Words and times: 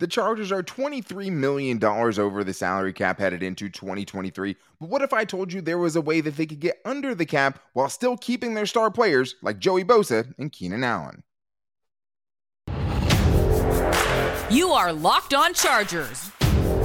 The 0.00 0.06
Chargers 0.06 0.52
are 0.52 0.62
$23 0.62 1.32
million 1.32 1.82
over 1.82 2.44
the 2.44 2.54
salary 2.54 2.92
cap 2.92 3.18
headed 3.18 3.42
into 3.42 3.68
2023. 3.68 4.54
But 4.78 4.88
what 4.88 5.02
if 5.02 5.12
I 5.12 5.24
told 5.24 5.52
you 5.52 5.60
there 5.60 5.78
was 5.78 5.96
a 5.96 6.00
way 6.00 6.20
that 6.20 6.36
they 6.36 6.46
could 6.46 6.60
get 6.60 6.80
under 6.84 7.16
the 7.16 7.26
cap 7.26 7.58
while 7.72 7.88
still 7.88 8.16
keeping 8.16 8.54
their 8.54 8.66
star 8.66 8.92
players 8.92 9.34
like 9.42 9.58
Joey 9.58 9.82
Bosa 9.82 10.32
and 10.38 10.52
Keenan 10.52 10.84
Allen? 10.84 11.24
You 14.50 14.70
are 14.70 14.92
Locked 14.92 15.34
On 15.34 15.52
Chargers, 15.52 16.30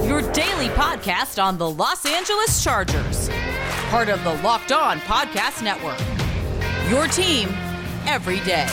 your 0.02 0.20
daily 0.32 0.68
podcast 0.70 1.42
on 1.42 1.56
the 1.56 1.70
Los 1.70 2.04
Angeles 2.04 2.64
Chargers, 2.64 3.30
part 3.90 4.08
of 4.08 4.22
the 4.24 4.34
Locked 4.42 4.72
On 4.72 4.98
Podcast 5.00 5.62
Network. 5.62 6.00
Your 6.90 7.06
team 7.06 7.48
every 8.06 8.40
day. 8.40 8.68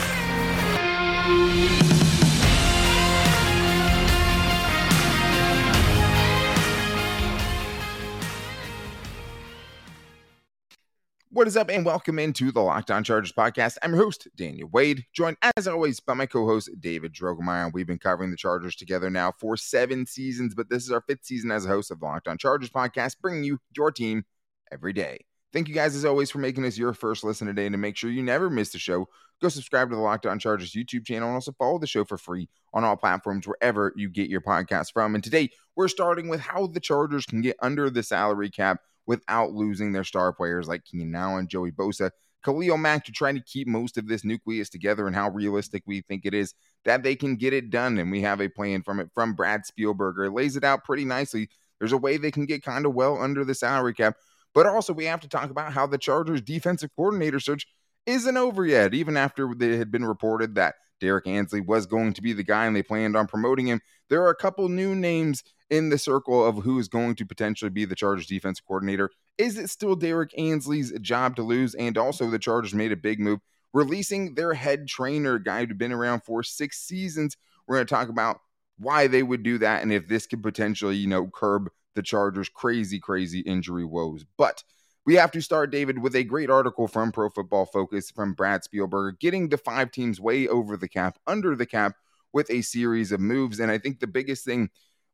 What 11.33 11.47
is 11.47 11.55
up, 11.55 11.69
and 11.69 11.85
welcome 11.85 12.19
into 12.19 12.51
the 12.51 12.59
Locked 12.59 12.91
On 12.91 13.05
Chargers 13.05 13.31
podcast. 13.31 13.77
I'm 13.81 13.93
your 13.93 14.03
host, 14.03 14.27
Daniel 14.35 14.67
Wade, 14.73 15.05
joined 15.13 15.37
as 15.55 15.65
always 15.65 16.01
by 16.01 16.13
my 16.13 16.25
co 16.25 16.45
host, 16.45 16.69
David 16.81 17.13
Drogemeyer. 17.13 17.71
We've 17.71 17.87
been 17.87 17.99
covering 17.99 18.31
the 18.31 18.35
Chargers 18.35 18.75
together 18.75 19.09
now 19.09 19.31
for 19.39 19.55
seven 19.55 20.05
seasons, 20.05 20.53
but 20.53 20.69
this 20.69 20.83
is 20.83 20.91
our 20.91 20.99
fifth 21.07 21.23
season 21.23 21.49
as 21.49 21.63
a 21.63 21.69
host 21.69 21.89
of 21.89 22.01
the 22.01 22.05
Locked 22.05 22.27
On 22.27 22.37
Chargers 22.37 22.69
podcast, 22.69 23.21
bringing 23.21 23.45
you 23.45 23.59
your 23.77 23.93
team 23.93 24.25
every 24.73 24.91
day. 24.91 25.21
Thank 25.53 25.69
you 25.69 25.73
guys, 25.73 25.95
as 25.95 26.03
always, 26.03 26.29
for 26.29 26.39
making 26.39 26.65
us 26.65 26.77
your 26.77 26.91
first 26.91 27.23
listen 27.23 27.47
today. 27.47 27.65
And 27.65 27.73
to 27.73 27.77
make 27.77 27.95
sure 27.95 28.09
you 28.09 28.23
never 28.23 28.49
miss 28.49 28.73
the 28.73 28.77
show, 28.77 29.07
go 29.41 29.47
subscribe 29.47 29.89
to 29.89 29.95
the 29.95 30.01
Locked 30.01 30.25
On 30.25 30.37
Chargers 30.37 30.73
YouTube 30.73 31.05
channel 31.05 31.29
and 31.29 31.35
also 31.35 31.53
follow 31.53 31.79
the 31.79 31.87
show 31.87 32.03
for 32.03 32.17
free 32.17 32.49
on 32.73 32.83
all 32.83 32.97
platforms 32.97 33.47
wherever 33.47 33.93
you 33.95 34.09
get 34.09 34.29
your 34.29 34.41
podcast 34.41 34.91
from. 34.91 35.15
And 35.15 35.23
today, 35.23 35.49
we're 35.77 35.87
starting 35.87 36.27
with 36.27 36.41
how 36.41 36.67
the 36.67 36.81
Chargers 36.81 37.25
can 37.25 37.39
get 37.39 37.55
under 37.61 37.89
the 37.89 38.03
salary 38.03 38.49
cap 38.49 38.81
without 39.05 39.51
losing 39.51 39.91
their 39.91 40.03
star 40.03 40.33
players 40.33 40.67
like 40.67 40.83
Keenan 40.85 41.15
Allen, 41.15 41.47
Joey 41.47 41.71
Bosa, 41.71 42.11
Khalil 42.43 42.77
Mack 42.77 43.05
to 43.05 43.11
try 43.11 43.31
to 43.31 43.41
keep 43.41 43.67
most 43.67 43.97
of 43.97 44.07
this 44.07 44.23
nucleus 44.23 44.69
together 44.69 45.07
and 45.07 45.15
how 45.15 45.29
realistic 45.29 45.83
we 45.85 46.01
think 46.01 46.25
it 46.25 46.33
is 46.33 46.53
that 46.85 47.03
they 47.03 47.15
can 47.15 47.35
get 47.35 47.53
it 47.53 47.69
done. 47.69 47.99
And 47.99 48.11
we 48.11 48.21
have 48.21 48.41
a 48.41 48.49
plan 48.49 48.81
from 48.81 48.99
it 48.99 49.09
from 49.13 49.33
Brad 49.33 49.61
Spielberger. 49.61 50.27
It 50.27 50.33
lays 50.33 50.55
it 50.55 50.63
out 50.63 50.83
pretty 50.83 51.05
nicely. 51.05 51.49
There's 51.79 51.91
a 51.91 51.97
way 51.97 52.17
they 52.17 52.31
can 52.31 52.45
get 52.45 52.63
kind 52.63 52.85
of 52.85 52.93
well 52.93 53.21
under 53.21 53.45
the 53.45 53.55
salary 53.55 53.93
cap. 53.93 54.15
But 54.53 54.65
also, 54.65 54.91
we 54.91 55.05
have 55.05 55.21
to 55.21 55.29
talk 55.29 55.49
about 55.49 55.71
how 55.71 55.87
the 55.87 55.97
Chargers 55.97 56.41
defensive 56.41 56.89
coordinator 56.95 57.39
search 57.39 57.67
isn't 58.05 58.37
over 58.37 58.65
yet, 58.65 58.93
even 58.93 59.15
after 59.15 59.51
it 59.51 59.77
had 59.77 59.91
been 59.91 60.05
reported 60.05 60.55
that 60.55 60.75
Derrick 61.01 61.27
Ansley 61.27 61.59
was 61.59 61.85
going 61.85 62.13
to 62.13 62.21
be 62.21 62.31
the 62.31 62.43
guy 62.43 62.65
and 62.65 62.75
they 62.75 62.83
planned 62.83 63.17
on 63.17 63.27
promoting 63.27 63.67
him. 63.67 63.81
There 64.09 64.23
are 64.23 64.29
a 64.29 64.35
couple 64.35 64.69
new 64.69 64.95
names 64.95 65.43
in 65.69 65.89
the 65.89 65.97
circle 65.97 66.45
of 66.45 66.63
who 66.63 66.79
is 66.79 66.87
going 66.87 67.15
to 67.15 67.25
potentially 67.25 67.69
be 67.69 67.85
the 67.85 67.95
Chargers 67.95 68.27
defense 68.27 68.61
coordinator. 68.61 69.09
Is 69.37 69.57
it 69.57 69.69
still 69.69 69.95
Derrick 69.95 70.31
Ansley's 70.37 70.91
job 70.99 71.35
to 71.37 71.43
lose? 71.43 71.73
And 71.75 71.97
also, 71.97 72.29
the 72.29 72.39
Chargers 72.39 72.73
made 72.73 72.91
a 72.91 72.97
big 72.97 73.19
move, 73.19 73.39
releasing 73.73 74.35
their 74.35 74.53
head 74.53 74.87
trainer, 74.87 75.39
guy 75.39 75.65
who'd 75.65 75.77
been 75.77 75.91
around 75.91 76.21
for 76.21 76.43
six 76.43 76.79
seasons. 76.79 77.35
We're 77.67 77.77
going 77.77 77.87
to 77.87 77.93
talk 77.93 78.09
about 78.09 78.39
why 78.77 79.07
they 79.07 79.23
would 79.23 79.43
do 79.43 79.57
that 79.59 79.81
and 79.81 79.93
if 79.93 80.07
this 80.07 80.27
could 80.27 80.43
potentially, 80.43 80.97
you 80.97 81.07
know, 81.07 81.27
curb 81.27 81.69
the 81.95 82.01
Chargers' 82.01 82.49
crazy, 82.49 82.99
crazy 82.99 83.39
injury 83.39 83.85
woes. 83.85 84.25
But 84.37 84.63
we 85.05 85.15
have 85.15 85.31
to 85.31 85.41
start, 85.41 85.71
David, 85.71 85.99
with 85.99 86.15
a 86.15 86.23
great 86.23 86.49
article 86.49 86.87
from 86.87 87.11
Pro 87.11 87.29
Football 87.29 87.65
Focus 87.65 88.11
from 88.11 88.33
Brad 88.33 88.61
Spielberger, 88.61 89.19
getting 89.19 89.49
the 89.49 89.57
five 89.57 89.91
teams 89.91 90.21
way 90.21 90.47
over 90.47 90.77
the 90.77 90.87
cap, 90.87 91.17
under 91.25 91.55
the 91.55 91.65
cap, 91.65 91.95
with 92.33 92.49
a 92.51 92.61
series 92.61 93.11
of 93.11 93.19
moves. 93.19 93.59
And 93.59 93.71
I 93.71 93.77
think 93.77 93.99
the 93.99 94.07
biggest 94.07 94.45
thing 94.45 94.69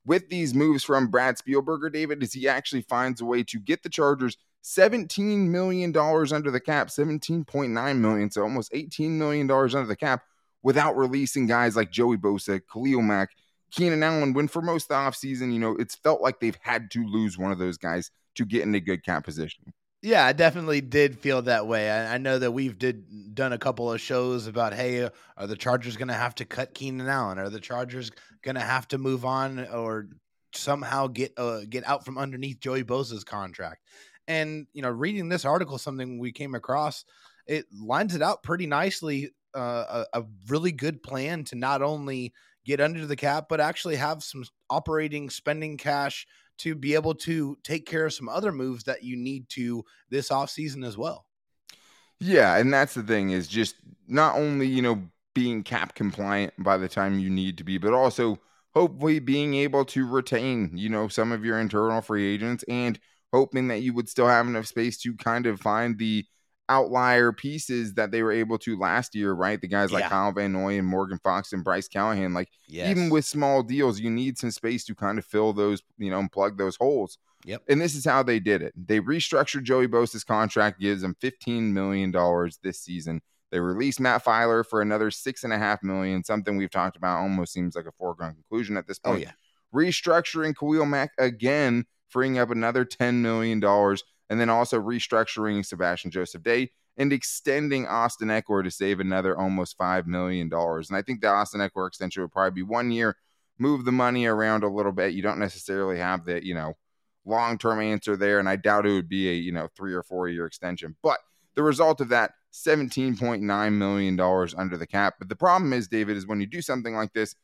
with 0.06 0.30
these 0.30 0.54
moves 0.54 0.84
from 0.84 1.08
Brad 1.08 1.38
Spielberger, 1.38 1.92
David, 1.92 2.22
is 2.22 2.34
he 2.34 2.48
actually 2.48 2.82
finds 2.82 3.22
a 3.22 3.26
way 3.26 3.44
to 3.44 3.60
get 3.60 3.84
the 3.84 3.90
Chargers 3.90 4.38
$17 4.64 5.48
million 5.48 5.96
under 5.96 6.52
the 6.52 6.60
cap, 6.60 6.90
17.9 6.90 7.98
million, 7.98 8.30
so 8.32 8.42
almost 8.42 8.72
$18 8.74 9.12
million 9.12 9.50
under 9.50 9.86
the 9.86 9.96
cap 9.96 10.24
without 10.64 10.98
releasing 10.98 11.48
guys 11.48 11.76
like 11.76 11.92
Joey 11.92 12.18
Bosa, 12.18 12.62
Khalil 12.72 13.02
Mack, 13.02 13.30
Keenan 13.72 14.04
Allen, 14.04 14.34
when 14.34 14.48
for 14.48 14.62
most 14.62 14.84
of 14.84 14.88
the 14.90 14.96
offseason, 14.96 15.54
you 15.54 15.60
know, 15.60 15.76
it's 15.78 15.96
felt 15.96 16.22
like 16.22 16.40
they've 16.40 16.58
had 16.62 16.92
to 16.92 17.06
lose 17.06 17.38
one 17.38 17.52
of 17.52 17.60
those 17.60 17.78
guys 17.78 18.12
to 18.36 18.46
get 18.46 18.64
in 18.64 18.76
a 18.76 18.80
good 18.80 19.04
cap 19.04 19.24
position. 19.24 19.74
Yeah, 20.08 20.26
I 20.26 20.32
definitely 20.32 20.80
did 20.80 21.20
feel 21.20 21.42
that 21.42 21.68
way. 21.68 21.92
I, 21.92 22.14
I, 22.14 22.18
know 22.18 22.40
that 22.40 22.54
we've 22.54 22.80
did 22.80 23.36
done 23.36 23.52
a 23.52 23.58
couple 23.58 23.92
of 23.92 24.00
shows 24.00 24.48
about, 24.48 24.74
hey, 24.74 25.10
are 25.36 25.48
the 25.48 25.58
Chargers 25.58 25.98
going 25.98 26.08
to 26.08 26.14
have 26.14 26.34
to 26.36 26.46
cut 26.46 26.74
Keenan 26.74 27.10
Allen? 27.10 27.38
Are 27.38 27.50
the 27.50 27.60
Chargers 27.60 28.10
going 28.42 28.56
to 28.56 28.62
have 28.62 28.88
to 28.88 28.98
move 28.98 29.26
on 29.26 29.68
or 29.68 30.08
somehow 30.54 31.08
get 31.08 31.38
uh, 31.38 31.60
get 31.70 31.86
out 31.86 32.06
from 32.06 32.18
underneath 32.18 32.62
Joey 32.62 32.86
Bosa's 32.86 33.26
contract? 33.26 33.84
And 34.30 34.68
you 34.72 34.82
know, 34.82 34.90
reading 34.90 35.28
this 35.28 35.44
article, 35.44 35.78
something 35.78 36.20
we 36.20 36.32
came 36.32 36.56
across, 36.56 37.04
it 37.46 37.66
lines 37.78 38.16
it 38.16 38.22
out 38.22 38.44
pretty 38.44 38.66
nicely. 38.66 39.32
Uh, 39.54 40.06
a, 40.14 40.22
a 40.22 40.26
really 40.48 40.72
good 40.72 41.04
plan 41.04 41.44
to 41.44 41.56
not 41.58 41.82
only 41.82 42.34
get 42.66 42.80
under 42.80 43.06
the 43.06 43.18
cap, 43.18 43.48
but 43.50 43.60
actually 43.60 43.98
have 43.98 44.24
some 44.24 44.46
operating 44.70 45.30
spending 45.30 45.76
cash 45.76 46.26
to 46.60 46.76
be 46.76 46.94
able 46.94 47.16
to 47.16 47.58
take 47.64 47.86
care 47.86 48.06
of 48.06 48.14
some 48.14 48.30
other 48.30 48.52
moves 48.52 48.84
that 48.86 49.04
you 49.04 49.16
need 49.16 49.50
to 49.50 49.84
this 50.10 50.30
offseason 50.30 50.86
as 50.86 50.98
well. 50.98 51.26
Yeah, 52.20 52.58
and 52.58 52.74
that's 52.74 52.94
the 52.96 53.04
thing 53.04 53.30
is 53.30 53.48
just 53.48 53.76
not 54.08 54.36
only, 54.36 54.68
you 54.68 54.82
know, 54.82 55.04
being 55.36 55.64
cap 55.64 55.94
compliant 55.94 56.54
by 56.58 56.78
the 56.78 56.90
time 56.90 57.20
you 57.20 57.30
need 57.30 57.58
to 57.60 57.64
be, 57.64 57.78
but 57.78 57.94
also 57.94 58.40
hopefully 58.74 59.20
being 59.20 59.54
able 59.56 59.86
to 59.86 60.08
retain, 60.08 60.72
you 60.76 60.90
know, 60.90 61.08
some 61.08 61.32
of 61.32 61.46
your 61.46 61.60
internal 61.60 62.02
free 62.02 62.26
agents 62.34 62.64
and 62.68 63.00
hoping 63.32 63.68
that 63.68 63.80
you 63.80 63.94
would 63.94 64.10
still 64.10 64.28
have 64.28 64.48
enough 64.48 64.66
space 64.66 64.98
to 65.00 65.16
kind 65.16 65.46
of 65.46 65.60
find 65.60 65.98
the 66.00 66.26
outlier 66.70 67.32
pieces 67.32 67.94
that 67.94 68.12
they 68.12 68.24
were 68.24 68.32
able 68.32 68.58
to 68.60 68.78
last 68.78 69.16
year, 69.16 69.34
right? 69.34 69.60
The 69.60 69.68
guys 69.68 69.92
like 69.92 70.04
yeah. 70.04 70.10
Kyle 70.10 70.32
Van 70.32 70.52
Noy 70.52 70.78
and 70.78 70.88
Morgan 70.88 71.20
Fox 71.24 71.54
and 71.54 71.64
Bryce 71.64 71.88
Callahan. 71.88 72.34
Like 72.34 72.50
yes. 72.68 72.90
even 72.90 73.10
with 73.10 73.26
small 73.26 73.64
deals, 73.64 74.00
you 74.00 74.10
need 74.10 74.38
some 74.38 74.52
space 74.52 74.84
to 74.86 74.96
kind 74.96 75.18
of 75.18 75.26
fill 75.26 75.54
those, 75.54 75.82
you 75.98 76.10
know, 76.10 76.20
and 76.20 76.32
plug 76.32 76.58
those 76.58 76.76
holes. 76.76 77.18
Yep. 77.46 77.64
And 77.70 77.80
this 77.80 77.96
is 77.96 78.04
how 78.04 78.24
they 78.24 78.40
did 78.40 78.62
it. 78.62 78.74
They 78.76 79.00
restructured 79.00 79.64
Joey 79.64 79.88
Bosa's 79.88 80.24
contract, 80.24 80.80
gives 80.82 81.04
him 81.04 81.16
$15 81.22 81.72
million 81.72 82.12
this 82.64 82.82
season. 82.82 83.22
They 83.52 83.60
released 83.60 84.00
Matt 84.02 84.26
Feiler 84.26 84.66
for 84.66 84.82
another 84.82 85.10
six 85.10 85.44
and 85.44 85.54
a 85.54 85.58
half 85.58 85.82
million, 85.82 86.24
something 86.24 86.58
we've 86.58 86.70
talked 86.70 86.98
about 86.98 87.22
almost 87.22 87.54
seems 87.54 87.76
like 87.76 87.86
a 87.86 87.92
foregone 87.94 88.34
conclusion 88.34 88.76
at 88.76 88.88
this 88.88 89.00
oh, 89.06 89.12
point. 89.12 89.26
Oh, 89.26 89.32
yeah. 89.32 89.32
Restructuring 89.74 90.56
Khalil 90.58 90.86
Mack 90.86 91.12
again, 91.18 91.86
freeing 92.10 92.38
up 92.38 92.52
another 92.52 92.84
$10 92.84 93.16
million 93.16 93.62
and 94.30 94.40
then 94.40 94.50
also 94.50 94.80
restructuring 94.80 95.66
Sebastian 95.66 96.12
Joseph 96.12 96.44
Day 96.44 96.72
and 96.98 97.14
extending 97.14 97.88
Austin 97.88 98.30
Ekeler 98.30 98.64
to 98.64 98.72
save 98.72 99.00
another 99.00 99.38
almost 99.38 99.78
$5 99.78 100.08
million. 100.08 100.50
And 100.52 100.98
I 100.98 101.02
think 101.02 101.22
the 101.22 101.28
Austin 101.28 101.62
Ekeler 101.62 101.88
extension 101.88 102.24
would 102.24 102.32
probably 102.32 102.62
be 102.62 102.64
one 102.64 102.92
year, 102.92 103.16
move 103.60 103.86
the 103.86 103.92
money 103.92 104.26
around 104.26 104.64
a 104.64 104.70
little 104.70 104.92
bit. 104.92 105.14
You 105.14 105.22
don't 105.22 105.40
necessarily 105.40 106.00
have 106.00 106.26
the, 106.26 106.44
you 106.46 106.56
know, 106.56 106.74
long 107.26 107.58
term 107.58 107.80
answer 107.80 108.18
there. 108.18 108.40
And 108.40 108.50
I 108.50 108.56
doubt 108.56 108.86
it 108.86 108.94
would 108.94 109.10
be 109.10 109.30
a, 109.30 109.34
you 109.34 109.52
know, 109.52 109.68
three 109.76 109.94
or 109.94 110.04
four 110.04 110.28
year 110.28 110.46
extension. 110.46 110.96
But 111.04 111.20
the 111.56 111.64
result 111.64 112.02
of 112.02 112.10
that, 112.10 112.32
$17.9 112.54 113.74
million 113.74 114.20
under 114.20 114.78
the 114.78 114.88
cap. 114.88 115.16
But 115.20 115.30
the 115.30 115.36
problem 115.36 115.74
is, 115.74 115.88
David, 115.88 116.18
is 116.18 116.26
when 116.26 116.40
you 116.40 116.48
do 116.48 116.62
something 116.62 116.96
like 116.96 117.14
this, 117.14 117.36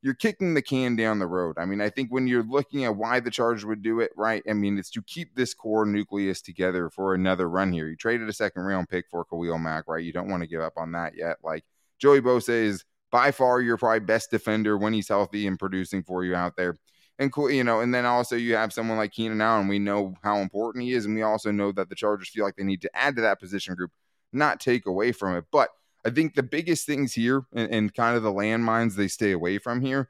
you're 0.00 0.14
kicking 0.14 0.54
the 0.54 0.62
can 0.62 0.94
down 0.94 1.18
the 1.18 1.26
road. 1.26 1.56
I 1.58 1.64
mean, 1.64 1.80
I 1.80 1.90
think 1.90 2.10
when 2.10 2.28
you're 2.28 2.44
looking 2.44 2.84
at 2.84 2.96
why 2.96 3.18
the 3.20 3.30
Chargers 3.30 3.64
would 3.64 3.82
do 3.82 4.00
it, 4.00 4.12
right? 4.16 4.42
I 4.48 4.52
mean, 4.52 4.78
it's 4.78 4.90
to 4.90 5.02
keep 5.02 5.34
this 5.34 5.54
core 5.54 5.84
nucleus 5.84 6.40
together 6.40 6.88
for 6.88 7.14
another 7.14 7.48
run 7.48 7.72
here. 7.72 7.88
You 7.88 7.96
traded 7.96 8.28
a 8.28 8.32
second 8.32 8.62
round 8.62 8.88
pick 8.88 9.06
for 9.10 9.24
Khalil 9.24 9.58
Mack, 9.58 9.88
right? 9.88 10.04
You 10.04 10.12
don't 10.12 10.28
want 10.28 10.42
to 10.42 10.48
give 10.48 10.60
up 10.60 10.74
on 10.76 10.92
that 10.92 11.16
yet. 11.16 11.38
Like 11.42 11.64
Joey 11.98 12.20
Bosa 12.20 12.50
is 12.50 12.84
by 13.10 13.32
far 13.32 13.60
your 13.60 13.76
probably 13.76 14.00
best 14.00 14.30
defender 14.30 14.78
when 14.78 14.92
he's 14.92 15.08
healthy 15.08 15.46
and 15.46 15.58
producing 15.58 16.02
for 16.02 16.24
you 16.24 16.34
out 16.34 16.56
there. 16.56 16.76
And 17.18 17.32
cool, 17.32 17.50
you 17.50 17.64
know, 17.64 17.80
and 17.80 17.92
then 17.92 18.06
also 18.06 18.36
you 18.36 18.54
have 18.54 18.72
someone 18.72 18.96
like 18.96 19.10
Keenan 19.10 19.40
Allen. 19.40 19.66
We 19.66 19.80
know 19.80 20.14
how 20.22 20.36
important 20.36 20.84
he 20.84 20.92
is, 20.92 21.04
and 21.04 21.16
we 21.16 21.22
also 21.22 21.50
know 21.50 21.72
that 21.72 21.88
the 21.88 21.96
Chargers 21.96 22.28
feel 22.28 22.44
like 22.44 22.54
they 22.54 22.62
need 22.62 22.82
to 22.82 22.90
add 22.94 23.16
to 23.16 23.22
that 23.22 23.40
position 23.40 23.74
group, 23.74 23.90
not 24.32 24.60
take 24.60 24.86
away 24.86 25.10
from 25.10 25.36
it. 25.36 25.44
But 25.50 25.70
I 26.08 26.10
think 26.10 26.34
the 26.34 26.42
biggest 26.42 26.86
things 26.86 27.12
here 27.12 27.42
and, 27.54 27.70
and 27.70 27.94
kind 27.94 28.16
of 28.16 28.22
the 28.22 28.32
landmines 28.32 28.96
they 28.96 29.08
stay 29.08 29.32
away 29.32 29.58
from 29.58 29.82
here 29.82 30.08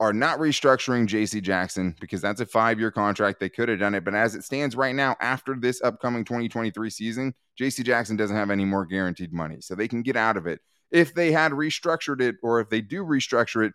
are 0.00 0.12
not 0.12 0.40
restructuring 0.40 1.06
JC 1.06 1.40
Jackson 1.40 1.94
because 2.00 2.20
that's 2.20 2.40
a 2.40 2.46
five 2.46 2.80
year 2.80 2.90
contract. 2.90 3.38
They 3.38 3.48
could 3.48 3.68
have 3.68 3.78
done 3.78 3.94
it. 3.94 4.04
But 4.04 4.16
as 4.16 4.34
it 4.34 4.42
stands 4.42 4.74
right 4.74 4.94
now, 4.94 5.14
after 5.20 5.54
this 5.54 5.80
upcoming 5.82 6.24
2023 6.24 6.90
season, 6.90 7.32
JC 7.60 7.84
Jackson 7.84 8.16
doesn't 8.16 8.34
have 8.34 8.50
any 8.50 8.64
more 8.64 8.84
guaranteed 8.84 9.32
money. 9.32 9.58
So 9.60 9.76
they 9.76 9.86
can 9.86 10.02
get 10.02 10.16
out 10.16 10.36
of 10.36 10.48
it. 10.48 10.58
If 10.90 11.14
they 11.14 11.30
had 11.30 11.52
restructured 11.52 12.20
it 12.20 12.34
or 12.42 12.58
if 12.58 12.68
they 12.68 12.80
do 12.80 13.04
restructure 13.04 13.64
it, 13.64 13.72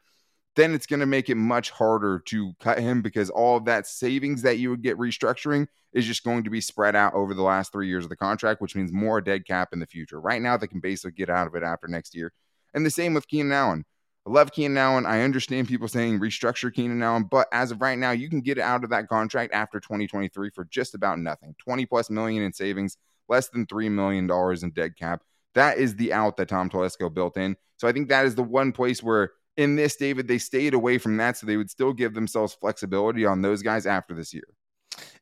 then 0.55 0.73
it's 0.73 0.85
going 0.85 1.01
to 1.01 1.05
make 1.05 1.29
it 1.29 1.35
much 1.35 1.69
harder 1.69 2.19
to 2.27 2.53
cut 2.59 2.79
him 2.79 3.01
because 3.01 3.29
all 3.29 3.57
of 3.57 3.65
that 3.65 3.87
savings 3.87 4.41
that 4.43 4.57
you 4.57 4.69
would 4.69 4.81
get 4.81 4.97
restructuring 4.97 5.67
is 5.91 6.05
just 6.05 6.23
going 6.23 6.43
to 6.43 6.49
be 6.49 6.61
spread 6.61 6.95
out 6.95 7.13
over 7.13 7.33
the 7.33 7.41
last 7.41 7.71
three 7.71 7.87
years 7.87 8.05
of 8.05 8.09
the 8.09 8.15
contract, 8.15 8.61
which 8.61 8.75
means 8.75 8.91
more 8.91 9.21
dead 9.21 9.45
cap 9.45 9.69
in 9.73 9.79
the 9.79 9.85
future. 9.85 10.19
Right 10.19 10.41
now, 10.41 10.57
they 10.57 10.67
can 10.67 10.79
basically 10.79 11.11
get 11.11 11.29
out 11.29 11.47
of 11.47 11.55
it 11.55 11.63
after 11.63 11.87
next 11.87 12.15
year. 12.15 12.31
And 12.73 12.85
the 12.85 12.89
same 12.89 13.13
with 13.13 13.27
Keenan 13.27 13.51
Allen. 13.51 13.85
I 14.27 14.31
love 14.31 14.51
Keenan 14.51 14.77
Allen. 14.77 15.05
I 15.05 15.21
understand 15.21 15.67
people 15.67 15.87
saying 15.87 16.19
restructure 16.19 16.73
Keenan 16.73 17.03
Allen, 17.03 17.27
but 17.29 17.47
as 17.51 17.71
of 17.71 17.81
right 17.81 17.97
now, 17.97 18.11
you 18.11 18.29
can 18.29 18.41
get 18.41 18.57
out 18.57 18.83
of 18.83 18.89
that 18.89 19.07
contract 19.07 19.53
after 19.53 19.79
2023 19.79 20.49
for 20.49 20.65
just 20.65 20.95
about 20.95 21.19
nothing 21.19 21.55
20 21.59 21.85
plus 21.85 22.09
million 22.09 22.43
in 22.43 22.51
savings, 22.51 22.97
less 23.29 23.49
than 23.49 23.67
$3 23.67 23.91
million 23.91 24.29
in 24.63 24.69
dead 24.71 24.97
cap. 24.97 25.21
That 25.53 25.77
is 25.77 25.95
the 25.95 26.11
out 26.11 26.37
that 26.37 26.49
Tom 26.49 26.69
Telesco 26.69 27.13
built 27.13 27.37
in. 27.37 27.55
So 27.77 27.87
I 27.87 27.91
think 27.91 28.09
that 28.09 28.25
is 28.25 28.35
the 28.35 28.43
one 28.43 28.71
place 28.71 29.03
where 29.03 29.31
in 29.57 29.75
this, 29.75 29.95
David, 29.95 30.27
they 30.27 30.37
stayed 30.37 30.73
away 30.73 30.97
from 30.97 31.17
that 31.17 31.37
so 31.37 31.45
they 31.45 31.57
would 31.57 31.69
still 31.69 31.93
give 31.93 32.13
themselves 32.13 32.53
flexibility 32.53 33.25
on 33.25 33.41
those 33.41 33.61
guys 33.61 33.85
after 33.85 34.13
this 34.13 34.33
year. 34.33 34.47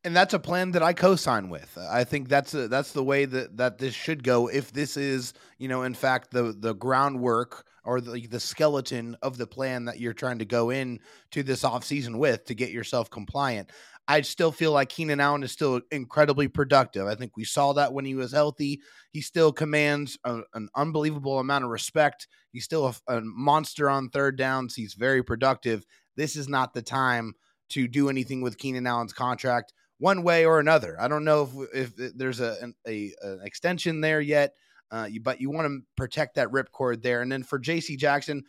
And 0.03 0.15
that's 0.15 0.33
a 0.33 0.39
plan 0.39 0.71
that 0.71 0.83
I 0.83 0.93
co-sign 0.93 1.49
with. 1.49 1.77
I 1.89 2.03
think 2.03 2.29
that's 2.29 2.53
a, 2.53 2.67
that's 2.67 2.91
the 2.91 3.03
way 3.03 3.25
that 3.25 3.57
that 3.57 3.77
this 3.77 3.93
should 3.95 4.23
go. 4.23 4.47
If 4.47 4.71
this 4.71 4.97
is, 4.97 5.33
you 5.57 5.67
know, 5.67 5.83
in 5.83 5.93
fact, 5.93 6.31
the 6.31 6.55
the 6.57 6.75
groundwork 6.75 7.65
or 7.85 7.99
the, 7.99 8.27
the 8.27 8.39
skeleton 8.39 9.17
of 9.21 9.37
the 9.37 9.47
plan 9.47 9.85
that 9.85 9.99
you're 9.99 10.13
trying 10.13 10.39
to 10.39 10.45
go 10.45 10.69
in 10.69 10.99
to 11.31 11.43
this 11.43 11.63
offseason 11.63 12.17
with 12.17 12.45
to 12.45 12.55
get 12.55 12.69
yourself 12.69 13.09
compliant. 13.09 13.71
I 14.07 14.21
still 14.21 14.51
feel 14.51 14.73
like 14.73 14.89
Keenan 14.89 15.21
Allen 15.21 15.43
is 15.43 15.51
still 15.51 15.79
incredibly 15.91 16.47
productive. 16.47 17.07
I 17.07 17.15
think 17.15 17.37
we 17.37 17.45
saw 17.45 17.73
that 17.73 17.93
when 17.93 18.03
he 18.03 18.15
was 18.15 18.33
healthy. 18.33 18.81
He 19.11 19.21
still 19.21 19.53
commands 19.53 20.17
a, 20.25 20.41
an 20.53 20.69
unbelievable 20.75 21.39
amount 21.39 21.63
of 21.63 21.69
respect. 21.69 22.27
He's 22.51 22.65
still 22.65 22.87
a, 22.87 23.15
a 23.17 23.21
monster 23.21 23.89
on 23.89 24.09
third 24.09 24.37
downs. 24.37 24.75
He's 24.75 24.93
very 24.93 25.23
productive. 25.23 25.85
This 26.17 26.35
is 26.35 26.49
not 26.49 26.73
the 26.73 26.81
time 26.81 27.33
to 27.69 27.87
do 27.87 28.09
anything 28.09 28.41
with 28.41 28.57
Keenan 28.57 28.87
Allen's 28.87 29.13
contract 29.13 29.73
one 29.99 30.23
way 30.23 30.45
or 30.45 30.59
another. 30.59 30.97
I 30.99 31.07
don't 31.07 31.23
know 31.23 31.49
if, 31.73 31.97
if 31.97 32.13
there's 32.17 32.41
a, 32.41 32.73
a, 32.85 33.13
an 33.21 33.39
extension 33.45 34.01
there 34.01 34.19
yet, 34.19 34.53
uh, 34.91 35.07
you, 35.09 35.21
but 35.21 35.39
you 35.39 35.49
want 35.49 35.67
to 35.67 35.79
protect 35.95 36.35
that 36.35 36.49
ripcord 36.49 37.01
there. 37.01 37.21
And 37.21 37.31
then 37.31 37.43
for 37.43 37.57
J.C. 37.57 37.95
Jackson, 37.95 38.43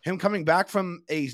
him 0.00 0.18
coming 0.18 0.44
back 0.44 0.68
from 0.68 1.02
a 1.10 1.30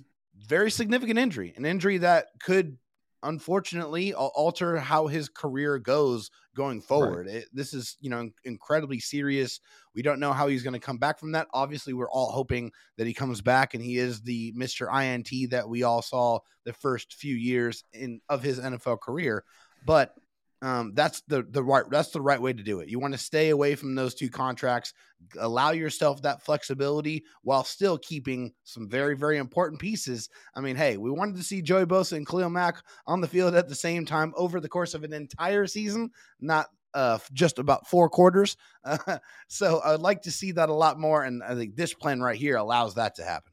very 0.48 0.70
significant 0.70 1.18
injury, 1.18 1.52
an 1.56 1.64
injury 1.64 1.98
that 1.98 2.26
could 2.40 2.76
unfortunately 3.22 4.14
alter 4.14 4.76
how 4.78 5.06
his 5.06 5.28
career 5.28 5.78
goes 5.78 6.30
going 6.54 6.80
forward. 6.80 7.26
Right. 7.26 7.36
It, 7.36 7.48
this 7.52 7.72
is, 7.72 7.96
you 8.00 8.10
know, 8.10 8.30
incredibly 8.44 8.98
serious. 8.98 9.60
We 9.94 10.02
don't 10.02 10.20
know 10.20 10.32
how 10.32 10.48
he's 10.48 10.62
going 10.62 10.74
to 10.74 10.80
come 10.80 10.98
back 10.98 11.18
from 11.18 11.32
that. 11.32 11.48
Obviously, 11.52 11.92
we're 11.92 12.10
all 12.10 12.30
hoping 12.30 12.72
that 12.98 13.06
he 13.06 13.14
comes 13.14 13.40
back 13.40 13.74
and 13.74 13.82
he 13.82 13.98
is 13.98 14.20
the 14.22 14.52
Mr. 14.52 14.88
INT 14.92 15.50
that 15.50 15.68
we 15.68 15.82
all 15.82 16.02
saw 16.02 16.38
the 16.64 16.72
first 16.72 17.14
few 17.14 17.34
years 17.34 17.84
in 17.92 18.20
of 18.28 18.42
his 18.42 18.58
NFL 18.58 19.00
career. 19.00 19.44
But 19.84 20.14
um, 20.62 20.92
that's 20.94 21.22
the 21.22 21.42
the 21.50 21.62
right 21.62 21.84
that's 21.90 22.10
the 22.10 22.20
right 22.20 22.40
way 22.40 22.52
to 22.52 22.62
do 22.62 22.78
it. 22.78 22.88
You 22.88 23.00
want 23.00 23.14
to 23.14 23.18
stay 23.18 23.50
away 23.50 23.74
from 23.74 23.96
those 23.96 24.14
two 24.14 24.30
contracts, 24.30 24.94
allow 25.38 25.72
yourself 25.72 26.22
that 26.22 26.44
flexibility 26.44 27.24
while 27.42 27.64
still 27.64 27.98
keeping 27.98 28.52
some 28.62 28.88
very 28.88 29.16
very 29.16 29.38
important 29.38 29.80
pieces. 29.80 30.30
I 30.54 30.60
mean, 30.60 30.76
hey, 30.76 30.96
we 30.96 31.10
wanted 31.10 31.36
to 31.36 31.42
see 31.42 31.62
Joey 31.62 31.84
Bosa 31.84 32.12
and 32.12 32.26
Khalil 32.26 32.48
Mack 32.48 32.76
on 33.08 33.20
the 33.20 33.26
field 33.26 33.56
at 33.56 33.68
the 33.68 33.74
same 33.74 34.06
time 34.06 34.32
over 34.36 34.60
the 34.60 34.68
course 34.68 34.94
of 34.94 35.02
an 35.02 35.12
entire 35.12 35.66
season, 35.66 36.10
not 36.40 36.68
uh, 36.94 37.18
just 37.32 37.58
about 37.58 37.88
four 37.88 38.08
quarters. 38.08 38.56
Uh, 38.84 39.18
so 39.48 39.80
I'd 39.84 40.00
like 40.00 40.22
to 40.22 40.30
see 40.30 40.52
that 40.52 40.68
a 40.68 40.74
lot 40.74 40.98
more, 40.98 41.24
and 41.24 41.42
I 41.42 41.56
think 41.56 41.74
this 41.74 41.92
plan 41.92 42.20
right 42.20 42.38
here 42.38 42.56
allows 42.56 42.94
that 42.94 43.16
to 43.16 43.24
happen. 43.24 43.51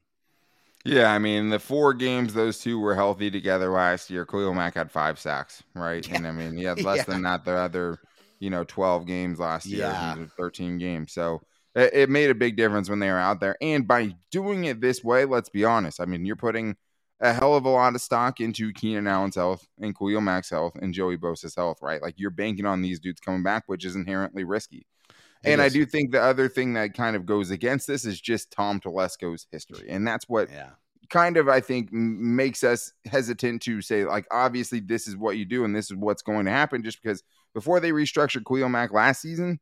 Yeah, 0.84 1.12
I 1.12 1.18
mean 1.18 1.50
the 1.50 1.58
four 1.58 1.92
games 1.92 2.32
those 2.32 2.58
two 2.58 2.78
were 2.78 2.94
healthy 2.94 3.30
together 3.30 3.70
last 3.70 4.10
year. 4.10 4.24
Khalil 4.24 4.54
Mack 4.54 4.74
had 4.74 4.90
five 4.90 5.18
sacks, 5.18 5.62
right? 5.74 6.06
And 6.10 6.26
I 6.26 6.32
mean 6.32 6.56
he 6.56 6.64
had 6.64 6.82
less 6.84 6.98
yeah. 6.98 7.04
than 7.04 7.22
that 7.22 7.44
the 7.44 7.52
other, 7.52 7.98
you 8.38 8.50
know, 8.50 8.64
twelve 8.64 9.06
games 9.06 9.38
last 9.38 9.66
year, 9.66 9.80
yeah. 9.80 10.16
thirteen 10.38 10.78
games. 10.78 11.12
So 11.12 11.42
it, 11.74 11.90
it, 11.92 12.10
made 12.10 12.30
a 12.30 12.34
big 12.34 12.56
difference 12.56 12.88
when 12.88 12.98
they 12.98 13.10
were 13.10 13.18
out 13.18 13.40
there. 13.40 13.56
And 13.60 13.86
by 13.86 14.14
doing 14.30 14.64
it 14.64 14.80
this 14.80 15.04
way, 15.04 15.26
let's 15.26 15.50
be 15.50 15.64
honest. 15.64 16.00
I 16.00 16.06
mean 16.06 16.24
you're 16.24 16.36
putting 16.36 16.76
a 17.20 17.34
hell 17.34 17.54
of 17.54 17.66
a 17.66 17.68
lot 17.68 17.94
of 17.94 18.00
stock 18.00 18.40
into 18.40 18.72
Keenan 18.72 19.06
Allen's 19.06 19.36
health 19.36 19.68
and 19.78 19.96
Khalil 19.96 20.22
Mack's 20.22 20.48
health 20.48 20.72
and 20.80 20.94
Joey 20.94 21.18
Bosa's 21.18 21.54
health, 21.54 21.80
right? 21.82 22.00
Like 22.00 22.14
you're 22.16 22.30
banking 22.30 22.64
on 22.64 22.80
these 22.80 22.98
dudes 22.98 23.20
coming 23.20 23.42
back, 23.42 23.64
which 23.66 23.84
is 23.84 23.96
inherently 23.96 24.44
risky. 24.44 24.86
And 25.44 25.60
is. 25.60 25.64
I 25.64 25.68
do 25.68 25.86
think 25.86 26.12
the 26.12 26.20
other 26.20 26.48
thing 26.48 26.74
that 26.74 26.94
kind 26.94 27.16
of 27.16 27.24
goes 27.26 27.50
against 27.50 27.86
this 27.86 28.04
is 28.04 28.20
just 28.20 28.50
Tom 28.50 28.80
Telesco's 28.80 29.46
history. 29.50 29.88
And 29.88 30.06
that's 30.06 30.28
what 30.28 30.50
yeah. 30.50 30.70
kind 31.08 31.36
of, 31.36 31.48
I 31.48 31.60
think, 31.60 31.92
makes 31.92 32.62
us 32.62 32.92
hesitant 33.06 33.62
to 33.62 33.80
say, 33.80 34.04
like, 34.04 34.26
obviously, 34.30 34.80
this 34.80 35.08
is 35.08 35.16
what 35.16 35.38
you 35.38 35.44
do 35.44 35.64
and 35.64 35.74
this 35.74 35.90
is 35.90 35.96
what's 35.96 36.22
going 36.22 36.44
to 36.44 36.50
happen. 36.50 36.82
Just 36.82 37.02
because 37.02 37.22
before 37.54 37.80
they 37.80 37.90
restructured 37.90 38.44
Khalil 38.46 38.68
Mack 38.68 38.92
last 38.92 39.22
season, 39.22 39.60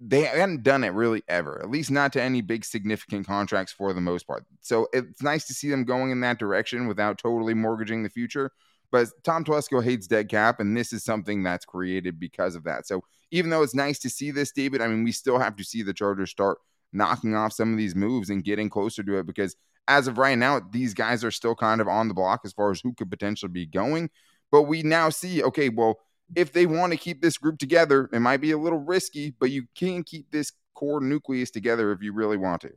they 0.00 0.22
hadn't 0.22 0.62
done 0.62 0.84
it 0.84 0.90
really 0.90 1.22
ever, 1.28 1.60
at 1.60 1.70
least 1.70 1.90
not 1.90 2.12
to 2.12 2.22
any 2.22 2.40
big 2.40 2.64
significant 2.64 3.26
contracts 3.26 3.72
for 3.72 3.92
the 3.92 4.00
most 4.00 4.26
part. 4.26 4.44
So 4.60 4.88
it's 4.92 5.22
nice 5.22 5.46
to 5.48 5.54
see 5.54 5.70
them 5.70 5.84
going 5.84 6.12
in 6.12 6.20
that 6.20 6.38
direction 6.38 6.86
without 6.86 7.18
totally 7.18 7.54
mortgaging 7.54 8.04
the 8.04 8.08
future. 8.08 8.52
But 8.90 9.08
Tom 9.22 9.44
Telesco 9.44 9.82
hates 9.82 10.06
dead 10.06 10.28
cap, 10.28 10.60
and 10.60 10.76
this 10.76 10.92
is 10.92 11.04
something 11.04 11.42
that's 11.42 11.64
created 11.64 12.18
because 12.18 12.54
of 12.54 12.64
that. 12.64 12.86
So 12.86 13.02
even 13.30 13.50
though 13.50 13.62
it's 13.62 13.74
nice 13.74 13.98
to 14.00 14.10
see 14.10 14.30
this, 14.30 14.52
David, 14.52 14.80
I 14.80 14.88
mean, 14.88 15.04
we 15.04 15.12
still 15.12 15.38
have 15.38 15.56
to 15.56 15.64
see 15.64 15.82
the 15.82 15.92
Chargers 15.92 16.30
start 16.30 16.58
knocking 16.92 17.34
off 17.34 17.52
some 17.52 17.72
of 17.72 17.78
these 17.78 17.94
moves 17.94 18.30
and 18.30 18.44
getting 18.44 18.70
closer 18.70 19.02
to 19.02 19.18
it 19.18 19.26
because 19.26 19.56
as 19.88 20.06
of 20.06 20.18
right 20.18 20.38
now, 20.38 20.60
these 20.70 20.94
guys 20.94 21.24
are 21.24 21.30
still 21.30 21.54
kind 21.54 21.80
of 21.80 21.88
on 21.88 22.08
the 22.08 22.14
block 22.14 22.40
as 22.44 22.52
far 22.52 22.70
as 22.70 22.80
who 22.80 22.92
could 22.92 23.10
potentially 23.10 23.50
be 23.50 23.66
going. 23.66 24.10
But 24.50 24.62
we 24.62 24.82
now 24.82 25.10
see, 25.10 25.42
okay, 25.42 25.68
well, 25.68 25.98
if 26.36 26.52
they 26.52 26.66
want 26.66 26.92
to 26.92 26.98
keep 26.98 27.22
this 27.22 27.38
group 27.38 27.58
together, 27.58 28.08
it 28.12 28.20
might 28.20 28.40
be 28.42 28.50
a 28.52 28.58
little 28.58 28.78
risky, 28.78 29.34
but 29.38 29.50
you 29.50 29.66
can 29.74 30.02
keep 30.02 30.30
this 30.30 30.52
core 30.74 31.00
nucleus 31.00 31.50
together 31.50 31.90
if 31.92 32.02
you 32.02 32.12
really 32.12 32.36
want 32.36 32.62
to. 32.62 32.72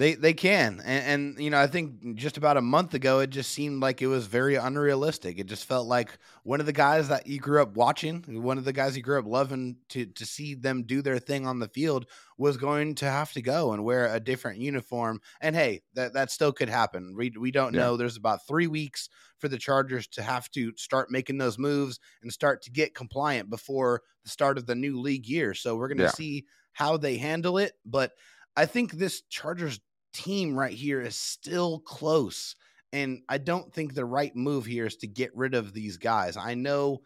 They 0.00 0.14
they 0.14 0.32
can, 0.32 0.80
and, 0.82 1.04
and, 1.04 1.44
you 1.44 1.50
know 1.50 1.60
I 1.60 1.66
think 1.66 2.14
just 2.14 2.38
about 2.38 2.56
a 2.56 2.62
month 2.62 2.94
ago 2.94 3.18
it 3.18 3.28
just 3.28 3.50
seemed 3.50 3.82
like 3.82 4.00
it 4.00 4.06
was 4.06 4.24
very 4.26 4.54
unrealistic. 4.54 5.38
It 5.38 5.44
just 5.44 5.66
felt 5.66 5.86
like 5.86 6.16
one 6.42 6.58
of 6.58 6.64
the 6.64 6.72
guys 6.72 7.08
that 7.08 7.26
you 7.26 7.38
grew 7.38 7.60
up 7.60 7.76
watching, 7.76 8.24
one 8.42 8.56
of 8.56 8.64
the 8.64 8.72
guys 8.72 8.96
you 8.96 9.02
grew 9.02 9.18
up 9.18 9.26
loving 9.26 9.76
to 9.90 10.06
to 10.06 10.24
see 10.24 10.54
them 10.54 10.84
do 10.84 11.02
their 11.02 11.18
thing 11.18 11.46
on 11.46 11.58
the 11.58 11.68
field 11.68 12.06
was 12.38 12.56
going 12.56 12.94
to 12.94 13.10
have 13.10 13.30
to 13.34 13.42
go 13.42 13.74
and 13.74 13.84
wear 13.84 14.06
a 14.06 14.18
different 14.18 14.58
uniform. 14.58 15.20
And 15.42 15.54
hey, 15.54 15.82
that 15.92 16.14
that 16.14 16.30
still 16.30 16.54
could 16.54 16.70
happen. 16.70 17.14
We 17.14 17.34
we 17.38 17.50
don't 17.50 17.74
yeah. 17.74 17.80
know. 17.82 17.98
There's 17.98 18.16
about 18.16 18.46
three 18.48 18.68
weeks 18.68 19.10
for 19.36 19.48
the 19.48 19.58
Chargers 19.58 20.06
to 20.12 20.22
have 20.22 20.50
to 20.52 20.72
start 20.78 21.10
making 21.10 21.36
those 21.36 21.58
moves 21.58 22.00
and 22.22 22.32
start 22.32 22.62
to 22.62 22.70
get 22.70 22.94
compliant 22.94 23.50
before 23.50 24.00
the 24.24 24.30
start 24.30 24.56
of 24.56 24.64
the 24.64 24.74
new 24.74 24.98
league 24.98 25.26
year. 25.26 25.52
So 25.52 25.76
we're 25.76 25.88
going 25.88 25.98
to 25.98 26.04
yeah. 26.04 26.10
see 26.12 26.46
how 26.72 26.96
they 26.96 27.18
handle 27.18 27.58
it, 27.58 27.72
but 27.84 28.12
I 28.56 28.66
think 28.66 28.92
this 28.92 29.22
Chargers 29.28 29.78
team 30.12 30.58
right 30.58 30.72
here 30.72 31.00
is 31.00 31.16
still 31.16 31.80
close. 31.80 32.56
And 32.92 33.22
I 33.28 33.38
don't 33.38 33.72
think 33.72 33.94
the 33.94 34.04
right 34.04 34.34
move 34.34 34.66
here 34.66 34.86
is 34.86 34.96
to 34.96 35.06
get 35.06 35.36
rid 35.36 35.54
of 35.54 35.72
these 35.72 35.96
guys. 35.96 36.36
I 36.36 36.54
know 36.54 37.02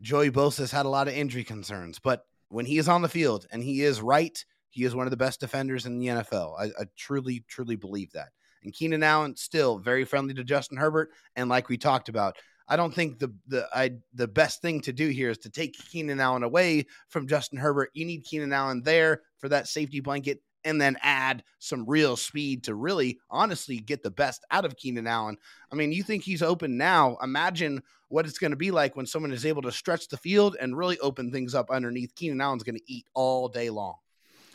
Joey 0.00 0.30
Bosa's 0.30 0.72
had 0.72 0.86
a 0.86 0.90
lot 0.90 1.08
of 1.08 1.14
injury 1.14 1.44
concerns, 1.44 1.98
but 1.98 2.26
when 2.48 2.66
he 2.66 2.78
is 2.78 2.88
on 2.88 3.02
the 3.02 3.08
field 3.08 3.46
and 3.50 3.62
he 3.62 3.82
is 3.82 4.00
right, 4.00 4.44
he 4.70 4.84
is 4.84 4.94
one 4.94 5.06
of 5.06 5.12
the 5.12 5.16
best 5.16 5.40
defenders 5.40 5.86
in 5.86 5.98
the 5.98 6.08
NFL. 6.08 6.58
I, 6.58 6.64
I 6.64 6.86
truly, 6.96 7.44
truly 7.48 7.76
believe 7.76 8.12
that. 8.12 8.30
And 8.64 8.72
Keenan 8.72 9.02
Allen 9.02 9.36
still 9.36 9.78
very 9.78 10.04
friendly 10.04 10.34
to 10.34 10.44
Justin 10.44 10.78
Herbert. 10.78 11.10
And 11.36 11.48
like 11.48 11.68
we 11.68 11.76
talked 11.76 12.08
about, 12.08 12.36
I 12.66 12.76
don't 12.76 12.94
think 12.94 13.18
the 13.18 13.32
the 13.46 13.68
I 13.74 13.90
the 14.14 14.26
best 14.26 14.62
thing 14.62 14.80
to 14.82 14.92
do 14.92 15.08
here 15.08 15.30
is 15.30 15.38
to 15.38 15.50
take 15.50 15.76
Keenan 15.90 16.18
Allen 16.18 16.42
away 16.42 16.86
from 17.08 17.28
Justin 17.28 17.58
Herbert. 17.58 17.90
You 17.92 18.06
need 18.06 18.24
Keenan 18.24 18.54
Allen 18.54 18.82
there 18.82 19.20
for 19.38 19.50
that 19.50 19.68
safety 19.68 20.00
blanket 20.00 20.40
and 20.64 20.80
then 20.80 20.96
add 21.02 21.44
some 21.58 21.84
real 21.86 22.16
speed 22.16 22.64
to 22.64 22.74
really 22.74 23.18
honestly 23.30 23.78
get 23.78 24.02
the 24.02 24.10
best 24.10 24.44
out 24.50 24.64
of 24.64 24.76
Keenan 24.76 25.06
Allen. 25.06 25.36
I 25.70 25.74
mean, 25.74 25.92
you 25.92 26.02
think 26.02 26.22
he's 26.22 26.42
open 26.42 26.76
now. 26.76 27.16
Imagine 27.22 27.82
what 28.08 28.26
it's 28.26 28.38
going 28.38 28.50
to 28.52 28.56
be 28.56 28.70
like 28.70 28.96
when 28.96 29.06
someone 29.06 29.32
is 29.32 29.46
able 29.46 29.62
to 29.62 29.72
stretch 29.72 30.08
the 30.08 30.16
field 30.16 30.56
and 30.60 30.76
really 30.76 30.98
open 31.00 31.32
things 31.32 31.54
up 31.54 31.70
underneath. 31.70 32.14
Keenan 32.14 32.40
Allen's 32.40 32.62
going 32.62 32.76
to 32.76 32.92
eat 32.92 33.06
all 33.14 33.48
day 33.48 33.70
long. 33.70 33.96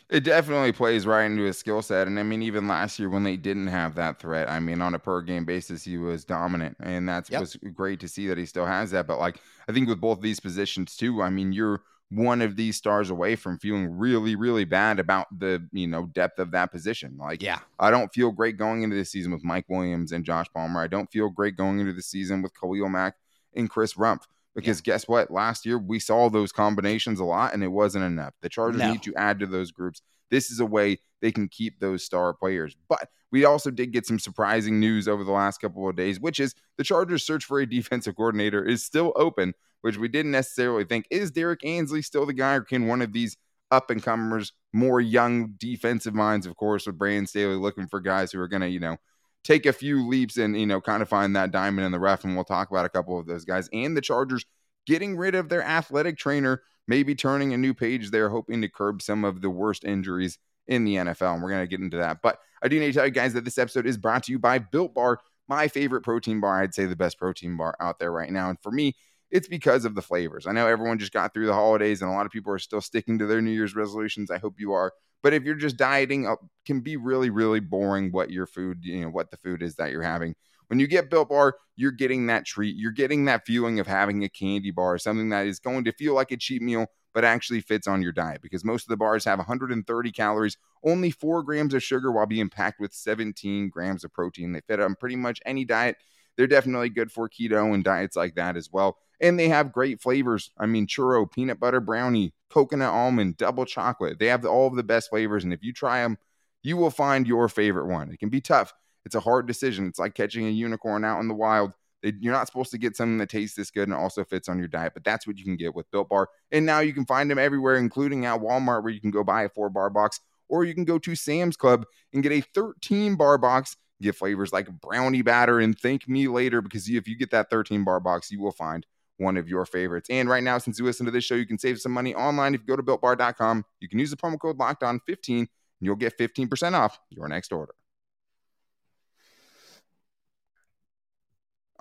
It 0.08 0.24
definitely 0.24 0.72
plays 0.72 1.06
right 1.06 1.24
into 1.24 1.44
his 1.44 1.56
skill 1.56 1.82
set. 1.82 2.08
And 2.08 2.18
I 2.18 2.24
mean, 2.24 2.42
even 2.42 2.66
last 2.66 2.98
year 2.98 3.08
when 3.08 3.22
they 3.22 3.36
didn't 3.36 3.68
have 3.68 3.94
that 3.94 4.18
threat, 4.18 4.50
I 4.50 4.58
mean, 4.58 4.82
on 4.82 4.94
a 4.94 4.98
per 4.98 5.22
game 5.22 5.44
basis, 5.44 5.84
he 5.84 5.98
was 5.98 6.24
dominant. 6.24 6.76
And 6.80 7.08
that 7.08 7.30
yep. 7.30 7.40
was 7.40 7.56
great 7.74 8.00
to 8.00 8.08
see 8.08 8.26
that 8.26 8.36
he 8.36 8.44
still 8.44 8.66
has 8.66 8.90
that. 8.90 9.06
But 9.06 9.20
like, 9.20 9.36
I 9.68 9.72
think 9.72 9.88
with 9.88 10.00
both 10.00 10.20
these 10.20 10.40
positions 10.40 10.96
too, 10.96 11.22
I 11.22 11.30
mean, 11.30 11.52
you're 11.52 11.82
one 12.10 12.42
of 12.42 12.56
these 12.56 12.76
stars 12.76 13.08
away 13.10 13.36
from 13.36 13.58
feeling 13.58 13.96
really, 13.96 14.34
really 14.34 14.64
bad 14.64 14.98
about 14.98 15.26
the 15.38 15.66
you 15.72 15.86
know 15.86 16.06
depth 16.06 16.38
of 16.38 16.50
that 16.50 16.72
position. 16.72 17.16
Like, 17.16 17.42
yeah, 17.42 17.60
I 17.78 17.90
don't 17.90 18.12
feel 18.12 18.32
great 18.32 18.56
going 18.56 18.82
into 18.82 18.96
this 18.96 19.10
season 19.10 19.32
with 19.32 19.44
Mike 19.44 19.66
Williams 19.68 20.12
and 20.12 20.24
Josh 20.24 20.46
Palmer. 20.52 20.80
I 20.80 20.88
don't 20.88 21.10
feel 21.10 21.28
great 21.30 21.56
going 21.56 21.78
into 21.78 21.92
the 21.92 22.02
season 22.02 22.42
with 22.42 22.52
Khalil 22.58 22.88
Mack 22.88 23.14
and 23.54 23.70
Chris 23.70 23.94
Rumph. 23.94 24.22
Because 24.54 24.80
yeah. 24.80 24.94
guess 24.94 25.06
what? 25.06 25.30
Last 25.30 25.64
year 25.64 25.78
we 25.78 26.00
saw 26.00 26.28
those 26.28 26.50
combinations 26.50 27.20
a 27.20 27.24
lot 27.24 27.54
and 27.54 27.62
it 27.62 27.68
wasn't 27.68 28.04
enough. 28.04 28.34
The 28.40 28.48
Chargers 28.48 28.80
no. 28.80 28.92
need 28.92 29.02
to 29.04 29.14
add 29.14 29.38
to 29.38 29.46
those 29.46 29.70
groups. 29.70 30.02
This 30.30 30.50
is 30.50 30.60
a 30.60 30.66
way 30.66 30.98
they 31.20 31.32
can 31.32 31.48
keep 31.48 31.80
those 31.80 32.04
star 32.04 32.32
players. 32.32 32.76
But 32.88 33.08
we 33.30 33.44
also 33.44 33.70
did 33.70 33.92
get 33.92 34.06
some 34.06 34.18
surprising 34.18 34.80
news 34.80 35.06
over 35.06 35.24
the 35.24 35.32
last 35.32 35.60
couple 35.60 35.88
of 35.88 35.96
days, 35.96 36.18
which 36.18 36.40
is 36.40 36.54
the 36.76 36.84
Chargers' 36.84 37.24
search 37.24 37.44
for 37.44 37.60
a 37.60 37.66
defensive 37.66 38.16
coordinator 38.16 38.64
is 38.64 38.84
still 38.84 39.12
open 39.16 39.54
which 39.82 39.96
we 39.96 40.08
didn't 40.08 40.32
necessarily 40.32 40.84
think. 40.84 41.06
Is 41.10 41.30
Derrick 41.30 41.64
Ansley 41.64 42.02
still 42.02 42.26
the 42.26 42.32
guy, 42.32 42.54
or 42.54 42.62
can 42.62 42.86
one 42.86 43.02
of 43.02 43.12
these 43.12 43.36
up 43.70 43.90
and 43.90 44.02
comers, 44.02 44.52
more 44.72 45.00
young 45.00 45.54
defensive 45.58 46.14
minds, 46.14 46.46
of 46.46 46.56
course, 46.56 46.86
with 46.86 46.98
Brandon 46.98 47.26
Staley 47.26 47.54
looking 47.54 47.86
for 47.86 48.00
guys 48.00 48.32
who 48.32 48.40
are 48.40 48.48
going 48.48 48.62
to, 48.62 48.68
you 48.68 48.80
know, 48.80 48.96
take 49.44 49.64
a 49.64 49.72
few 49.72 50.06
leaps 50.06 50.36
and, 50.36 50.58
you 50.58 50.66
know, 50.66 50.80
kind 50.80 51.02
of 51.02 51.08
find 51.08 51.36
that 51.36 51.52
diamond 51.52 51.86
in 51.86 51.92
the 51.92 52.00
rough. 52.00 52.24
And 52.24 52.34
we'll 52.34 52.44
talk 52.44 52.70
about 52.70 52.84
a 52.84 52.90
couple 52.90 53.18
of 53.18 53.26
those 53.26 53.44
guys. 53.44 53.68
And 53.72 53.96
the 53.96 54.00
Chargers 54.00 54.44
getting 54.86 55.16
rid 55.16 55.34
of 55.34 55.48
their 55.48 55.62
athletic 55.62 56.18
trainer, 56.18 56.62
maybe 56.90 57.14
turning 57.14 57.54
a 57.54 57.56
new 57.56 57.72
page 57.72 58.10
there, 58.10 58.28
hoping 58.28 58.60
to 58.60 58.68
curb 58.68 59.00
some 59.00 59.24
of 59.24 59.40
the 59.40 59.48
worst 59.48 59.84
injuries 59.84 60.38
in 60.66 60.84
the 60.84 60.96
NFL. 60.96 61.34
And 61.34 61.42
we're 61.42 61.50
going 61.50 61.62
to 61.62 61.68
get 61.68 61.78
into 61.78 61.98
that. 61.98 62.20
But 62.20 62.40
I 62.60 62.66
do 62.66 62.80
need 62.80 62.88
to 62.88 62.92
tell 62.92 63.06
you 63.06 63.12
guys 63.12 63.32
that 63.34 63.44
this 63.44 63.58
episode 63.58 63.86
is 63.86 63.96
brought 63.96 64.24
to 64.24 64.32
you 64.32 64.40
by 64.40 64.58
Built 64.58 64.92
Bar, 64.92 65.20
my 65.46 65.68
favorite 65.68 66.02
protein 66.02 66.40
bar. 66.40 66.60
I'd 66.60 66.74
say 66.74 66.86
the 66.86 66.96
best 66.96 67.16
protein 67.16 67.56
bar 67.56 67.76
out 67.78 68.00
there 68.00 68.10
right 68.10 68.30
now. 68.30 68.50
And 68.50 68.58
for 68.60 68.72
me, 68.72 68.96
it's 69.30 69.46
because 69.46 69.84
of 69.84 69.94
the 69.94 70.02
flavors. 70.02 70.48
I 70.48 70.52
know 70.52 70.66
everyone 70.66 70.98
just 70.98 71.12
got 71.12 71.32
through 71.32 71.46
the 71.46 71.54
holidays 71.54 72.02
and 72.02 72.10
a 72.10 72.14
lot 72.14 72.26
of 72.26 72.32
people 72.32 72.52
are 72.52 72.58
still 72.58 72.80
sticking 72.80 73.20
to 73.20 73.26
their 73.26 73.40
New 73.40 73.52
Year's 73.52 73.76
resolutions. 73.76 74.28
I 74.28 74.38
hope 74.38 74.56
you 74.58 74.72
are. 74.72 74.92
But 75.22 75.32
if 75.32 75.44
you're 75.44 75.54
just 75.54 75.76
dieting, 75.76 76.24
it 76.24 76.30
uh, 76.30 76.36
can 76.66 76.80
be 76.80 76.96
really, 76.96 77.30
really 77.30 77.60
boring 77.60 78.10
what 78.10 78.30
your 78.30 78.46
food, 78.46 78.78
you 78.82 79.02
know, 79.02 79.10
what 79.10 79.30
the 79.30 79.36
food 79.36 79.62
is 79.62 79.76
that 79.76 79.92
you're 79.92 80.02
having. 80.02 80.34
When 80.70 80.78
you 80.78 80.86
get 80.86 81.10
Built 81.10 81.30
Bar, 81.30 81.56
you're 81.74 81.90
getting 81.90 82.26
that 82.26 82.46
treat. 82.46 82.76
You're 82.76 82.92
getting 82.92 83.24
that 83.24 83.44
feeling 83.44 83.80
of 83.80 83.88
having 83.88 84.22
a 84.22 84.28
candy 84.28 84.70
bar, 84.70 84.98
something 84.98 85.30
that 85.30 85.48
is 85.48 85.58
going 85.58 85.82
to 85.84 85.92
feel 85.92 86.14
like 86.14 86.30
a 86.30 86.36
cheap 86.36 86.62
meal, 86.62 86.86
but 87.12 87.24
actually 87.24 87.60
fits 87.60 87.88
on 87.88 88.02
your 88.02 88.12
diet 88.12 88.40
because 88.40 88.64
most 88.64 88.84
of 88.84 88.88
the 88.88 88.96
bars 88.96 89.24
have 89.24 89.40
130 89.40 90.12
calories, 90.12 90.56
only 90.84 91.10
four 91.10 91.42
grams 91.42 91.74
of 91.74 91.82
sugar, 91.82 92.12
while 92.12 92.26
being 92.26 92.48
packed 92.48 92.78
with 92.78 92.92
17 92.92 93.68
grams 93.68 94.04
of 94.04 94.12
protein. 94.12 94.52
They 94.52 94.60
fit 94.60 94.78
on 94.78 94.94
pretty 94.94 95.16
much 95.16 95.40
any 95.44 95.64
diet. 95.64 95.96
They're 96.36 96.46
definitely 96.46 96.90
good 96.90 97.10
for 97.10 97.28
keto 97.28 97.74
and 97.74 97.82
diets 97.82 98.14
like 98.14 98.36
that 98.36 98.56
as 98.56 98.70
well. 98.70 98.96
And 99.20 99.36
they 99.36 99.48
have 99.48 99.72
great 99.72 100.00
flavors. 100.00 100.52
I 100.56 100.66
mean, 100.66 100.86
churro, 100.86 101.28
peanut 101.28 101.58
butter 101.58 101.80
brownie, 101.80 102.32
coconut 102.48 102.92
almond, 102.92 103.38
double 103.38 103.64
chocolate. 103.64 104.20
They 104.20 104.28
have 104.28 104.46
all 104.46 104.68
of 104.68 104.76
the 104.76 104.84
best 104.84 105.10
flavors. 105.10 105.42
And 105.42 105.52
if 105.52 105.64
you 105.64 105.72
try 105.72 106.02
them, 106.02 106.16
you 106.62 106.76
will 106.76 106.90
find 106.90 107.26
your 107.26 107.48
favorite 107.48 107.88
one. 107.88 108.12
It 108.12 108.20
can 108.20 108.28
be 108.28 108.40
tough. 108.40 108.72
It's 109.04 109.14
a 109.14 109.20
hard 109.20 109.46
decision. 109.46 109.86
It's 109.86 109.98
like 109.98 110.14
catching 110.14 110.46
a 110.46 110.50
unicorn 110.50 111.04
out 111.04 111.20
in 111.20 111.28
the 111.28 111.34
wild. 111.34 111.74
You're 112.02 112.32
not 112.32 112.46
supposed 112.46 112.70
to 112.70 112.78
get 112.78 112.96
something 112.96 113.18
that 113.18 113.28
tastes 113.28 113.56
this 113.56 113.70
good 113.70 113.88
and 113.88 113.94
also 113.94 114.24
fits 114.24 114.48
on 114.48 114.58
your 114.58 114.68
diet, 114.68 114.94
but 114.94 115.04
that's 115.04 115.26
what 115.26 115.36
you 115.36 115.44
can 115.44 115.56
get 115.56 115.74
with 115.74 115.90
Built 115.90 116.08
Bar. 116.08 116.28
And 116.50 116.64
now 116.64 116.80
you 116.80 116.94
can 116.94 117.04
find 117.04 117.30
them 117.30 117.38
everywhere, 117.38 117.76
including 117.76 118.24
at 118.24 118.40
Walmart, 118.40 118.82
where 118.82 118.92
you 118.92 119.00
can 119.00 119.10
go 119.10 119.22
buy 119.22 119.42
a 119.42 119.48
four 119.50 119.68
bar 119.68 119.90
box, 119.90 120.18
or 120.48 120.64
you 120.64 120.74
can 120.74 120.84
go 120.84 120.98
to 120.98 121.14
Sam's 121.14 121.56
Club 121.56 121.84
and 122.14 122.22
get 122.22 122.32
a 122.32 122.40
13 122.54 123.16
bar 123.16 123.38
box. 123.38 123.76
Get 124.02 124.16
flavors 124.16 124.50
like 124.50 124.68
brownie 124.80 125.20
batter 125.20 125.60
and 125.60 125.78
thank 125.78 126.08
me 126.08 126.26
later 126.26 126.62
because 126.62 126.88
if 126.88 127.06
you 127.06 127.18
get 127.18 127.32
that 127.32 127.50
13 127.50 127.84
bar 127.84 128.00
box, 128.00 128.30
you 128.30 128.40
will 128.40 128.50
find 128.50 128.86
one 129.18 129.36
of 129.36 129.46
your 129.46 129.66
favorites. 129.66 130.08
And 130.10 130.28
right 130.28 130.42
now, 130.42 130.56
since 130.56 130.78
you 130.78 130.86
listen 130.86 131.04
to 131.04 131.12
this 131.12 131.24
show, 131.24 131.34
you 131.34 131.46
can 131.46 131.58
save 131.58 131.78
some 131.78 131.92
money 131.92 132.14
online. 132.14 132.54
If 132.54 132.62
you 132.62 132.66
go 132.66 132.76
to 132.76 132.82
builtbar.com, 132.82 133.64
you 133.80 133.88
can 133.88 133.98
use 133.98 134.10
the 134.10 134.16
promo 134.16 134.40
code 134.40 134.56
locked 134.56 134.82
on 134.82 135.00
15 135.06 135.38
and 135.38 135.48
you'll 135.80 135.96
get 135.96 136.18
15% 136.18 136.72
off 136.72 136.98
your 137.10 137.28
next 137.28 137.52
order. 137.52 137.74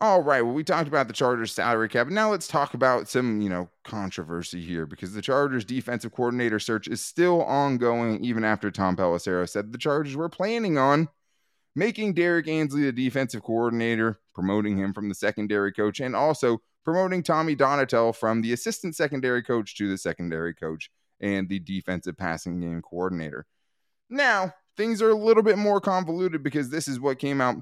All 0.01 0.24
right. 0.24 0.41
Well, 0.41 0.53
we 0.53 0.63
talked 0.63 0.88
about 0.88 1.08
the 1.08 1.13
Chargers 1.13 1.51
salary 1.51 1.89
cap. 1.89 2.08
Now 2.08 2.32
let's 2.32 2.48
talk 2.48 2.74
about 2.74 3.10
some, 3.10 3.41
you 3.41 3.50
know, 3.50 3.70
controversy 3.84 4.62
here 4.62 4.86
because 4.86 5.13
the 5.13 5.22
Chargers 5.22 5.65
defensive 5.65 6.13
coordinator 6.13 6.58
search 6.58 6.88
is 6.88 7.01
still 7.01 7.44
ongoing 7.44 8.24
even 8.24 8.46
after 8.46 8.72
Tom 8.72 8.96
Pelissero 8.96 9.48
said 9.48 9.74
the 9.74 9.77
Chargers 9.77 10.15
were 10.15 10.29
planning 10.29 10.77
on 10.77 11.10
making 11.75 12.13
Derrick 12.13 12.48
Ansley 12.48 12.84
the 12.84 12.94
defensive 12.94 13.44
coordinator, 13.44 14.20
promoting 14.34 14.77
him 14.77 14.94
from 14.94 15.10
the 15.10 15.15
secondary 15.15 15.74
coach, 15.74 16.00
and 16.00 16.15
also 16.15 16.62
promoting 16.86 17.22
Tommy 17.22 17.56
Donatell 17.56 18.15
from 18.15 18.41
the 18.41 18.53
assistant 18.53 18.96
secondary 18.96 19.44
coach 19.44 19.75
to 19.75 19.89
the 19.89 19.98
secondary 19.98 20.53
coach 20.53 20.89
and 21.20 21.50
the 21.50 21.60
defensive 21.60 22.18
passing 22.18 22.62
game 22.62 22.82
coordinator. 22.82 23.46
Now, 24.10 24.53
things 24.77 25.01
are 25.01 25.10
a 25.10 25.15
little 25.15 25.44
bit 25.44 25.58
more 25.58 25.82
convoluted 25.82 26.41
because 26.41 26.70
this 26.70 26.88
is 26.88 27.01
what 27.01 27.20
came 27.20 27.41
out 27.41 27.58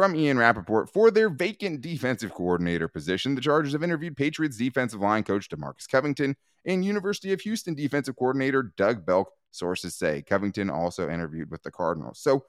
from 0.00 0.16
Ian 0.16 0.38
Rapoport 0.38 0.88
for 0.88 1.10
their 1.10 1.28
vacant 1.28 1.82
defensive 1.82 2.32
coordinator 2.32 2.88
position. 2.88 3.34
The 3.34 3.42
Chargers 3.42 3.74
have 3.74 3.82
interviewed 3.82 4.16
Patriots 4.16 4.56
defensive 4.56 5.02
line 5.02 5.24
coach 5.24 5.50
DeMarcus 5.50 5.86
Covington 5.90 6.36
and 6.64 6.82
University 6.82 7.34
of 7.34 7.42
Houston 7.42 7.74
defensive 7.74 8.16
coordinator 8.16 8.72
Doug 8.78 9.04
Belk, 9.04 9.30
sources 9.50 9.94
say. 9.94 10.22
Covington 10.22 10.70
also 10.70 11.10
interviewed 11.10 11.50
with 11.50 11.62
the 11.64 11.70
Cardinals. 11.70 12.18
So, 12.18 12.46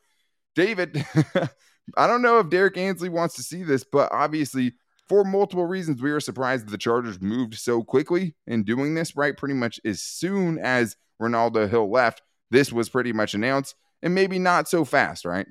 David, 0.55 1.05
I 1.97 2.07
don't 2.07 2.21
know 2.21 2.39
if 2.39 2.49
Derrick 2.49 2.77
Ansley 2.77 3.09
wants 3.09 3.35
to 3.35 3.43
see 3.43 3.63
this, 3.63 3.83
but 3.83 4.09
obviously 4.13 4.75
for 5.09 5.25
multiple 5.25 5.65
reasons, 5.65 6.01
we 6.01 6.13
were 6.13 6.21
surprised 6.21 6.67
that 6.67 6.71
the 6.71 6.77
Chargers 6.77 7.19
moved 7.19 7.55
so 7.55 7.83
quickly 7.83 8.33
in 8.47 8.63
doing 8.63 8.95
this, 8.95 9.17
right? 9.17 9.35
Pretty 9.35 9.55
much 9.55 9.77
as 9.83 10.01
soon 10.01 10.57
as 10.57 10.95
Renaldo 11.19 11.67
Hill 11.67 11.91
left, 11.91 12.21
this 12.49 12.71
was 12.71 12.87
pretty 12.87 13.11
much 13.11 13.33
announced, 13.33 13.75
and 14.01 14.15
maybe 14.15 14.39
not 14.39 14.69
so 14.69 14.85
fast, 14.85 15.25
right? 15.25 15.47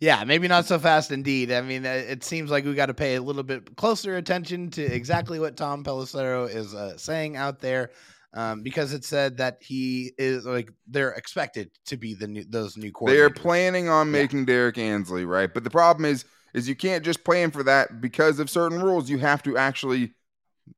Yeah, 0.00 0.24
maybe 0.24 0.46
not 0.46 0.66
so 0.66 0.78
fast 0.78 1.10
indeed. 1.10 1.50
I 1.50 1.62
mean, 1.62 1.84
it 1.84 2.22
seems 2.22 2.50
like 2.50 2.64
we 2.64 2.74
got 2.74 2.86
to 2.86 2.94
pay 2.94 3.14
a 3.14 3.22
little 3.22 3.42
bit 3.42 3.76
closer 3.76 4.16
attention 4.16 4.70
to 4.72 4.82
exactly 4.82 5.38
what 5.38 5.56
Tom 5.56 5.84
Pelissero 5.84 6.52
is 6.54 6.74
uh, 6.74 6.96
saying 6.96 7.36
out 7.36 7.60
there. 7.60 7.90
Um, 8.34 8.62
because 8.62 8.92
it 8.92 9.02
said 9.02 9.38
that 9.38 9.62
he 9.62 10.12
is 10.18 10.44
like 10.44 10.70
they're 10.86 11.12
expected 11.12 11.70
to 11.86 11.96
be 11.96 12.12
the 12.12 12.26
new 12.26 12.44
those 12.44 12.76
new 12.76 12.92
coordinators. 12.92 13.06
They're 13.14 13.30
planning 13.30 13.88
on 13.88 14.10
making 14.10 14.40
yeah. 14.40 14.46
Derrick 14.46 14.76
Ansley, 14.76 15.24
right? 15.24 15.52
But 15.52 15.64
the 15.64 15.70
problem 15.70 16.04
is 16.04 16.26
is 16.52 16.68
you 16.68 16.76
can't 16.76 17.02
just 17.02 17.24
plan 17.24 17.50
for 17.50 17.62
that 17.62 18.02
because 18.02 18.38
of 18.38 18.50
certain 18.50 18.82
rules. 18.82 19.08
You 19.08 19.18
have 19.18 19.42
to 19.44 19.56
actually 19.56 20.12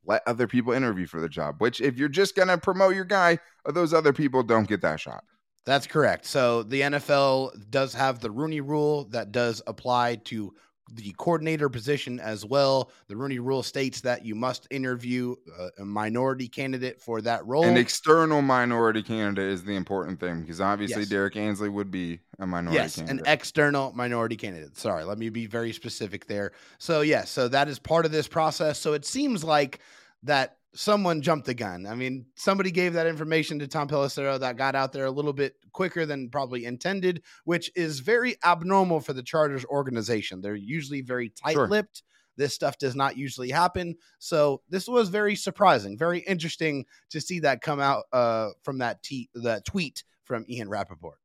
let 0.04 0.22
other 0.26 0.46
people 0.46 0.72
interview 0.72 1.06
for 1.06 1.20
the 1.20 1.28
job. 1.28 1.56
Which, 1.58 1.80
if 1.80 1.98
you're 1.98 2.08
just 2.08 2.36
gonna 2.36 2.58
promote 2.58 2.94
your 2.94 3.04
guy, 3.04 3.40
those 3.64 3.92
other 3.92 4.12
people 4.12 4.44
don't 4.44 4.68
get 4.68 4.82
that 4.82 5.00
shot. 5.00 5.24
That's 5.64 5.86
correct. 5.86 6.24
So 6.26 6.62
the 6.62 6.80
NFL 6.80 7.70
does 7.70 7.94
have 7.94 8.20
the 8.20 8.30
Rooney 8.30 8.60
Rule 8.60 9.04
that 9.10 9.32
does 9.32 9.62
apply 9.66 10.16
to 10.26 10.54
the 10.94 11.14
coordinator 11.18 11.68
position 11.68 12.18
as 12.20 12.44
well. 12.44 12.90
The 13.08 13.16
Rooney 13.16 13.38
Rule 13.38 13.62
states 13.62 14.00
that 14.02 14.24
you 14.24 14.34
must 14.34 14.66
interview 14.70 15.36
a, 15.78 15.84
minority 15.84 16.48
candidate 16.48 17.00
for 17.00 17.20
that 17.22 17.46
role. 17.46 17.64
An 17.64 17.76
external 17.76 18.42
minority 18.42 19.02
candidate 19.02 19.52
is 19.52 19.64
the 19.64 19.76
important 19.76 20.20
thing 20.20 20.40
because 20.40 20.60
obviously 20.60 21.02
yes. 21.02 21.10
Derrick 21.10 21.36
Ansley 21.36 21.68
would 21.68 21.90
be 21.90 22.20
a 22.38 22.46
minority 22.46 22.80
yes, 22.80 22.96
candidate. 22.96 23.26
an 23.26 23.32
external 23.32 23.92
minority 23.92 24.36
candidate. 24.36 24.76
Sorry, 24.76 25.04
let 25.04 25.18
me 25.18 25.28
be 25.28 25.46
very 25.46 25.72
specific 25.72 26.26
there. 26.26 26.52
So, 26.78 27.02
yes, 27.02 27.08
yeah, 27.08 27.24
so 27.24 27.48
that 27.48 27.68
is 27.68 27.78
part 27.78 28.06
of 28.06 28.12
this 28.12 28.28
process. 28.28 28.78
So 28.78 28.94
it 28.94 29.04
seems 29.04 29.44
like 29.44 29.80
that 30.22 30.57
someone 30.74 31.22
jumped 31.22 31.46
the 31.46 31.54
gun. 31.54 31.86
I 31.86 31.94
mean, 31.94 32.26
somebody 32.36 32.70
gave 32.70 32.92
that 32.94 33.06
information 33.06 33.58
to 33.58 33.68
Tom 33.68 33.88
Pelissero 33.88 34.38
that 34.40 34.56
got 34.56 34.74
out 34.74 34.92
there 34.92 35.06
a 35.06 35.10
little 35.10 35.32
bit 35.32 35.54
quicker 35.72 36.06
than 36.06 36.28
probably 36.30 36.64
intended, 36.64 37.22
which 37.44 37.70
is 37.74 38.00
very 38.00 38.36
abnormal 38.44 39.00
for 39.00 39.12
the 39.12 39.22
Chargers 39.22 39.64
organization. 39.64 40.40
They're 40.40 40.54
usually 40.54 41.00
very 41.00 41.30
tight-lipped. 41.30 41.98
Sure. 41.98 42.04
This 42.36 42.54
stuff 42.54 42.78
does 42.78 42.94
not 42.94 43.16
usually 43.16 43.50
happen. 43.50 43.96
So 44.20 44.62
this 44.68 44.86
was 44.86 45.08
very 45.08 45.34
surprising, 45.34 45.98
very 45.98 46.20
interesting 46.20 46.84
to 47.10 47.20
see 47.20 47.40
that 47.40 47.62
come 47.62 47.80
out 47.80 48.04
uh, 48.12 48.50
from 48.62 48.78
that, 48.78 49.02
te- 49.02 49.30
that 49.34 49.64
tweet 49.64 50.04
from 50.22 50.44
Ian 50.48 50.68
Rapoport. 50.68 51.18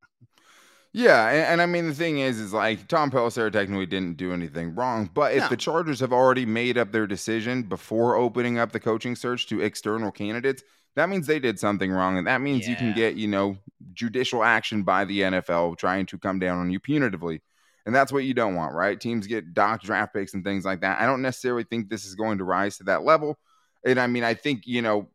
Yeah, 0.96 1.28
and, 1.30 1.46
and, 1.46 1.62
I 1.62 1.66
mean 1.66 1.88
the 1.88 1.96
thing 1.96 2.20
is, 2.20 2.40
is 2.40 2.54
like 2.54 2.88
Tom 2.88 3.10
Pelissero 3.10 3.52
technically 3.52 3.88
didn't 3.88 4.16
do 4.16 4.32
anything 4.32 4.76
wrong, 4.76 5.10
but 5.12 5.34
if 5.34 5.42
no. 5.42 5.50
the 5.50 5.58
Chargers 5.58 6.00
have 6.02 6.14
already 6.14 6.46
made 6.46 6.78
up 6.78 6.92
their 6.92 7.08
decision 7.08 7.64
before 7.64 8.16
opening 8.16 8.60
up 8.60 8.72
the 8.72 8.80
coaching 8.80 9.16
search 9.16 9.48
to 9.48 9.60
external 9.60 10.12
candidates, 10.12 10.62
that 10.96 11.10
means 11.10 11.26
they 11.26 11.40
did 11.40 11.58
something 11.58 11.92
wrong, 11.92 12.20
and 12.20 12.28
that 12.28 12.42
means 12.42 12.64
yeah. 12.64 12.70
you 12.70 12.76
can 12.76 12.94
get 12.94 13.16
you 13.16 13.28
know 13.28 13.58
judicial 13.94 14.44
action 14.44 14.84
by 14.84 15.04
the 15.04 15.22
NFL 15.22 15.80
trying 15.80 16.06
to 16.06 16.20
come 16.20 16.38
down 16.38 16.60
on 16.60 16.70
you 16.70 16.80
punitively, 16.80 17.42
and 17.88 17.96
that's 17.96 18.12
what 18.12 18.24
you 18.24 18.36
don't 18.36 18.54
want, 18.54 18.76
right? 18.76 19.00
Teams 19.00 19.26
get 19.26 19.56
docked 19.56 19.86
draft 19.86 20.14
picks 20.14 20.36
and 20.36 20.44
things 20.44 20.64
like 20.64 20.82
that. 20.82 21.02
I 21.02 21.08
don't 21.08 21.24
necessarily 21.24 21.64
think 21.64 21.90
this 21.90 22.06
is 22.06 22.14
going 22.14 22.38
to 22.38 22.44
rise 22.44 22.78
to 22.78 22.84
that 22.84 23.04
level, 23.04 23.40
and 23.84 24.00
I 24.00 24.06
mean 24.06 24.24
I 24.24 24.36
think 24.36 24.68
you 24.68 24.84
know 24.84 25.08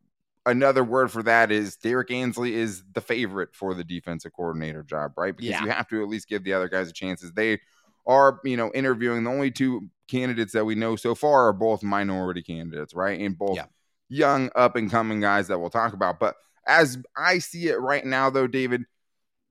another 0.46 0.84
word 0.84 1.10
for 1.10 1.22
that 1.22 1.50
is 1.50 1.76
Derrick 1.76 2.10
Ansley 2.10 2.54
is 2.54 2.82
the 2.92 3.00
favorite 3.00 3.54
for 3.54 3.74
the 3.74 3.84
defensive 3.84 4.32
coordinator 4.32 4.82
job, 4.82 5.12
right? 5.16 5.36
Because 5.36 5.50
yeah. 5.50 5.64
you 5.64 5.70
have 5.70 5.88
to 5.88 6.02
at 6.02 6.08
least 6.08 6.28
give 6.28 6.44
the 6.44 6.54
other 6.54 6.68
guys 6.68 6.88
a 6.88 6.92
chances. 6.92 7.32
They 7.32 7.60
are, 8.06 8.40
you 8.44 8.56
know, 8.56 8.70
interviewing 8.74 9.24
the 9.24 9.30
only 9.30 9.50
two 9.50 9.88
candidates 10.08 10.52
that 10.54 10.64
we 10.64 10.74
know 10.74 10.96
so 10.96 11.14
far 11.14 11.48
are 11.48 11.52
both 11.52 11.82
minority 11.82 12.42
candidates, 12.42 12.94
right? 12.94 13.20
And 13.20 13.36
both 13.36 13.56
yeah. 13.56 13.66
young 14.08 14.50
up 14.54 14.76
and 14.76 14.90
coming 14.90 15.20
guys 15.20 15.48
that 15.48 15.58
we'll 15.58 15.70
talk 15.70 15.92
about. 15.92 16.18
But 16.18 16.36
as 16.66 16.98
I 17.16 17.38
see 17.38 17.68
it 17.68 17.80
right 17.80 18.04
now, 18.04 18.30
though, 18.30 18.46
David, 18.46 18.84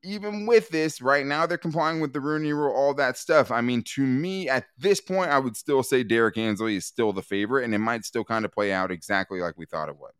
even 0.04 0.46
with 0.46 0.70
this, 0.70 1.02
right 1.02 1.26
now 1.26 1.46
they're 1.46 1.58
complying 1.58 2.00
with 2.00 2.14
the 2.14 2.22
Rooney 2.22 2.54
rule, 2.54 2.74
all 2.74 2.94
that 2.96 3.18
stuff. 3.18 3.52
I 3.52 3.62
mean, 3.62 3.84
to 3.96 4.02
me, 4.02 4.50
at 4.50 4.66
this 4.78 5.02
point, 5.02 5.32
I 5.32 5.40
would 5.40 5.58
still 5.58 5.84
say 5.84 6.04
Derrick 6.04 6.38
Ansley 6.38 6.78
is 6.78 6.86
still 6.86 7.14
the 7.14 7.22
favorite, 7.22 7.66
and 7.66 7.76
it 7.76 7.80
might 7.80 8.06
still 8.06 8.24
kind 8.24 8.46
of 8.46 8.52
play 8.52 8.72
out 8.72 8.92
exactly 8.92 9.40
like 9.40 9.58
we 9.58 9.66
thought 9.66 9.90
it 9.90 9.98
would. 10.00 10.12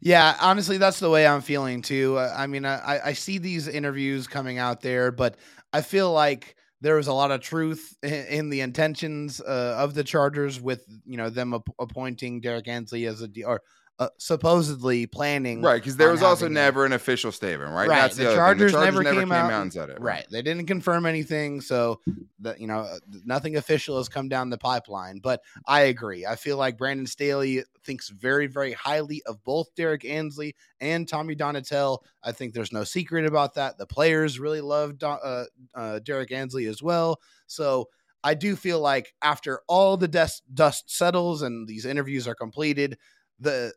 Yeah, 0.00 0.36
honestly, 0.40 0.78
that's 0.78 1.00
the 1.00 1.10
way 1.10 1.26
I'm 1.26 1.40
feeling 1.40 1.82
too. 1.82 2.16
Uh, 2.18 2.32
I 2.36 2.46
mean, 2.46 2.64
I, 2.64 3.00
I 3.06 3.12
see 3.12 3.38
these 3.38 3.68
interviews 3.68 4.26
coming 4.26 4.58
out 4.58 4.80
there, 4.80 5.10
but 5.10 5.36
I 5.72 5.80
feel 5.82 6.12
like 6.12 6.56
there 6.80 6.96
was 6.96 7.06
a 7.08 7.12
lot 7.12 7.30
of 7.30 7.40
truth 7.40 7.96
in, 8.02 8.50
the 8.50 8.60
intentions 8.60 9.40
uh, 9.40 9.76
of 9.78 9.94
the 9.94 10.04
Chargers 10.04 10.60
with 10.60 10.84
you 11.04 11.16
know 11.16 11.30
them 11.30 11.54
ap- 11.54 11.68
appointing 11.78 12.40
Derrick 12.40 12.68
Ansley 12.68 13.06
as 13.06 13.20
a 13.22 13.28
D- 13.28 13.44
or 13.44 13.62
uh, 13.98 14.08
supposedly 14.18 15.06
planning. 15.06 15.62
Right, 15.62 15.76
because 15.76 15.96
there 15.96 16.10
was 16.10 16.22
also 16.22 16.48
never 16.48 16.84
an 16.84 16.92
official 16.92 17.32
statement, 17.32 17.70
right? 17.72 17.88
Right, 17.88 18.02
That's 18.02 18.16
the 18.16 18.24
the, 18.24 18.34
Chargers. 18.34 18.72
The 18.72 18.78
Chargers 18.78 19.04
never 19.04 19.18
came 19.18 19.32
out 19.32 19.50
and 19.62 19.72
said 19.72 19.88
it. 19.88 20.00
Right. 20.00 20.26
They 20.30 20.42
didn't 20.42 20.66
confirm 20.66 21.06
anything, 21.06 21.60
so 21.60 22.00
that 22.40 22.60
you 22.60 22.66
know 22.66 22.86
nothing 23.24 23.56
official 23.56 23.96
has 23.96 24.08
come 24.08 24.28
down 24.28 24.50
the 24.50 24.58
pipeline. 24.58 25.20
But 25.20 25.40
I 25.66 25.82
agree. 25.82 26.26
I 26.26 26.36
feel 26.36 26.58
like 26.58 26.76
Brandon 26.76 27.06
Staley 27.06 27.64
thinks 27.84 28.10
very, 28.10 28.46
very 28.46 28.72
highly 28.72 29.22
of 29.26 29.42
both 29.44 29.74
Derrick 29.74 30.04
Ansley 30.04 30.54
and 30.80 31.08
Tommy 31.08 31.34
Donatell. 31.34 32.00
I 32.22 32.32
think 32.32 32.52
there's 32.52 32.72
no 32.72 32.84
secret 32.84 33.24
about 33.24 33.54
that. 33.54 33.78
The 33.78 33.86
players 33.86 34.38
really 34.38 34.60
love 34.60 34.94
uh, 35.02 35.44
uh, 35.74 36.00
Derrick 36.00 36.32
Ansley 36.32 36.66
as 36.66 36.82
well. 36.82 37.20
So 37.46 37.88
I 38.22 38.34
do 38.34 38.56
feel 38.56 38.80
like 38.80 39.14
after 39.22 39.60
all 39.68 39.96
the 39.96 40.08
dust 40.08 40.42
dust 40.52 40.94
settles 40.94 41.42
and 41.42 41.66
these 41.66 41.86
interviews 41.86 42.28
are 42.28 42.34
completed, 42.34 42.98
the 43.40 43.72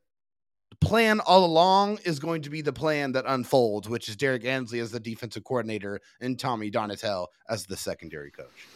plan 0.81 1.19
all 1.21 1.43
along 1.45 1.99
is 2.05 2.19
going 2.19 2.41
to 2.43 2.49
be 2.49 2.61
the 2.61 2.73
plan 2.73 3.11
that 3.13 3.25
unfolds, 3.27 3.89
which 3.89 4.07
is 4.09 4.15
Derrick 4.15 4.45
Ansley 4.45 4.79
as 4.79 4.91
the 4.91 4.99
defensive 4.99 5.43
coordinator 5.43 5.99
and 6.21 6.39
Tommy 6.39 6.71
Donatell 6.71 7.27
as 7.49 7.65
the 7.65 7.75
secondary 7.77 8.31
coach. 8.31 8.67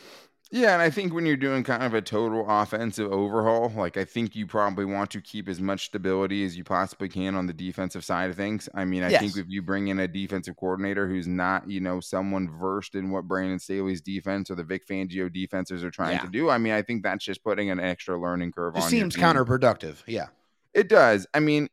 Yeah, 0.51 0.73
and 0.73 0.83
I 0.83 0.91
think 0.91 1.15
when 1.15 1.25
you're 1.25 1.35
doing 1.35 1.63
kind 1.63 1.81
of 1.81 1.95
a 1.95 2.01
total 2.01 2.45
offensive 2.47 3.11
overhaul, 3.11 3.71
like 3.75 3.97
I 3.97 4.05
think 4.05 4.35
you 4.35 4.45
probably 4.45 4.85
want 4.85 5.09
to 5.11 5.21
keep 5.21 5.49
as 5.49 5.59
much 5.59 5.85
stability 5.85 6.45
as 6.45 6.55
you 6.55 6.63
possibly 6.63 7.09
can 7.09 7.33
on 7.33 7.47
the 7.47 7.53
defensive 7.53 8.05
side 8.05 8.29
of 8.29 8.35
things. 8.35 8.69
I 8.75 8.85
mean, 8.85 9.01
I 9.01 9.17
think 9.17 9.35
if 9.35 9.45
you 9.49 9.63
bring 9.63 9.87
in 9.87 9.97
a 9.99 10.07
defensive 10.07 10.55
coordinator 10.55 11.07
who's 11.07 11.25
not, 11.27 11.67
you 11.67 11.79
know, 11.79 11.99
someone 12.01 12.47
versed 12.59 12.93
in 12.93 13.09
what 13.09 13.27
Brandon 13.27 13.57
Staley's 13.57 14.01
defense 14.01 14.51
or 14.51 14.55
the 14.55 14.63
Vic 14.63 14.87
Fangio 14.87 15.31
defenses 15.33 15.83
are 15.83 15.89
trying 15.89 16.17
Yeah. 16.17 16.21
to 16.25 16.29
do, 16.29 16.51
I 16.51 16.59
mean, 16.59 16.73
I 16.73 16.83
think 16.83 17.01
that's 17.01 17.25
just 17.25 17.43
putting 17.43 17.71
an 17.71 17.79
extra 17.79 18.21
learning 18.21 18.51
curve 18.51 18.75
It 18.75 18.83
on. 18.83 18.83
your 18.83 18.89
seems 18.91 19.15
counterproductive. 19.15 20.03
Yeah. 20.05 20.27
It 20.75 20.87
does. 20.87 21.25
I 21.33 21.39
mean, 21.39 21.67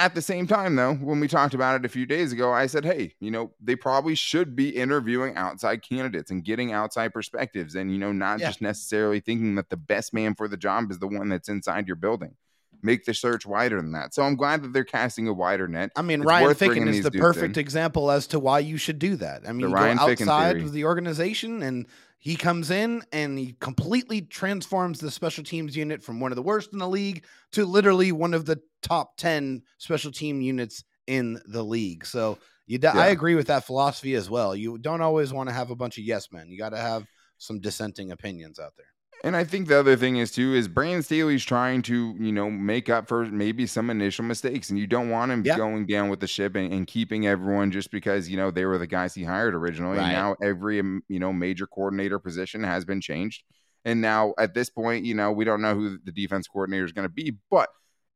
at 0.00 0.14
the 0.14 0.22
same 0.22 0.46
time, 0.46 0.76
though, 0.76 0.94
when 0.94 1.20
we 1.20 1.28
talked 1.28 1.52
about 1.52 1.76
it 1.76 1.84
a 1.84 1.88
few 1.88 2.06
days 2.06 2.32
ago, 2.32 2.52
I 2.52 2.66
said, 2.66 2.84
hey, 2.84 3.14
you 3.20 3.30
know, 3.30 3.52
they 3.60 3.76
probably 3.76 4.14
should 4.14 4.56
be 4.56 4.70
interviewing 4.70 5.36
outside 5.36 5.82
candidates 5.82 6.30
and 6.30 6.42
getting 6.42 6.72
outside 6.72 7.12
perspectives 7.12 7.74
and, 7.74 7.92
you 7.92 7.98
know, 7.98 8.10
not 8.10 8.40
Yeah. 8.40 8.48
just 8.48 8.62
necessarily 8.62 9.20
thinking 9.20 9.56
that 9.56 9.68
the 9.68 9.76
best 9.76 10.14
man 10.14 10.34
for 10.34 10.48
the 10.48 10.56
job 10.56 10.90
is 10.90 10.98
the 10.98 11.06
one 11.06 11.28
that's 11.28 11.48
inside 11.50 11.86
your 11.86 11.96
building. 11.96 12.36
Make 12.82 13.04
the 13.04 13.12
search 13.12 13.44
wider 13.44 13.76
than 13.76 13.92
that. 13.92 14.14
So 14.14 14.22
I'm 14.22 14.36
glad 14.36 14.62
that 14.62 14.72
they're 14.72 14.84
casting 14.84 15.28
a 15.28 15.34
wider 15.34 15.68
net. 15.68 15.90
I 15.96 16.02
mean, 16.02 16.22
It's 16.22 16.26
Ryan 16.26 16.48
Ficken 16.54 16.88
is 16.88 17.02
the 17.02 17.10
perfect 17.10 17.58
in. 17.58 17.60
example 17.60 18.10
as 18.10 18.26
to 18.28 18.40
why 18.40 18.60
you 18.60 18.78
should 18.78 18.98
do 18.98 19.16
that. 19.16 19.42
I 19.46 19.52
mean, 19.52 19.68
you 19.68 19.74
Ryan 19.74 19.98
go 19.98 20.04
outside 20.04 20.62
of 20.62 20.72
the 20.72 20.84
organization 20.86 21.62
and 21.62 21.86
he 22.20 22.36
comes 22.36 22.70
in 22.70 23.02
and 23.12 23.38
he 23.38 23.56
completely 23.60 24.20
transforms 24.20 25.00
the 25.00 25.10
special 25.10 25.42
teams 25.42 25.74
unit 25.76 26.02
from 26.02 26.20
one 26.20 26.30
of 26.32 26.36
the 26.36 26.42
worst 26.42 26.72
in 26.72 26.78
the 26.78 26.88
league 26.88 27.24
to 27.52 27.64
literally 27.64 28.12
one 28.12 28.34
of 28.34 28.44
the 28.44 28.60
top 28.82 29.16
10 29.16 29.62
special 29.78 30.12
team 30.12 30.40
units 30.40 30.84
in 31.06 31.40
the 31.46 31.62
league. 31.62 32.04
So 32.06 32.38
you 32.66 32.78
d- 32.78 32.86
I 32.86 33.06
Yeah. 33.06 33.12
agree 33.12 33.34
with 33.34 33.46
that 33.48 33.64
philosophy 33.64 34.14
as 34.14 34.30
well. 34.30 34.54
You 34.54 34.78
don't 34.78 35.00
always 35.00 35.32
want 35.32 35.48
to 35.48 35.54
have 35.54 35.70
a 35.70 35.76
bunch 35.76 35.98
of 35.98 36.04
yes 36.04 36.30
men. 36.30 36.48
You 36.50 36.58
got 36.58 36.70
to 36.70 36.76
have 36.78 37.06
some 37.38 37.58
dissenting 37.58 38.12
opinions 38.12 38.58
out 38.58 38.74
there. 38.76 38.86
And 39.22 39.36
I 39.36 39.44
think 39.44 39.68
the 39.68 39.78
other 39.78 39.96
thing 39.96 40.16
is 40.16 40.30
too 40.32 40.54
is 40.54 40.66
Brandon 40.66 41.02
Staley's 41.02 41.44
trying 41.44 41.82
to 41.82 42.16
you 42.18 42.32
know 42.32 42.50
make 42.50 42.88
up 42.88 43.06
for 43.06 43.26
maybe 43.26 43.66
some 43.66 43.90
initial 43.90 44.24
mistakes, 44.24 44.70
and 44.70 44.78
you 44.78 44.86
don't 44.86 45.10
want 45.10 45.30
him 45.30 45.42
Yeah. 45.44 45.56
going 45.56 45.86
down 45.86 46.08
with 46.08 46.20
the 46.20 46.26
ship 46.26 46.56
and, 46.56 46.72
and 46.72 46.86
keeping 46.86 47.26
everyone 47.26 47.70
just 47.70 47.90
because 47.90 48.28
you 48.30 48.36
know 48.36 48.50
they 48.50 48.64
were 48.64 48.78
the 48.78 48.86
guys 48.86 49.14
he 49.14 49.24
hired 49.24 49.54
originally. 49.54 49.98
And 49.98 50.06
Right. 50.06 50.12
now 50.12 50.36
every 50.42 50.80
um, 50.80 51.02
you 51.08 51.18
know 51.20 51.32
major 51.32 51.66
coordinator 51.66 52.18
position 52.18 52.62
has 52.64 52.84
been 52.84 53.00
changed, 53.02 53.42
and 53.84 54.00
now 54.00 54.32
at 54.38 54.54
this 54.54 54.70
point, 54.70 55.04
you 55.04 55.14
know 55.14 55.32
we 55.32 55.44
don't 55.44 55.60
know 55.60 55.74
who 55.74 55.98
the 56.02 56.12
defense 56.12 56.48
coordinator 56.48 56.84
is 56.86 56.92
going 56.92 57.06
to 57.08 57.12
be, 57.12 57.36
but 57.50 57.68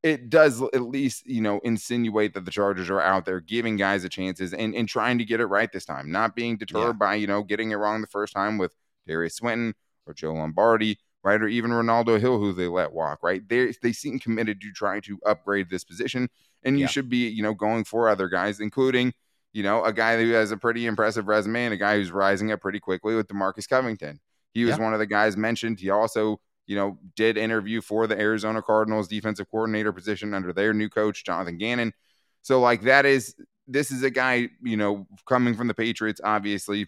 it 0.02 0.28
does 0.30 0.62
at 0.62 0.82
least 0.82 1.26
you 1.26 1.42
know 1.42 1.61
insinuate 1.64 2.32
that 2.34 2.46
the 2.46 2.50
Chargers 2.50 2.88
are 2.88 3.00
out 3.00 3.26
there 3.26 3.40
giving 3.40 3.76
guys 3.76 4.04
a 4.04 4.08
chances 4.08 4.54
and 4.54 4.75
and 4.75 4.88
trying 4.88 5.18
to 5.18 5.25
get 5.26 5.40
it 5.40 5.46
right 5.46 5.70
this 5.70 5.84
time, 5.84 6.11
not 6.11 6.34
being 6.34 6.56
deterred 6.56 6.82
Yeah. 6.87 6.92
by 6.92 7.14
you 7.16 7.26
know 7.26 7.42
getting 7.42 7.73
it 7.73 7.76
wrong 7.76 8.00
the 8.00 8.06
first 8.06 8.32
time 8.32 8.56
with 8.56 8.75
Derius 9.06 9.37
Swinton 9.37 9.75
or 10.06 10.14
Joe 10.14 10.32
Lombardi, 10.34 10.99
right? 11.23 11.40
Or 11.40 11.49
even 11.49 11.73
Renaldo 11.73 12.18
Hill, 12.18 12.38
who 12.38 12.52
they 12.52 12.66
let 12.68 12.92
walk, 12.92 13.20
right? 13.23 13.46
They 13.49 13.73
they 13.82 13.92
seem 13.92 14.18
committed 14.18 14.60
to 14.60 14.73
trying 14.73 15.02
to 15.02 15.19
upgrade 15.26 15.71
this 15.71 15.84
position, 15.84 16.28
and 16.62 16.76
you 16.78 16.82
Yeah. 16.82 16.88
should 16.88 17.08
be, 17.08 17.28
you 17.28 17.43
know, 17.43 17.54
going 17.54 17.84
for 17.84 18.08
other 18.08 18.28
guys, 18.28 18.60
including, 18.60 19.12
you 19.52 19.62
know, 19.62 19.84
a 19.84 19.93
guy 19.93 20.23
who 20.23 20.32
has 20.32 20.50
a 20.50 20.56
pretty 20.56 20.86
impressive 20.86 21.26
resume 21.28 21.64
and 21.67 21.75
a 21.75 21.78
guy 21.78 21.97
who's 21.97 22.10
rising 22.12 22.52
up 22.52 22.60
pretty 22.60 22.80
quickly 22.80 23.14
with 23.14 23.28
Demarcus 23.28 23.69
Covington. 23.69 24.21
He 24.52 24.64
was 24.64 24.76
Yeah. 24.78 24.84
one 24.84 24.93
of 24.93 24.99
the 24.99 25.06
guys 25.06 25.36
mentioned. 25.36 25.80
He 25.80 25.90
also, 25.90 26.40
you 26.67 26.76
know, 26.76 26.99
did 27.17 27.36
interview 27.36 27.80
for 27.80 28.06
the 28.06 28.19
Arizona 28.19 28.62
Cardinals 28.62 29.08
defensive 29.08 29.50
coordinator 29.50 29.93
position 29.93 30.32
under 30.34 30.52
their 30.52 30.73
new 30.73 30.88
coach, 30.88 31.25
Jonathan 31.25 31.58
Gannon. 31.58 31.93
So, 32.43 32.60
like, 32.60 32.82
that 32.82 33.06
is 33.06 33.34
this 33.67 33.90
is 33.90 34.02
a 34.02 34.10
guy, 34.10 34.50
you 34.62 34.76
know, 34.76 35.06
coming 35.26 35.54
from 35.54 35.69
the 35.69 35.75
Patriots, 35.75 36.21
obviously, 36.23 36.86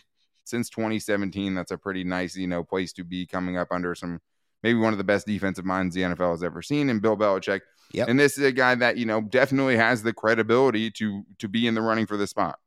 since 0.49 0.71
2017. 0.71 1.55
That's 1.55 1.71
a 1.71 1.79
pretty 1.79 2.05
nice, 2.05 2.37
you 2.37 2.47
know, 2.47 2.65
place 2.65 2.93
to 2.95 3.05
be 3.05 3.27
coming 3.27 3.57
up 3.57 3.69
under 3.71 3.95
some 3.95 4.21
maybe 4.63 4.79
one 4.79 4.93
of 4.93 4.99
the 4.99 5.05
best 5.05 5.27
defensive 5.27 5.65
minds 5.65 5.95
the 5.95 6.03
NFL 6.03 6.31
has 6.31 6.43
ever 6.43 6.63
seen 6.63 6.91
in 6.91 6.99
Bill 6.99 7.17
Belichick. 7.17 7.61
Yep. 7.93 8.09
And 8.09 8.19
this 8.19 8.37
is 8.37 8.45
a 8.45 8.53
guy 8.53 8.75
that, 8.75 8.97
you 8.97 9.07
know, 9.07 9.21
definitely 9.21 9.77
has 9.77 10.03
the 10.03 10.13
credibility 10.13 10.91
to 10.93 11.25
to 11.39 11.49
be 11.49 11.67
in 11.67 11.75
the 11.75 11.83
running 11.83 12.07
for 12.07 12.17
the 12.17 12.27
spot. 12.27 12.59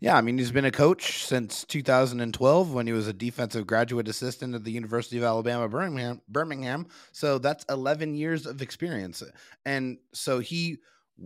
Yeah, 0.00 0.16
I 0.16 0.20
mean, 0.20 0.36
he's 0.36 0.52
been 0.52 0.64
a 0.64 0.70
coach 0.70 1.24
since 1.24 1.64
2012 1.64 2.74
when 2.74 2.86
he 2.86 2.92
was 2.92 3.08
a 3.08 3.12
defensive 3.12 3.66
graduate 3.66 4.08
assistant 4.08 4.54
at 4.54 4.64
the 4.64 4.72
University 4.72 5.16
of 5.16 5.24
Alabama, 5.24 5.68
Birmingham. 5.68 6.20
Birmingham. 6.28 6.86
So 7.12 7.38
that's 7.38 7.64
11 7.70 8.14
years 8.14 8.46
of 8.46 8.60
experience. 8.60 9.22
And 9.64 9.98
so 10.12 10.40
he 10.40 10.78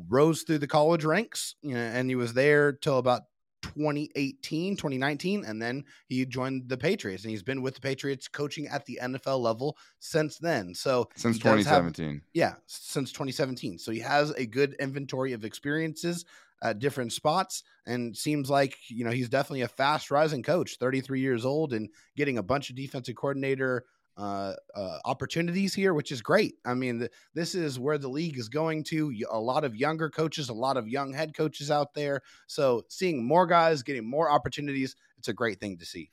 rose 0.08 0.42
through 0.42 0.58
the 0.58 0.66
college 0.66 1.04
ranks, 1.04 1.54
you 1.62 1.74
know, 1.74 1.80
and 1.80 2.08
he 2.08 2.16
was 2.16 2.34
there 2.34 2.72
till 2.72 2.98
about 2.98 3.22
2018, 3.62 4.76
2019, 4.76 5.44
and 5.44 5.60
then 5.60 5.84
he 6.08 6.24
joined 6.26 6.68
the 6.68 6.76
Patriots, 6.76 7.24
and 7.24 7.30
he's 7.30 7.42
been 7.42 7.62
with 7.62 7.74
the 7.74 7.80
Patriots 7.80 8.28
coaching 8.28 8.66
at 8.68 8.84
the 8.86 8.98
NFL 9.02 9.40
level 9.40 9.76
since 9.98 10.38
then. 10.38 10.74
So 10.74 11.08
Since 11.16 11.36
he 11.36 11.42
does 11.42 11.66
have- 11.66 11.82
2017. 11.86 12.22
yeah, 12.34 12.54
since 12.66 13.12
2017. 13.12 13.78
So 13.78 13.92
he 13.92 14.00
has 14.00 14.30
a 14.30 14.46
good 14.46 14.74
inventory 14.80 15.32
of 15.32 15.44
experiences 15.44 16.24
at 16.62 16.78
different 16.78 17.12
spots 17.12 17.62
and 17.86 18.16
seems 18.16 18.48
like, 18.48 18.76
you 18.88 19.04
know, 19.04 19.10
he's 19.10 19.28
definitely 19.28 19.60
a 19.60 19.68
fast 19.68 20.10
rising 20.10 20.42
coach, 20.42 20.78
33 20.78 21.20
years 21.20 21.44
old 21.44 21.74
and 21.74 21.88
getting 22.16 22.38
a 22.38 22.42
bunch 22.42 22.70
of 22.70 22.76
defensive 22.76 23.14
coordinator 23.14 23.84
uh, 24.16 24.54
uh, 24.74 24.98
opportunities 25.04 25.74
here, 25.74 25.92
which 25.94 26.10
is 26.10 26.22
great. 26.22 26.54
I 26.64 26.74
mean, 26.74 27.00
th- 27.00 27.10
this 27.34 27.54
is 27.54 27.78
where 27.78 27.98
the 27.98 28.08
league 28.08 28.38
is 28.38 28.48
going 28.48 28.84
to. 28.84 29.12
A 29.30 29.38
lot 29.38 29.64
of 29.64 29.76
younger 29.76 30.08
coaches, 30.08 30.48
a 30.48 30.54
lot 30.54 30.76
of 30.76 30.88
young 30.88 31.12
head 31.12 31.34
coaches 31.34 31.70
out 31.70 31.94
there. 31.94 32.22
So 32.46 32.84
seeing 32.88 33.26
more 33.26 33.46
guys 33.46 33.82
getting 33.82 34.08
more 34.08 34.30
opportunities, 34.30 34.96
it's 35.18 35.28
a 35.28 35.34
great 35.34 35.60
thing 35.60 35.78
to 35.78 35.84
see. 35.84 36.10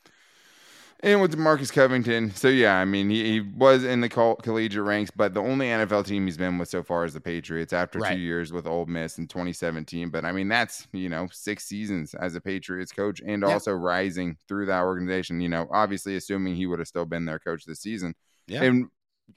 And 1.04 1.22
with 1.22 1.36
Marcus 1.38 1.70
Covington, 1.70 2.32
so 2.34 2.48
yeah, 2.48 2.78
I 2.78 2.86
mean, 2.86 3.10
he, 3.10 3.24
he 3.34 3.40
was 3.42 3.84
in 3.84 4.00
the 4.00 4.08
col- 4.08 4.38
collegiate 4.38 4.86
ranks, 4.86 5.12
but 5.14 5.34
the 5.34 5.42
only 5.42 5.66
NFL 5.68 6.06
team 6.06 6.26
he's 6.26 6.38
been 6.38 6.58
with 6.58 6.70
so 6.70 6.82
far 6.82 7.04
is 7.04 7.14
the 7.14 7.20
Patriots 7.20 7.74
after 7.74 8.00
Right. 8.00 8.14
two 8.14 8.22
years 8.22 8.54
with 8.54 8.66
Ole 8.66 8.86
Miss 8.86 9.18
in 9.18 9.28
2017. 9.28 10.10
But 10.12 10.24
I 10.24 10.32
mean, 10.32 10.48
that's, 10.48 10.88
you 10.94 11.10
know, 11.10 11.28
six 11.30 11.66
seasons 11.66 12.14
as 12.14 12.36
a 12.36 12.42
Patriots 12.42 12.94
coach 12.94 13.20
and 13.20 13.42
Yeah. 13.42 13.50
also 13.50 13.74
rising 13.74 14.38
through 14.48 14.68
that 14.68 14.84
organization, 14.84 15.42
you 15.42 15.50
know, 15.50 15.68
obviously 15.72 16.16
assuming 16.16 16.56
he 16.56 16.68
would 16.68 16.80
have 16.80 16.88
still 16.88 17.06
been 17.06 17.26
their 17.26 17.40
coach 17.40 17.66
this 17.66 17.82
season. 17.82 18.16
Yeah. 18.48 18.64
And 18.64 18.86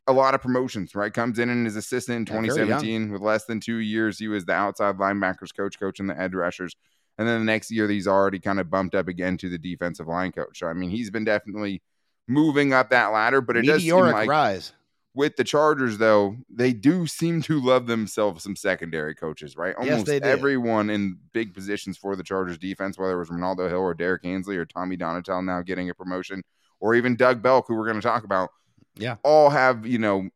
a 0.07 0.13
lot 0.13 0.37
of 0.37 0.43
promotions, 0.43 0.95
right? 0.95 1.13
Comes 1.13 1.41
in 1.41 1.49
and 1.51 1.67
is 1.67 1.75
assistant 1.75 2.31
in 2.31 2.35
Yeah, 2.37 2.43
2017 2.43 3.11
with 3.11 3.23
less 3.23 3.45
than 3.47 3.59
two 3.59 3.79
years. 3.79 4.21
He 4.21 4.29
was 4.29 4.45
the 4.45 4.53
outside 4.53 4.99
linebackers 4.99 5.57
coach, 5.57 5.81
coaching 5.81 6.07
the 6.07 6.17
edge 6.21 6.35
rushers. 6.35 6.77
And 7.19 7.27
then 7.27 7.41
the 7.41 7.45
next 7.45 7.71
year, 7.71 7.89
he's 7.89 8.07
already 8.07 8.39
kind 8.39 8.61
of 8.61 8.69
bumped 8.71 8.95
up 8.95 9.09
again 9.09 9.37
to 9.39 9.49
the 9.49 9.59
defensive 9.59 10.07
line 10.07 10.33
coach. 10.33 10.59
So, 10.59 10.67
I 10.67 10.75
mean, 10.75 10.91
he's 10.91 11.11
been 11.11 11.25
definitely 11.25 11.83
moving 12.29 12.73
up 12.73 12.91
that 12.91 13.07
ladder, 13.09 13.41
but 13.41 13.57
it 13.57 13.63
does 13.65 13.83
seem 13.83 13.95
like 13.95 14.29
rise. 14.29 14.73
with 15.15 15.37
the 15.37 15.45
Chargers, 15.45 15.97
though, 15.97 16.37
they 16.51 16.73
do 16.75 17.07
seem 17.07 17.41
to 17.43 17.59
love 17.61 17.87
themselves 17.87 18.43
some 18.43 18.55
secondary 18.55 19.15
coaches, 19.15 19.57
right? 19.57 19.75
Almost 19.77 20.07
do. 20.07 20.21
everyone 20.23 20.91
in 20.91 21.17
big 21.33 21.55
positions 21.55 21.97
for 21.97 22.17
the 22.17 22.23
Chargers 22.23 22.59
defense, 22.59 22.99
whether 22.99 23.15
it 23.15 23.19
was 23.19 23.31
Renaldo 23.31 23.69
Hill 23.69 23.79
or 23.79 23.95
Derrick 23.95 24.25
Ansley 24.27 24.57
or 24.59 24.67
Tommy 24.67 24.97
Donatell 24.97 25.43
now 25.43 25.63
getting 25.63 25.89
a 25.89 25.95
promotion, 25.95 26.43
or 26.81 26.95
even 26.95 27.17
Doug 27.17 27.41
Belk, 27.41 27.65
who 27.67 27.77
we're 27.77 27.87
going 27.87 28.01
to 28.01 28.07
talk 28.07 28.25
about, 28.25 28.51
Yeah. 28.97 29.17
all 29.23 29.49
have, 29.49 29.87
you 29.87 29.99
know, 29.99 30.29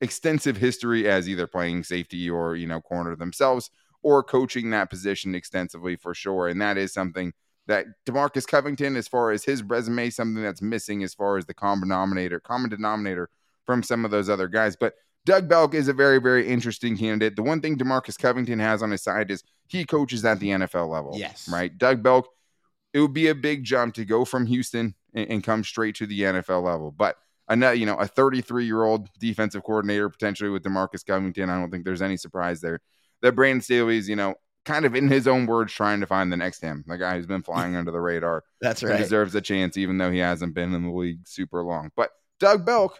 extensive 0.00 0.56
history 0.56 1.08
as 1.08 1.28
either 1.28 1.46
playing 1.48 1.82
safety 1.82 2.30
or, 2.30 2.54
you 2.54 2.66
know, 2.68 2.80
corner 2.80 3.16
themselves 3.16 3.70
or 4.02 4.22
coaching 4.22 4.70
that 4.70 4.90
position 4.90 5.34
extensively 5.34 5.96
for 5.96 6.14
sure. 6.14 6.48
And 6.48 6.60
that 6.60 6.78
is 6.78 6.92
something 6.92 7.32
that 7.66 7.86
Demarcus 8.06 8.46
Covington, 8.46 8.96
as 8.96 9.06
far 9.06 9.30
as 9.30 9.44
his 9.44 9.62
resume, 9.62 10.10
something 10.10 10.42
that's 10.42 10.62
missing 10.62 11.02
as 11.02 11.14
far 11.14 11.36
as 11.36 11.46
the 11.46 11.54
common 11.54 11.88
denominator, 11.88 12.40
common 12.40 12.70
denominator 12.70 13.30
from 13.66 13.82
some 13.82 14.04
of 14.04 14.10
those 14.10 14.28
other 14.28 14.48
guys. 14.48 14.76
But 14.76 14.94
Doug 15.26 15.48
Belk 15.48 15.74
is 15.74 15.88
a 15.88 15.92
very, 15.92 16.18
very 16.18 16.48
interesting 16.48 16.96
candidate. 16.96 17.36
The 17.36 17.42
one 17.42 17.60
thing 17.60 17.76
Demarcus 17.76 18.18
Covington 18.18 18.58
has 18.58 18.82
on 18.82 18.90
his 18.90 19.02
side 19.02 19.30
is 19.30 19.44
he 19.68 19.84
coaches 19.84 20.24
at 20.24 20.40
the 20.40 20.48
NFL 20.48 20.88
level. 20.88 21.12
Yes. 21.16 21.48
Right. 21.48 21.76
Doug 21.76 22.02
Belk, 22.02 22.28
it 22.92 23.00
would 23.00 23.12
be 23.12 23.28
a 23.28 23.34
big 23.34 23.62
jump 23.62 23.94
to 23.94 24.04
go 24.04 24.24
from 24.24 24.46
Houston 24.46 24.94
and, 25.14 25.30
and 25.30 25.44
come 25.44 25.62
straight 25.62 25.94
to 25.96 26.06
the 26.06 26.22
NFL 26.22 26.64
level. 26.64 26.90
But 26.90 27.16
another, 27.48 27.74
you 27.74 27.86
know, 27.86 27.96
a 27.96 28.06
33 28.06 28.64
year 28.64 28.82
old 28.82 29.08
defensive 29.18 29.62
coordinator 29.62 30.08
potentially 30.08 30.50
with 30.50 30.62
Demarcus 30.62 31.04
Covington, 31.06 31.50
I 31.50 31.60
don't 31.60 31.70
think 31.70 31.84
there's 31.84 32.02
any 32.02 32.16
surprise 32.16 32.60
there. 32.60 32.80
That 33.22 33.32
Brandon 33.34 33.60
Staley's, 33.60 34.08
you 34.08 34.16
know, 34.16 34.34
kind 34.64 34.84
of 34.84 34.94
in 34.94 35.08
his 35.08 35.26
own 35.26 35.46
words, 35.46 35.72
trying 35.72 36.00
to 36.00 36.06
find 36.06 36.30
the 36.32 36.36
next 36.36 36.60
him, 36.60 36.84
the 36.86 36.98
guy 36.98 37.16
who's 37.16 37.26
been 37.26 37.42
flying 37.42 37.76
under 37.76 37.90
the 37.90 38.00
radar. 38.00 38.44
That's 38.60 38.80
He 38.80 38.86
right. 38.86 38.98
deserves 38.98 39.34
a 39.34 39.40
chance, 39.40 39.76
even 39.76 39.98
though 39.98 40.10
he 40.10 40.18
hasn't 40.18 40.54
been 40.54 40.74
in 40.74 40.82
the 40.84 40.90
league 40.90 41.26
super 41.26 41.62
long. 41.62 41.90
But 41.96 42.10
Doug 42.38 42.64
Belk, 42.66 42.98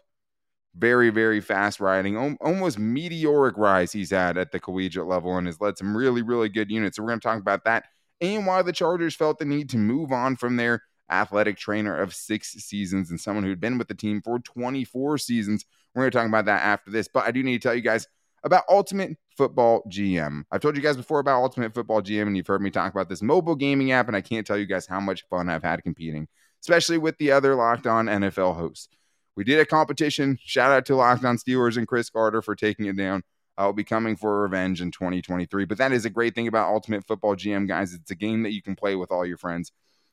very, 0.76 1.10
very 1.10 1.40
fast 1.40 1.80
riding, 1.80 2.16
almost 2.40 2.78
meteoric 2.78 3.56
rise 3.58 3.92
he's 3.92 4.10
had 4.10 4.38
at 4.38 4.52
the 4.52 4.60
collegiate 4.60 5.06
level 5.06 5.36
and 5.36 5.46
has 5.46 5.60
led 5.60 5.76
some 5.76 5.96
really, 5.96 6.22
really 6.22 6.48
good 6.48 6.70
units. 6.70 6.96
So 6.96 7.02
we're 7.02 7.08
going 7.10 7.20
to 7.20 7.26
talk 7.26 7.40
about 7.40 7.64
that 7.64 7.84
and 8.20 8.46
why 8.46 8.62
the 8.62 8.72
Chargers 8.72 9.14
felt 9.14 9.38
the 9.38 9.44
need 9.44 9.70
to 9.70 9.78
move 9.78 10.12
on 10.12 10.36
from 10.36 10.56
their 10.56 10.82
athletic 11.10 11.56
trainer 11.56 11.96
of 11.96 12.14
six 12.14 12.52
seasons 12.52 13.10
and 13.10 13.20
someone 13.20 13.42
who'd 13.44 13.60
been 13.60 13.78
with 13.78 13.88
the 13.88 13.94
team 13.94 14.22
for 14.22 14.38
24 14.38 15.18
seasons. 15.18 15.64
We're 15.94 16.02
going 16.02 16.12
to 16.12 16.18
talk 16.18 16.28
about 16.28 16.44
that 16.44 16.62
after 16.62 16.90
this. 16.90 17.08
But 17.08 17.26
I 17.26 17.32
do 17.32 17.42
need 17.42 17.60
to 17.60 17.68
tell 17.68 17.74
you 17.74 17.80
guys 17.80 18.06
about 18.44 18.62
Ultimate 18.70 19.16
Football 19.40 19.82
GM. 19.88 20.42
I've 20.52 20.60
told 20.60 20.76
you 20.76 20.82
guys 20.82 20.98
before 20.98 21.18
about 21.18 21.40
Ultimate 21.40 21.72
Football 21.72 22.02
GM, 22.02 22.26
and 22.26 22.36
you've 22.36 22.46
heard 22.46 22.60
me 22.60 22.68
talk 22.68 22.92
about 22.92 23.08
this 23.08 23.22
mobile 23.22 23.54
gaming 23.54 23.90
app, 23.90 24.06
and 24.06 24.14
I 24.14 24.20
can't 24.20 24.46
tell 24.46 24.58
you 24.58 24.66
guys 24.66 24.86
how 24.86 25.00
much 25.00 25.24
fun 25.30 25.48
I've 25.48 25.62
had 25.62 25.82
competing, 25.82 26.28
especially 26.60 26.98
with 26.98 27.16
the 27.16 27.32
other 27.32 27.54
Locked 27.54 27.86
On 27.86 28.04
NFL 28.04 28.54
hosts. 28.54 28.90
We 29.36 29.44
did 29.44 29.58
a 29.58 29.64
competition. 29.64 30.38
Shout 30.44 30.72
out 30.72 30.84
to 30.84 30.94
Locked 30.94 31.24
On 31.24 31.38
Steelers 31.38 31.78
and 31.78 31.88
Chris 31.88 32.10
Carter 32.10 32.42
for 32.42 32.54
taking 32.54 32.84
it 32.84 32.98
down. 32.98 33.22
I'll 33.56 33.72
be 33.72 33.82
coming 33.82 34.14
for 34.14 34.42
revenge 34.42 34.82
in 34.82 34.90
2023. 34.90 35.64
But 35.64 35.78
that 35.78 35.90
is 35.90 36.04
a 36.04 36.10
great 36.10 36.34
thing 36.34 36.46
about 36.46 36.70
Ultimate 36.70 37.06
Football 37.06 37.34
GM, 37.34 37.66
guys. 37.66 37.94
It's 37.94 38.10
a 38.10 38.14
game 38.14 38.42
that 38.42 38.52
you 38.52 38.60
can 38.60 38.76
play 38.76 38.94
with 38.94 39.10
all 39.10 39.24
your 39.24 39.38
friends. 39.38 39.72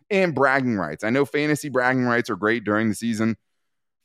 And 0.10 0.34
bragging 0.34 0.78
rights. 0.78 1.04
I 1.04 1.10
know 1.10 1.26
fantasy 1.26 1.68
bragging 1.68 2.06
rights 2.06 2.30
are 2.30 2.38
great 2.38 2.64
during 2.64 2.88
the 2.88 2.96
season 2.96 3.36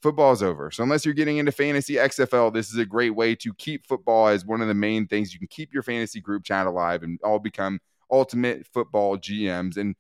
football's 0.02 0.42
over. 0.42 0.70
So 0.70 0.82
unless 0.82 1.04
you're 1.04 1.14
getting 1.14 1.38
into 1.38 1.52
fantasy 1.52 1.94
XFL, 1.94 2.52
this 2.52 2.70
is 2.70 2.78
a 2.78 2.84
great 2.84 3.14
way 3.14 3.34
to 3.36 3.54
keep 3.54 3.86
football 3.86 4.28
as 4.28 4.44
one 4.44 4.60
of 4.60 4.68
the 4.68 4.74
main 4.74 5.06
things. 5.06 5.32
You 5.32 5.38
can 5.38 5.48
keep 5.48 5.72
your 5.72 5.82
fantasy 5.82 6.20
group 6.20 6.44
chat 6.44 6.66
alive 6.66 7.02
and 7.02 7.18
all 7.22 7.38
become 7.38 7.80
ultimate 8.10 8.66
football 8.66 9.16
GMs 9.16 9.76
and 9.76 9.94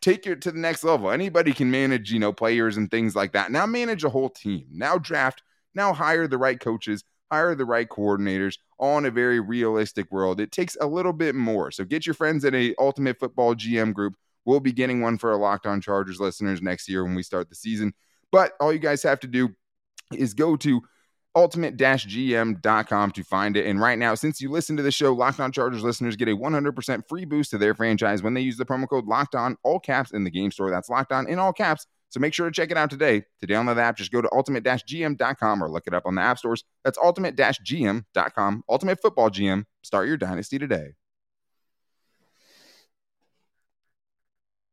take 0.00 0.26
it 0.26 0.42
to 0.42 0.52
the 0.52 0.58
next 0.58 0.84
level. 0.84 1.10
Anybody 1.10 1.52
can 1.52 1.70
manage, 1.70 2.12
you 2.12 2.18
know, 2.18 2.32
players 2.32 2.76
and 2.76 2.90
things 2.90 3.16
like 3.16 3.32
that. 3.32 3.50
Now 3.50 3.66
manage 3.66 4.04
a 4.04 4.10
whole 4.10 4.28
team. 4.28 4.66
Now 4.70 4.98
draft, 4.98 5.42
now 5.74 5.92
hire 5.92 6.28
the 6.28 6.38
right 6.38 6.60
coaches, 6.60 7.02
hire 7.30 7.54
the 7.54 7.64
right 7.64 7.88
coordinators, 7.88 8.58
all 8.78 8.98
in 8.98 9.06
a 9.06 9.10
very 9.10 9.40
realistic 9.40 10.12
world. 10.12 10.40
It 10.40 10.52
takes 10.52 10.76
a 10.80 10.86
little 10.86 11.14
bit 11.14 11.34
more. 11.34 11.70
So 11.70 11.84
get 11.84 12.06
your 12.06 12.14
friends 12.14 12.44
in 12.44 12.54
a 12.54 12.74
ultimate 12.78 13.18
football 13.18 13.54
GM 13.54 13.94
group. 13.94 14.14
We'll 14.44 14.60
be 14.60 14.72
getting 14.72 15.00
one 15.00 15.18
for 15.18 15.32
our 15.32 15.38
Locked 15.38 15.66
On 15.66 15.80
Chargers 15.80 16.20
listeners 16.20 16.62
next 16.62 16.88
year 16.88 17.02
when 17.02 17.14
we 17.14 17.22
start 17.22 17.48
the 17.48 17.56
season. 17.56 17.94
But 18.32 18.52
all 18.60 18.72
you 18.72 18.78
guys 18.78 19.02
have 19.02 19.20
to 19.20 19.26
do 19.26 19.50
is 20.12 20.34
go 20.34 20.56
to 20.56 20.82
ultimate-gm.com 21.34 23.10
to 23.10 23.22
find 23.22 23.56
it. 23.56 23.66
And 23.66 23.78
right 23.78 23.98
now, 23.98 24.14
since 24.14 24.40
you 24.40 24.50
listen 24.50 24.76
to 24.78 24.82
the 24.82 24.90
show, 24.90 25.12
Locked 25.12 25.38
On 25.38 25.52
Chargers 25.52 25.82
listeners 25.82 26.16
get 26.16 26.28
a 26.28 26.36
100% 26.36 27.08
free 27.08 27.26
boost 27.26 27.50
to 27.50 27.58
their 27.58 27.74
franchise 27.74 28.22
when 28.22 28.32
they 28.34 28.40
use 28.40 28.56
the 28.56 28.64
promo 28.64 28.88
code 28.88 29.06
Locked 29.06 29.34
On, 29.34 29.56
all 29.62 29.78
caps 29.78 30.12
in 30.12 30.24
the 30.24 30.30
game 30.30 30.50
store. 30.50 30.70
That's 30.70 30.88
Locked 30.88 31.12
On 31.12 31.28
in 31.28 31.38
all 31.38 31.52
caps. 31.52 31.86
So 32.08 32.20
make 32.20 32.32
sure 32.32 32.46
to 32.46 32.52
check 32.52 32.70
it 32.70 32.78
out 32.78 32.88
today. 32.88 33.24
To 33.40 33.46
download 33.46 33.74
the 33.74 33.82
app, 33.82 33.98
just 33.98 34.12
go 34.12 34.22
to 34.22 34.28
ultimate-gm.com 34.32 35.62
or 35.62 35.70
look 35.70 35.86
it 35.86 35.94
up 35.94 36.06
on 36.06 36.14
the 36.14 36.22
app 36.22 36.38
stores. 36.38 36.64
That's 36.84 36.98
ultimate-gm.com. 36.98 38.64
Ultimate 38.68 39.02
Football 39.02 39.30
GM. 39.30 39.64
Start 39.82 40.08
your 40.08 40.16
dynasty 40.16 40.58
today. 40.58 40.92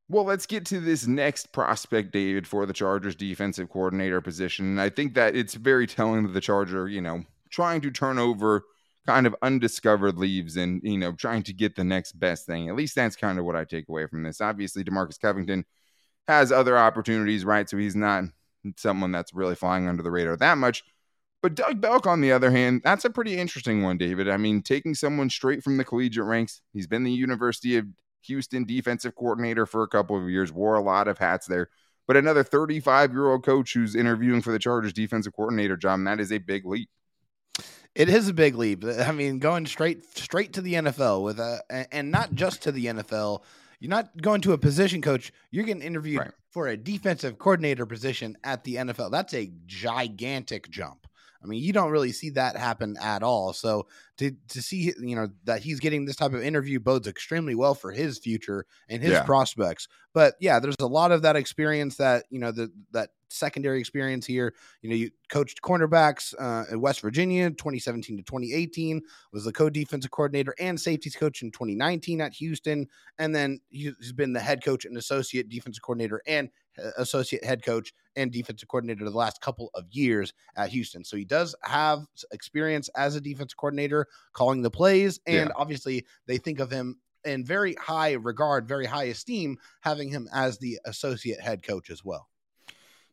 Well, 0.10 0.26
let's 0.26 0.46
get 0.46 0.66
to 0.68 0.80
this 0.80 1.08
next 1.08 1.52
prospect, 1.54 2.12
David, 2.12 2.46
for 2.46 2.66
the 2.66 2.74
Chargers 2.74 3.16
defensive 3.16 3.70
coordinator 3.70 4.22
position. 4.22 4.66
And 4.66 4.82
I 4.82 4.90
think 4.90 5.14
that 5.16 5.36
it's 5.36 5.56
very 5.56 5.88
telling 5.88 6.24
that 6.24 6.34
the 6.34 6.42
Charger, 6.42 6.88
you 6.88 7.02
know, 7.02 7.24
trying 7.50 7.82
to 7.82 7.92
turn 7.92 8.20
over 8.20 8.64
kind 9.08 9.26
of 9.26 9.36
undiscovered 9.42 10.18
leaves 10.18 10.58
and, 10.58 10.82
you 10.84 10.98
know, 10.98 11.14
trying 11.14 11.44
to 11.44 11.54
get 11.54 11.76
the 11.76 11.84
next 11.84 12.14
best 12.14 12.46
thing. 12.46 12.70
At 12.70 12.76
least 12.76 12.96
that's 12.96 13.16
kind 13.16 13.40
of 13.40 13.46
what 13.46 13.56
I 13.56 13.64
take 13.64 13.90
away 13.90 14.08
from 14.08 14.24
this. 14.24 14.42
Obviously, 14.42 14.84
Demarcus 14.84 15.20
Covington 15.20 15.66
has 16.28 16.52
other 16.52 16.78
opportunities, 16.78 17.44
right? 17.44 17.70
So 17.70 17.78
he's 17.78 17.96
not 17.96 18.26
someone 18.78 19.12
that's 19.12 19.34
really 19.34 19.56
flying 19.56 19.88
under 19.88 20.04
the 20.04 20.12
radar 20.12 20.38
that 20.38 20.58
much. 20.58 20.84
But 21.42 21.56
Doug 21.56 21.82
Belk, 21.82 22.08
on 22.08 22.22
the 22.22 22.32
other 22.32 22.52
hand, 22.52 22.82
that's 22.86 23.04
a 23.04 23.10
pretty 23.10 23.38
interesting 23.38 23.84
one, 23.84 23.98
David. 23.98 24.30
I 24.30 24.38
mean, 24.38 24.62
taking 24.62 24.96
someone 24.96 25.30
straight 25.30 25.62
from 25.62 25.76
the 25.76 25.84
collegiate 25.84 26.24
ranks, 26.24 26.62
he's 26.72 26.88
been 26.88 27.04
the 27.04 27.12
University 27.12 27.76
of 27.78 27.88
Houston 28.24 28.66
defensive 28.66 29.16
coordinator 29.16 29.66
for 29.66 29.84
a 29.84 29.88
couple 29.88 30.22
of 30.22 30.30
years, 30.30 30.52
wore 30.52 30.76
a 30.76 30.82
lot 30.82 31.08
of 31.08 31.18
hats 31.18 31.48
there. 31.48 31.70
But 32.08 32.18
another 32.18 32.44
35 32.44 33.12
year 33.12 33.28
old 33.30 33.46
coach 33.46 33.74
who's 33.74 33.96
interviewing 33.96 34.42
for 34.42 34.52
the 34.52 34.60
Chargers 34.60 34.94
defensive 34.94 35.34
coordinator 35.34 35.78
job, 35.78 36.04
that 36.06 36.20
is 36.20 36.32
a 36.32 36.38
big 36.38 36.66
leap. 36.66 36.90
It 37.96 38.10
is 38.10 38.28
a 38.28 38.34
big 38.34 38.56
leap. 38.56 38.84
I 38.84 39.12
mean, 39.12 39.40
going 39.40 39.66
straight 39.68 40.04
straight 40.18 40.54
to 40.54 40.62
the 40.62 40.74
NFL 40.74 41.24
with 41.24 41.40
a 41.40 41.62
and 41.94 42.12
not 42.12 42.34
just 42.34 42.64
to 42.64 42.72
the 42.72 42.88
NFL. 42.88 43.44
You're 43.80 43.90
not 43.90 44.16
going 44.22 44.42
to 44.42 44.54
a 44.54 44.58
position 44.58 45.02
coach. 45.02 45.32
You're 45.52 45.66
getting 45.66 45.84
interviewed 45.84 46.20
Right. 46.20 46.32
for 46.50 46.68
a 46.68 46.78
defensive 46.78 47.38
coordinator 47.38 47.86
position 47.86 48.38
at 48.44 48.64
the 48.64 48.76
NFL. 48.76 49.12
That's 49.12 49.34
a 49.34 49.52
gigantic 49.66 50.70
jump. 50.70 51.06
I 51.44 51.48
mean, 51.48 51.62
you 51.62 51.74
don't 51.74 51.92
really 51.92 52.12
see 52.12 52.30
that 52.32 52.56
happen 52.56 52.96
at 53.02 53.22
all. 53.24 53.54
So 53.54 53.88
to 54.18 54.32
to 54.50 54.62
see 54.62 54.94
you 55.00 55.16
know 55.16 55.28
that 55.44 55.62
he's 55.62 55.80
getting 55.80 56.06
this 56.06 56.16
type 56.16 56.34
of 56.34 56.44
interview 56.44 56.80
bodes 56.80 57.08
extremely 57.08 57.56
well 57.56 57.76
for 57.76 57.92
his 57.92 58.18
future 58.18 58.66
and 58.90 59.02
his 59.02 59.14
Yeah. 59.14 59.24
prospects. 59.24 59.88
But 60.14 60.36
yeah, 60.40 60.60
there's 60.60 60.76
a 60.80 60.88
lot 60.88 61.12
of 61.12 61.22
that 61.24 61.36
experience 61.36 61.98
that 61.98 62.26
you 62.30 62.40
know 62.40 62.52
the 62.52 62.72
that 62.92 63.10
secondary 63.30 63.80
experience 63.80 64.28
here. 64.28 64.54
You 64.84 64.90
know, 64.92 64.96
you 64.96 65.10
coached 65.30 65.62
cornerbacks 65.64 66.36
uh, 66.38 66.66
in 66.72 66.80
West 66.80 67.02
Virginia, 67.02 67.50
2017 67.50 68.18
to 68.18 68.24
2018. 68.24 69.02
Was 69.32 69.44
the 69.46 69.52
co-defensive 69.52 70.12
coordinator 70.12 70.54
and 70.60 70.80
safeties 70.80 71.16
coach 71.16 71.42
in 71.42 71.52
2019 71.52 72.22
at 72.22 72.34
Houston, 72.34 72.88
and 73.18 73.36
then 73.36 73.60
he- 73.70 73.92
he's 74.00 74.14
been 74.14 74.34
the 74.34 74.40
head 74.40 74.64
coach 74.64 74.86
and 74.86 74.96
associate 74.98 75.50
defensive 75.50 75.82
coordinator 75.82 76.22
and 76.28 76.50
associate 76.98 77.44
head 77.44 77.64
coach 77.64 77.94
and 78.16 78.32
defensive 78.32 78.68
coordinator 78.68 79.04
the 79.06 79.12
last 79.12 79.42
couple 79.42 79.70
of 79.74 79.86
years 79.92 80.34
at 80.56 80.70
Houston. 80.70 81.04
So 81.04 81.18
he 81.18 81.26
does 81.26 81.56
have 81.64 82.06
experience 82.32 82.90
as 82.96 83.16
a 83.16 83.22
defensive 83.22 83.58
coordinator, 83.58 84.08
calling 84.34 84.62
the 84.62 84.72
plays, 84.72 85.20
and 85.26 85.50
Yeah. 85.50 85.54
obviously 85.56 86.06
they 86.28 86.38
think 86.38 86.60
of 86.60 86.72
him 86.72 87.00
in 87.26 87.46
very 87.46 87.74
high 87.76 88.14
regard, 88.14 88.68
very 88.68 88.86
high 88.86 89.06
esteem, 89.06 89.58
having 89.82 90.10
him 90.10 90.28
as 90.34 90.58
the 90.58 90.78
associate 90.86 91.40
head 91.40 91.64
coach 91.64 91.90
as 91.90 92.04
well. 92.04 92.28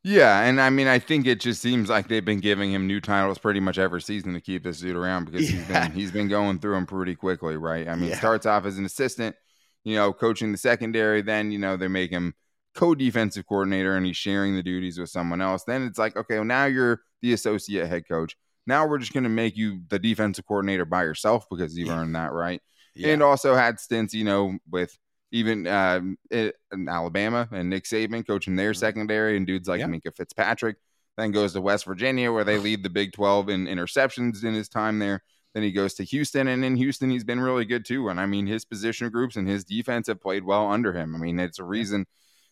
Yeah, 0.03 0.40
and 0.40 0.61
I 0.62 0.70
mean, 0.70 0.87
I 0.87 0.99
think 0.99 1.27
it 1.27 1.40
just 1.40 1.61
seems 1.61 1.90
like 1.90 2.09
they've 2.09 2.25
been 2.25 2.40
giving 2.40 2.73
him 2.73 2.87
new 2.87 3.01
titles 3.03 3.37
pretty 3.38 3.61
much 3.61 3.77
every 3.79 4.01
season 4.01 4.33
to 4.33 4.40
keep 4.40 4.62
this 4.62 4.81
dude 4.81 4.96
around 4.96 5.27
because 5.27 5.46
he's 5.46 5.61
Yeah. 5.68 5.88
been 5.88 5.92
he's 5.92 6.11
been 6.11 6.29
going 6.29 6.59
through 6.59 6.75
them 6.75 6.87
pretty 6.87 7.14
quickly, 7.14 7.57
right? 7.57 7.87
I 7.87 7.96
mean, 7.96 8.09
Yeah. 8.09 8.18
starts 8.18 8.46
off 8.46 8.64
as 8.64 8.79
an 8.79 8.87
assistant, 8.87 9.37
you 9.85 9.96
know, 9.96 10.14
coaching 10.14 10.53
the 10.53 10.59
secondary, 10.59 11.20
then 11.20 11.53
you 11.53 11.59
know 11.59 11.77
they 11.77 11.88
make 11.88 12.11
him 12.11 12.35
co-defensive 12.74 13.46
coordinator 13.46 13.96
and 13.96 14.06
he's 14.06 14.16
sharing 14.16 14.54
the 14.54 14.62
duties 14.62 14.98
with 14.98 15.11
someone 15.11 15.40
else. 15.40 15.64
Then 15.64 15.83
it's 15.83 15.98
like, 15.98 16.16
okay, 16.16 16.37
well 16.37 16.44
now 16.44 16.66
you're 16.66 17.00
the 17.22 17.33
associate 17.33 17.88
head 17.88 18.09
coach. 18.09 18.37
Now 18.66 18.87
we're 18.87 18.98
just 18.98 19.12
going 19.12 19.24
to 19.24 19.30
make 19.30 19.56
you 19.56 19.80
the 19.88 19.98
defensive 19.98 20.46
coordinator 20.46 20.85
by 20.85 21.02
yourself 21.02 21.46
because 21.50 21.76
you've 21.76 21.88
Yeah. 21.88 22.00
earned 22.00 22.14
that 22.14 22.33
right. 22.33 22.61
and 23.02 23.22
also 23.22 23.54
had 23.54 23.80
stints, 23.80 24.12
you 24.12 24.24
know, 24.24 24.59
with 24.68 24.96
even 25.33 25.66
um, 25.68 26.18
i- 26.33 26.52
in 26.72 26.88
Alabama 26.88 27.48
and 27.52 27.70
Nick 27.70 27.85
Saban 27.85 28.26
coaching 28.26 28.56
their 28.56 28.72
Mhm. 28.72 28.76
secondary 28.76 29.37
and 29.37 29.46
dudes 29.46 29.68
like 29.68 29.78
Yeah. 29.80 29.87
Minkah 29.87 30.14
Fitzpatrick. 30.14 30.76
Then 31.16 31.30
goes 31.33 31.52
to 31.52 31.61
West 31.61 31.85
Virginia 31.87 32.33
where 32.33 32.44
they 32.44 32.59
lead 32.59 32.83
the 32.83 32.90
Big 32.90 33.12
12 33.12 33.48
in 33.48 33.66
interceptions 33.66 34.42
in 34.44 34.54
his 34.54 34.68
time 34.68 34.98
there. 34.98 35.22
Then 35.54 35.62
he 35.62 35.72
goes 35.72 35.94
to 35.94 36.04
Houston, 36.04 36.46
and 36.48 36.64
in 36.64 36.76
Houston 36.76 37.11
he's 37.11 37.24
been 37.24 37.40
really 37.40 37.64
good 37.64 37.85
too. 37.85 38.09
And 38.09 38.20
I 38.20 38.26
mean, 38.26 38.46
his 38.46 38.64
position 38.64 39.09
groups 39.11 39.37
and 39.37 39.48
his 39.48 39.64
defense 39.64 40.06
have 40.09 40.20
played 40.20 40.44
well 40.44 40.70
under 40.70 40.92
him. 40.92 41.14
I 41.14 41.18
mean, 41.18 41.38
it's 41.40 41.59
a 41.59 41.64
reason 41.64 42.06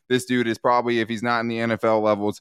this 0.08 0.24
dude 0.24 0.48
is 0.48 0.58
probably, 0.58 1.00
if 1.00 1.08
he's 1.08 1.22
not 1.22 1.40
in 1.40 1.48
the 1.48 1.58
NFL 1.58 2.02
levels, 2.02 2.40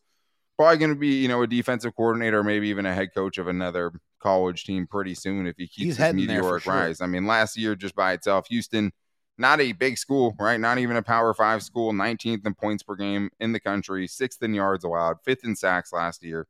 probably 0.58 0.77
going 0.77 0.93
to 0.93 0.99
be, 0.99 1.21
you 1.21 1.27
know, 1.27 1.41
a 1.41 1.47
defensive 1.47 1.95
coordinator, 1.95 2.39
or 2.39 2.43
maybe 2.43 2.69
even 2.69 2.86
a 2.86 2.93
head 2.93 3.13
coach 3.13 3.38
of 3.38 3.47
another 3.47 3.91
college 4.19 4.65
team 4.65 4.88
pretty 4.88 5.13
soon 5.13 5.47
if 5.47 5.56
he 5.58 5.67
keeps 5.67 5.97
He's 5.97 5.97
his 5.97 6.13
meteoric 6.13 6.63
sure. 6.63 6.73
rise. 6.73 7.01
I 7.01 7.08
mean, 7.08 7.27
last 7.27 7.58
year 7.58 7.75
just 7.75 7.95
by 7.95 8.13
itself, 8.13 8.47
Houston, 8.47 8.91
not 9.38 9.62
a 9.62 9.71
big 9.73 9.97
school, 9.97 10.36
right? 10.39 10.60
Not 10.60 10.80
even 10.80 10.97
a 10.97 11.03
Power 11.03 11.34
Five 11.34 11.62
school, 11.62 11.93
19th 11.93 12.45
in 12.45 12.56
points 12.56 12.84
per 12.84 12.95
game 12.95 13.30
in 13.39 13.51
the 13.51 13.60
country, 13.60 14.08
sixth 14.08 14.41
in 14.41 14.53
yards 14.53 14.84
allowed, 14.84 15.17
fifth 15.23 15.43
in 15.43 15.56
sacks 15.56 15.93
last 15.93 16.23
year, 16.23 16.47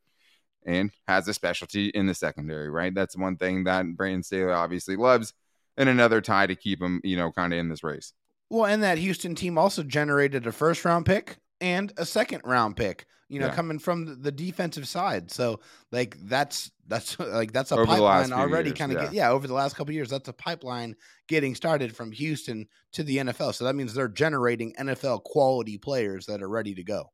and 0.65 0.91
has 1.07 1.27
a 1.27 1.33
specialty 1.33 1.89
in 1.89 2.05
the 2.07 2.13
secondary, 2.13 2.69
right? 2.69 2.93
That's 2.93 3.17
one 3.17 3.35
thing 3.35 3.65
that 3.65 3.85
Brandon 3.97 4.23
Staley 4.23 4.53
obviously 4.53 4.95
loves, 4.95 5.33
and 5.75 5.89
another 5.89 6.21
tie 6.21 6.47
to 6.47 6.55
keep 6.55 6.81
him, 6.81 7.01
you 7.03 7.17
know, 7.17 7.31
kind 7.31 7.51
of 7.51 7.59
in 7.59 7.67
this 7.67 7.83
race. 7.83 8.13
Well, 8.49 8.65
and 8.65 8.83
that 8.83 8.97
Houston 8.97 9.35
team 9.35 9.57
also 9.57 9.83
generated 9.83 10.47
a 10.47 10.51
first 10.51 10.85
round 10.85 11.05
pick 11.05 11.37
and 11.61 11.91
a 11.97 12.05
second 12.05 12.41
round 12.45 12.75
pick. 12.77 13.05
You 13.29 13.41
know, 13.41 13.47
Yeah. 13.47 13.55
coming 13.55 13.77
from 13.77 14.21
the- 14.21 14.31
defensive 14.31 14.87
side. 14.87 15.31
So, 15.31 15.59
like 15.91 16.15
that's 16.29 16.71
that's 16.87 17.19
like 17.19 17.51
that's 17.51 17.71
a 17.71 17.75
Over 17.75 17.85
pipeline 17.85 18.31
already 18.31 18.71
kind 18.71 18.93
of 18.93 19.01
yeah. 19.01 19.09
yeah 19.25 19.31
over 19.31 19.47
the 19.47 19.53
last 19.53 19.75
couple 19.75 19.91
of 19.91 19.95
years. 19.95 20.09
That's 20.09 20.29
a 20.29 20.33
pipeline 20.33 20.95
getting 21.27 21.53
started 21.53 21.93
from 21.93 22.13
Houston 22.13 22.67
to 22.93 23.03
the 23.03 23.17
NFL. 23.17 23.53
So 23.53 23.65
that 23.65 23.75
means 23.75 23.93
they're 23.93 24.07
generating 24.07 24.73
NFL 24.79 25.23
quality 25.25 25.77
players 25.77 26.25
that 26.27 26.41
are 26.41 26.47
ready 26.47 26.73
to 26.75 26.83
go. 26.83 27.11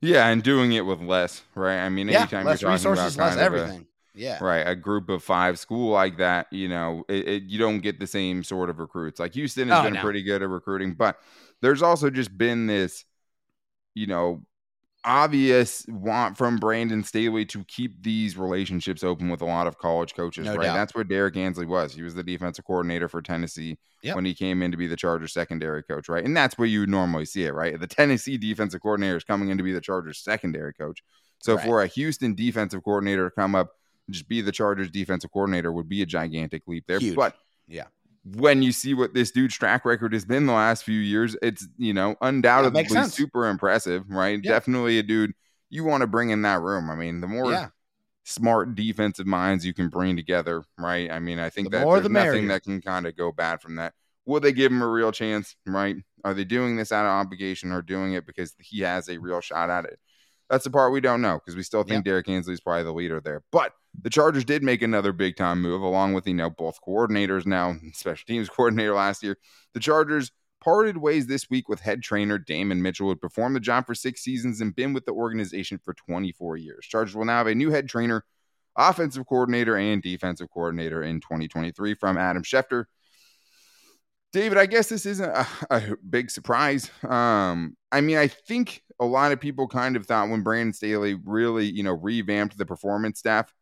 Yeah, 0.00 0.26
and 0.28 0.42
doing 0.42 0.72
it 0.72 0.86
with 0.86 1.00
less, 1.02 1.42
right? 1.54 1.78
I 1.84 1.88
mean, 1.90 2.08
Yeah, 2.08 2.20
anytime 2.20 2.46
less 2.46 2.62
you're 2.62 2.70
talking 2.70 2.90
resources, 2.90 3.14
about 3.14 3.24
less 3.24 3.34
of 3.34 3.40
a- 3.40 3.44
everything. 3.44 3.86
Yeah. 4.14 4.42
right? 4.42 4.66
A 4.66 4.74
group 4.76 5.08
of 5.08 5.22
five 5.22 5.58
school 5.58 5.90
like 5.92 6.18
that, 6.18 6.46
you 6.52 6.68
know, 6.68 7.04
it, 7.08 7.28
it, 7.28 7.42
you 7.44 7.58
don't 7.58 7.80
get 7.80 7.98
the 7.98 8.06
same 8.06 8.42
sort 8.44 8.70
of 8.70 8.78
recruits. 8.78 9.18
Like 9.20 9.34
Houston 9.34 9.68
has 9.68 9.78
Oh, 9.78 9.84
been 9.84 9.94
no. 9.94 10.00
pretty 10.00 10.22
good 10.22 10.42
at 10.42 10.48
recruiting, 10.48 10.94
but 10.94 11.16
there's 11.60 11.82
also 11.82 12.10
just 12.10 12.36
been 12.36 12.66
this, 12.66 13.04
you 13.94 14.06
know, 14.06 14.42
obvious 15.04 15.84
want 15.88 16.36
from 16.36 16.56
Brandon 16.58 17.02
Staley 17.02 17.44
to 17.46 17.64
keep 17.64 18.02
these 18.02 18.36
relationships 18.36 19.02
open 19.02 19.28
with 19.30 19.40
a 19.40 19.44
lot 19.44 19.66
of 19.66 19.76
college 19.78 20.14
coaches, 20.14 20.46
No 20.46 20.54
right? 20.54 20.66
doubt. 20.66 20.74
That's 20.74 20.94
where 20.94 21.02
Derrick 21.04 21.36
Ansley 21.36 21.66
was. 21.66 21.92
He 21.94 22.02
was 22.02 22.14
the 22.14 22.22
defensive 22.22 22.64
coordinator 22.64 23.08
for 23.08 23.20
Tennessee 23.20 23.78
Yep. 24.02 24.16
when 24.16 24.24
he 24.24 24.34
came 24.34 24.62
in 24.62 24.70
to 24.70 24.76
be 24.76 24.86
the 24.86 24.96
Chargers 24.96 25.32
secondary 25.32 25.82
coach, 25.82 26.08
right? 26.08 26.24
And 26.24 26.36
that's 26.36 26.56
where 26.58 26.68
you 26.68 26.86
normally 26.86 27.24
see 27.24 27.44
it, 27.44 27.54
right? 27.54 27.78
The 27.78 27.86
Tennessee 27.86 28.36
defensive 28.38 28.80
coordinator 28.80 29.16
is 29.16 29.24
coming 29.24 29.48
in 29.48 29.58
to 29.58 29.64
be 29.64 29.72
the 29.72 29.80
Chargers 29.80 30.18
secondary 30.18 30.72
coach. 30.74 31.02
So 31.38 31.54
Right. 31.56 31.64
for 31.64 31.82
a 31.82 31.86
Houston 31.88 32.34
defensive 32.34 32.84
coordinator 32.84 33.28
to 33.28 33.34
come 33.34 33.54
up 33.56 33.70
just 34.12 34.28
be 34.28 34.40
the 34.40 34.52
Chargers 34.52 34.90
defensive 34.90 35.30
coordinator 35.32 35.72
would 35.72 35.88
be 35.88 36.02
a 36.02 36.06
gigantic 36.06 36.62
leap 36.66 36.84
there. 36.86 36.98
Huge. 36.98 37.16
But 37.16 37.36
Yeah. 37.66 37.86
when 38.24 38.62
you 38.62 38.70
see 38.72 38.94
what 38.94 39.14
this 39.14 39.30
dude's 39.30 39.56
track 39.56 39.84
record 39.84 40.12
has 40.12 40.24
been 40.24 40.46
the 40.46 40.52
last 40.52 40.84
few 40.84 40.98
years, 41.00 41.36
it's 41.42 41.66
you 41.78 41.92
know 41.92 42.16
undoubtedly 42.20 42.84
super 43.08 43.48
impressive, 43.48 44.04
right? 44.08 44.40
Yeah. 44.42 44.52
Definitely 44.52 44.98
a 44.98 45.02
dude 45.02 45.32
you 45.70 45.84
want 45.84 46.02
to 46.02 46.06
bring 46.06 46.30
in 46.30 46.42
that 46.42 46.60
room. 46.60 46.90
I 46.90 46.94
mean, 46.94 47.20
the 47.20 47.26
more 47.26 47.50
Yeah. 47.50 47.68
smart 48.24 48.74
defensive 48.74 49.26
minds 49.26 49.66
you 49.66 49.74
can 49.74 49.88
bring 49.88 50.16
together, 50.16 50.62
right? 50.78 51.10
I 51.10 51.18
mean, 51.18 51.38
I 51.38 51.50
think 51.50 51.70
The 51.70 51.78
that 51.78 51.84
more 51.84 51.96
there's 51.96 52.04
the 52.04 52.12
nothing 52.12 52.48
that 52.48 52.62
can 52.62 52.80
kind 52.80 53.06
of 53.06 53.16
go 53.16 53.32
bad 53.32 53.60
from 53.60 53.76
that. 53.76 53.94
Will 54.24 54.38
they 54.38 54.52
give 54.52 54.70
him 54.70 54.82
a 54.82 54.88
real 54.88 55.10
chance, 55.10 55.56
right? 55.66 55.96
Are 56.24 56.32
they 56.34 56.44
doing 56.44 56.76
this 56.76 56.92
out 56.92 57.04
of 57.04 57.10
obligation 57.10 57.72
or 57.72 57.82
doing 57.82 58.12
it 58.12 58.24
because 58.24 58.54
he 58.60 58.80
has 58.82 59.08
a 59.08 59.18
real 59.18 59.40
shot 59.40 59.70
at 59.70 59.84
it? 59.86 59.98
That's 60.52 60.64
the 60.64 60.70
part 60.70 60.92
we 60.92 61.00
don't 61.00 61.22
know 61.22 61.38
because 61.38 61.56
we 61.56 61.62
still 61.62 61.82
think 61.82 62.04
Derrick 62.04 62.28
Ansley's 62.28 62.60
probably 62.60 62.82
the 62.82 62.92
leader 62.92 63.22
there. 63.22 63.42
But 63.50 63.72
the 63.98 64.10
Chargers 64.10 64.44
did 64.44 64.62
make 64.62 64.82
another 64.82 65.10
big 65.14 65.34
time 65.34 65.62
move, 65.62 65.80
along 65.80 66.12
with 66.12 66.26
you 66.26 66.34
know 66.34 66.50
both 66.50 66.78
coordinators 66.86 67.46
now, 67.46 67.76
special 67.94 68.26
teams 68.26 68.50
coordinator 68.50 68.92
last 68.92 69.22
year. 69.22 69.38
The 69.72 69.80
Chargers 69.80 70.30
parted 70.60 70.98
ways 70.98 71.26
this 71.26 71.48
week 71.48 71.70
with 71.70 71.80
head 71.80 72.02
trainer 72.02 72.36
Damon 72.36 72.82
Mitchell, 72.82 73.06
who 73.06 73.12
had 73.12 73.20
performed 73.22 73.56
the 73.56 73.60
job 73.60 73.86
for 73.86 73.94
six 73.94 74.20
seasons 74.20 74.60
and 74.60 74.76
been 74.76 74.92
with 74.92 75.06
the 75.06 75.12
organization 75.12 75.80
for 75.82 75.94
24 75.94 76.58
years. 76.58 76.84
Chargers 76.84 77.16
will 77.16 77.24
now 77.24 77.38
have 77.38 77.46
a 77.46 77.54
new 77.54 77.70
head 77.70 77.88
trainer, 77.88 78.22
offensive 78.76 79.26
coordinator, 79.26 79.78
and 79.78 80.02
defensive 80.02 80.50
coordinator 80.52 81.02
in 81.02 81.20
2023 81.20 81.94
from 81.94 82.18
Adam 82.18 82.42
Schefter. 82.42 82.84
David, 84.34 84.56
I 84.58 84.66
guess 84.66 84.88
this 84.88 85.06
isn't 85.06 85.30
a, 85.30 85.46
a 85.70 85.96
big 86.08 86.30
surprise. 86.30 86.90
Um, 87.06 87.76
I 87.90 88.00
mean, 88.02 88.16
I 88.16 88.28
think 88.28 88.82
a 89.02 89.04
lot 89.04 89.32
of 89.32 89.40
people 89.40 89.66
kind 89.66 89.96
of 89.96 90.06
thought 90.06 90.28
when 90.28 90.42
Brandon 90.42 90.72
Staley 90.72 91.14
really, 91.14 91.66
you 91.66 91.82
know, 91.82 91.92
revamped 91.92 92.56
the 92.56 92.66
performance 92.66 93.18
staff 93.18 93.52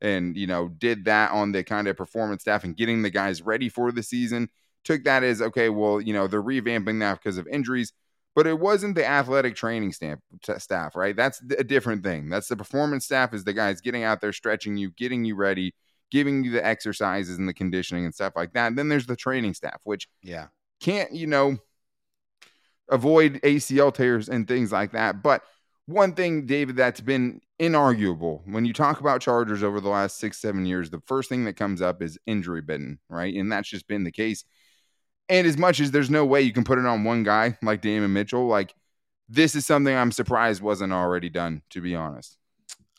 and, 0.00 0.36
you 0.36 0.46
know, 0.46 0.68
did 0.68 1.04
that 1.04 1.30
on 1.32 1.52
the 1.52 1.62
kind 1.62 1.86
of 1.88 1.96
performance 1.96 2.42
staff 2.42 2.64
and 2.64 2.76
getting 2.76 3.02
the 3.02 3.10
guys 3.10 3.42
ready 3.42 3.68
for 3.68 3.92
the 3.92 4.02
season, 4.02 4.48
took 4.84 5.04
that 5.04 5.22
as 5.22 5.42
okay, 5.42 5.68
well, 5.68 6.00
you 6.00 6.12
know, 6.12 6.26
they're 6.26 6.42
revamping 6.42 7.00
that 7.00 7.18
because 7.18 7.38
of 7.38 7.46
injuries, 7.48 7.92
but 8.34 8.46
it 8.46 8.58
wasn't 8.58 8.94
the 8.94 9.06
athletic 9.06 9.54
training 9.54 9.92
staff, 9.92 10.18
t- 10.42 10.58
staff, 10.58 10.96
right? 10.96 11.16
That's 11.16 11.40
a 11.58 11.64
different 11.64 12.02
thing. 12.02 12.28
That's 12.28 12.48
the 12.48 12.56
performance 12.56 13.04
staff 13.04 13.34
is 13.34 13.44
the 13.44 13.52
guys 13.52 13.80
getting 13.80 14.04
out 14.04 14.20
there, 14.20 14.32
stretching 14.32 14.76
you, 14.76 14.90
getting 14.92 15.24
you 15.24 15.34
ready, 15.36 15.74
giving 16.10 16.44
you 16.44 16.52
the 16.52 16.64
exercises 16.64 17.38
and 17.38 17.48
the 17.48 17.54
conditioning 17.54 18.04
and 18.04 18.14
stuff 18.14 18.34
like 18.36 18.52
that. 18.52 18.68
And 18.68 18.78
then 18.78 18.88
there's 18.88 19.06
the 19.06 19.16
training 19.16 19.54
staff, 19.54 19.80
which 19.84 20.08
Yeah. 20.22 20.48
can't, 20.80 21.12
you 21.12 21.26
know, 21.26 21.58
avoid 22.88 23.40
ACL 23.42 23.92
tears 23.92 24.28
and 24.28 24.46
things 24.46 24.72
like 24.72 24.92
that. 24.92 25.22
But 25.22 25.42
one 25.86 26.14
thing, 26.14 26.46
David, 26.46 26.76
that's 26.76 27.00
been 27.00 27.40
inarguable 27.60 28.42
when 28.46 28.64
you 28.64 28.72
talk 28.72 29.00
about 29.00 29.20
Chargers 29.20 29.62
over 29.62 29.80
the 29.80 29.88
last 29.88 30.18
six, 30.18 30.38
seven 30.38 30.66
years, 30.66 30.90
the 30.90 31.00
first 31.06 31.28
thing 31.28 31.44
that 31.44 31.54
comes 31.54 31.80
up 31.80 32.02
is 32.02 32.18
injury 32.26 32.60
bitten, 32.60 32.98
right? 33.08 33.34
And 33.34 33.50
that's 33.50 33.68
just 33.68 33.88
been 33.88 34.04
the 34.04 34.12
case. 34.12 34.44
And 35.28 35.46
as 35.46 35.56
much 35.56 35.80
as 35.80 35.90
there's 35.90 36.10
no 36.10 36.24
way 36.24 36.42
you 36.42 36.52
can 36.52 36.64
put 36.64 36.78
it 36.78 36.86
on 36.86 37.04
one 37.04 37.22
guy 37.22 37.56
like 37.62 37.80
Damon 37.80 38.12
Mitchell, 38.12 38.46
like 38.46 38.74
this 39.28 39.54
is 39.54 39.66
something 39.66 39.94
I'm 39.94 40.12
surprised 40.12 40.62
wasn't 40.62 40.92
already 40.92 41.28
done, 41.28 41.62
to 41.70 41.80
be 41.80 41.94
honest. 41.94 42.36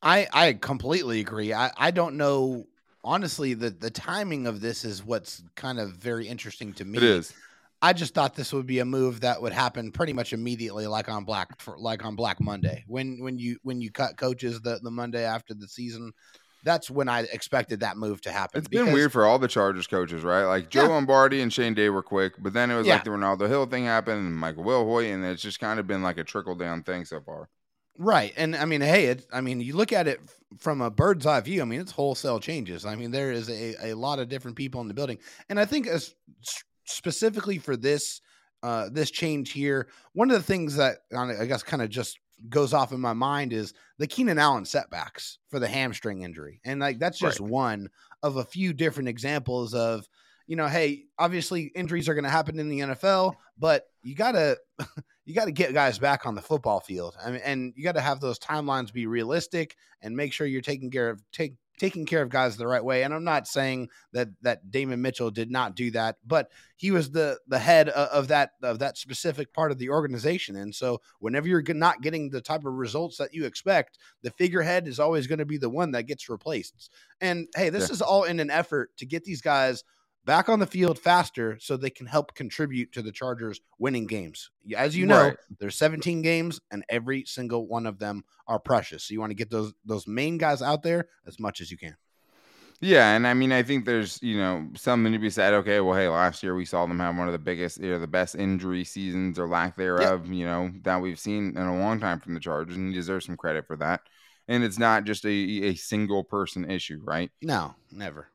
I 0.02 0.28
I 0.34 0.54
completely 0.54 1.20
agree. 1.20 1.54
I 1.54 1.72
I 1.78 1.92
don't 1.92 2.16
know 2.16 2.66
honestly 3.04 3.54
the 3.54 3.70
the 3.70 3.90
timing 3.90 4.46
of 4.46 4.60
this 4.60 4.84
is 4.84 5.04
what's 5.04 5.42
kind 5.56 5.80
of 5.80 5.92
very 5.92 6.28
interesting 6.28 6.74
to 6.74 6.86
me. 6.86 6.98
It 6.98 7.04
is. 7.04 7.34
I 7.82 7.94
just 7.94 8.14
thought 8.14 8.36
this 8.36 8.54
would 8.54 8.66
be 8.66 8.80
a 8.80 8.86
move 8.86 9.22
that 9.22 9.42
would 9.42 9.54
happen 9.54 9.92
pretty 9.92 10.14
much 10.14 10.34
immediately, 10.34 10.88
like 10.88 11.10
on 11.10 11.26
Black 11.26 11.62
for, 11.62 11.78
like 11.78 12.04
on 12.04 12.16
Black 12.16 12.42
Monday. 12.42 12.84
When 12.88 13.20
when 13.22 13.38
you 13.38 13.58
when 13.64 13.82
you 13.82 13.92
cut 13.92 14.18
coaches 14.18 14.60
the 14.62 14.80
the 14.82 14.90
Monday 14.92 15.24
after 15.24 15.54
the 15.54 15.68
season, 15.68 16.12
that's 16.64 16.90
when 16.90 17.08
I 17.08 17.22
expected 17.22 17.82
that 17.82 17.96
move 17.96 18.20
to 18.22 18.32
happen. 18.32 18.60
It's 18.60 18.68
been 18.68 18.92
weird 18.92 19.12
for 19.12 19.26
all 19.26 19.38
the 19.38 19.48
Chargers 19.48 19.86
coaches, 19.86 20.24
right? 20.24 20.46
Like 20.46 20.70
Joe 20.70 20.84
Yeah. 20.84 20.88
Lombardi 20.90 21.42
and 21.42 21.54
Shane 21.54 21.76
Day 21.76 21.90
were 21.90 22.04
quick, 22.04 22.34
but 22.40 22.54
then 22.54 22.72
it 22.72 22.78
was 22.78 22.88
Yeah. 22.88 22.96
like 22.96 23.04
the 23.04 23.12
Renaldo 23.12 23.48
Hill 23.48 23.68
thing 23.68 23.86
happened 23.86 24.26
and 24.26 24.36
Michael 24.36 24.64
Wilhoite, 24.64 25.14
and 25.14 25.24
it's 25.24 25.42
just 25.42 25.60
kind 25.60 25.80
of 25.80 25.86
been 25.86 26.02
like 26.02 26.18
a 26.18 26.24
trickle 26.24 26.56
down 26.56 26.82
thing 26.84 27.06
so 27.06 27.22
far. 27.22 27.48
Right. 28.00 28.34
And 28.38 28.56
I 28.56 28.66
mean, 28.66 28.82
hey, 28.82 29.06
it, 29.06 29.26
I 29.32 29.42
mean, 29.42 29.60
you 29.60 29.76
look 29.76 29.92
at 29.92 30.08
it 30.08 30.20
from 30.60 30.82
a 30.82 30.90
bird's 30.92 31.26
eye 31.26 31.42
view. 31.42 31.62
I 31.62 31.66
mean, 31.66 31.82
it's 31.82 31.92
wholesale 31.92 32.40
changes. 32.40 32.86
I 32.86 32.96
mean, 32.96 33.12
there 33.12 33.32
is 33.32 33.50
a, 33.50 33.92
a 33.92 33.94
lot 33.96 34.20
of 34.20 34.30
different 34.30 34.56
people 34.58 34.82
in 34.82 34.88
the 34.88 34.94
building. 34.94 35.18
And 35.50 35.60
I 35.60 35.66
think 35.66 35.88
as 35.88 36.14
specifically 36.88 37.58
for 37.58 37.78
this, 37.78 38.22
uh, 38.64 38.90
this 38.92 39.12
change 39.12 39.52
here, 39.52 39.88
one 40.14 40.32
of 40.32 40.38
the 40.38 40.44
things 40.44 40.76
that 40.78 40.98
I 41.16 41.46
guess 41.46 41.64
kind 41.64 41.82
of 41.82 41.90
just 41.90 42.18
goes 42.50 42.74
off 42.74 42.92
in 42.92 43.00
my 43.00 43.14
mind 43.14 43.54
is 43.54 43.74
the 43.98 44.08
Keenan 44.08 44.40
Allen 44.40 44.66
setbacks 44.66 45.40
for 45.50 45.60
the 45.60 45.68
hamstring 45.68 46.22
injury. 46.22 46.62
And 46.64 46.80
like, 46.80 47.00
that's 47.00 47.20
just 47.20 47.40
one 47.40 47.90
of 48.24 48.38
a 48.38 48.44
few 48.44 48.74
different 48.74 49.10
examples 49.10 49.74
of, 49.74 50.08
you 50.46 50.56
know, 50.56 50.68
hey, 50.68 51.06
obviously 51.18 51.72
injuries 51.76 52.08
are 52.08 52.14
going 52.14 52.24
to 52.24 52.30
happen 52.30 52.60
in 52.60 52.70
the 52.70 52.80
NFL, 52.80 53.36
but 53.58 53.86
you 54.02 54.16
got 54.16 54.32
to 54.34 54.58
you 55.26 55.36
got 55.36 55.46
to 55.46 55.52
get 55.52 55.74
guys 55.74 56.00
back 56.00 56.26
on 56.26 56.36
the 56.36 56.42
football 56.42 56.80
field. 56.80 57.18
I 57.24 57.32
mean, 57.32 57.42
and 57.44 57.74
you 57.76 57.84
got 57.84 57.96
to 57.96 58.02
have 58.02 58.22
those 58.22 58.40
timelines 58.40 58.94
be 58.94 59.08
realistic 59.08 59.76
and 60.02 60.16
make 60.16 60.32
sure 60.32 60.48
you're 60.48 60.62
taking 60.62 60.90
care 60.90 61.10
of 61.10 61.22
take 61.34 61.56
taking 61.78 62.06
care 62.06 62.22
of 62.22 62.30
guys 62.30 62.58
the 62.58 62.68
right 62.68 62.84
way. 62.84 63.04
And 63.04 63.14
I'm 63.14 63.24
not 63.24 63.48
saying 63.48 63.90
that 64.14 64.30
that 64.42 64.72
Damon 64.72 65.02
Mitchell 65.02 65.32
did 65.32 65.52
not 65.52 65.76
do 65.76 65.92
that, 65.92 66.18
but 66.26 66.50
he 66.76 66.92
was 66.92 67.12
the 67.12 67.40
the 67.48 67.60
head 67.60 67.90
of, 67.90 68.08
of 68.10 68.28
that 68.30 68.52
of 68.62 68.80
that 68.80 68.98
specific 68.98 69.54
part 69.54 69.72
of 69.72 69.78
the 69.78 69.90
organization. 69.90 70.56
And 70.56 70.74
so 70.74 71.02
whenever 71.20 71.48
you're 71.48 71.64
not 71.74 72.02
getting 72.02 72.30
the 72.30 72.42
type 72.42 72.66
of 72.66 72.74
results 72.74 73.18
that 73.18 73.34
you 73.34 73.46
expect, 73.46 73.98
the 74.22 74.32
figurehead 74.32 74.88
is 74.88 75.00
always 75.00 75.28
going 75.28 75.40
to 75.40 75.46
be 75.46 75.58
the 75.58 75.70
one 75.70 75.92
that 75.92 76.04
gets 76.04 76.30
replaced. 76.30 76.90
And 77.22 77.48
hey, 77.56 77.70
this 77.70 77.90
Yeah. 77.90 77.94
is 77.94 78.02
all 78.02 78.24
in 78.24 78.40
an 78.40 78.50
effort 78.50 78.92
to 78.98 79.06
get 79.06 79.24
these 79.24 79.42
guys 79.42 79.84
back 80.28 80.50
on 80.50 80.60
the 80.60 80.68
field 80.68 81.00
faster 81.00 81.58
so 81.60 81.76
they 81.76 81.90
can 81.90 82.06
help 82.06 82.36
contribute 82.36 82.92
to 82.92 83.02
the 83.02 83.12
Chargers 83.12 83.62
winning 83.80 84.06
games. 84.06 84.52
As 84.76 84.96
you 84.96 85.08
know, 85.08 85.30
Right. 85.30 85.38
there's 85.60 85.78
17 85.78 86.22
games 86.22 86.60
and 86.70 86.84
every 86.90 87.24
single 87.26 87.66
one 87.66 87.88
of 87.88 87.98
them 87.98 88.24
are 88.46 88.60
precious. 88.60 89.06
So 89.06 89.14
you 89.14 89.22
want 89.22 89.32
to 89.32 89.36
get 89.36 89.50
those 89.50 89.74
those 89.86 90.06
main 90.06 90.38
guys 90.38 90.62
out 90.62 90.84
there 90.84 91.08
as 91.26 91.40
much 91.40 91.62
as 91.62 91.72
you 91.72 91.78
can. 91.78 91.96
Yeah, 92.80 93.16
and 93.16 93.26
I 93.26 93.34
mean, 93.34 93.52
I 93.52 93.64
think 93.64 93.86
there's 93.86 94.22
you 94.22 94.38
know 94.38 94.68
something 94.76 95.12
to 95.12 95.18
be 95.18 95.32
said. 95.32 95.54
Okay, 95.56 95.80
well, 95.80 95.98
hey, 95.98 96.10
last 96.10 96.44
year 96.44 96.54
we 96.54 96.66
saw 96.66 96.86
them 96.86 97.00
have 97.00 97.18
one 97.18 97.28
of 97.28 97.32
the 97.32 97.40
biggest, 97.40 97.80
you 97.80 97.90
know, 97.90 98.00
the 98.00 98.06
best 98.06 98.36
injury 98.36 98.84
seasons 98.84 99.40
or 99.40 99.48
lack 99.48 99.76
thereof, 99.78 100.28
you 100.28 100.46
know, 100.46 100.72
that 100.84 101.02
we've 101.02 101.18
seen 101.20 101.58
in 101.58 101.64
a 101.64 101.80
long 101.80 102.00
time 102.00 102.20
from 102.20 102.36
the 102.36 102.40
Chargers, 102.40 102.76
and 102.76 102.90
he 102.90 102.94
deserves 102.94 103.26
some 103.26 103.36
credit 103.38 103.66
for 103.66 103.78
that. 103.78 104.02
And 104.48 104.64
it's 104.64 104.78
not 104.78 105.06
just 105.06 105.26
a 105.26 105.30
a 105.30 105.74
single 105.76 106.24
person 106.24 106.70
issue, 106.70 107.02
right? 107.04 107.32
No, 107.42 107.74
never. 107.92 108.28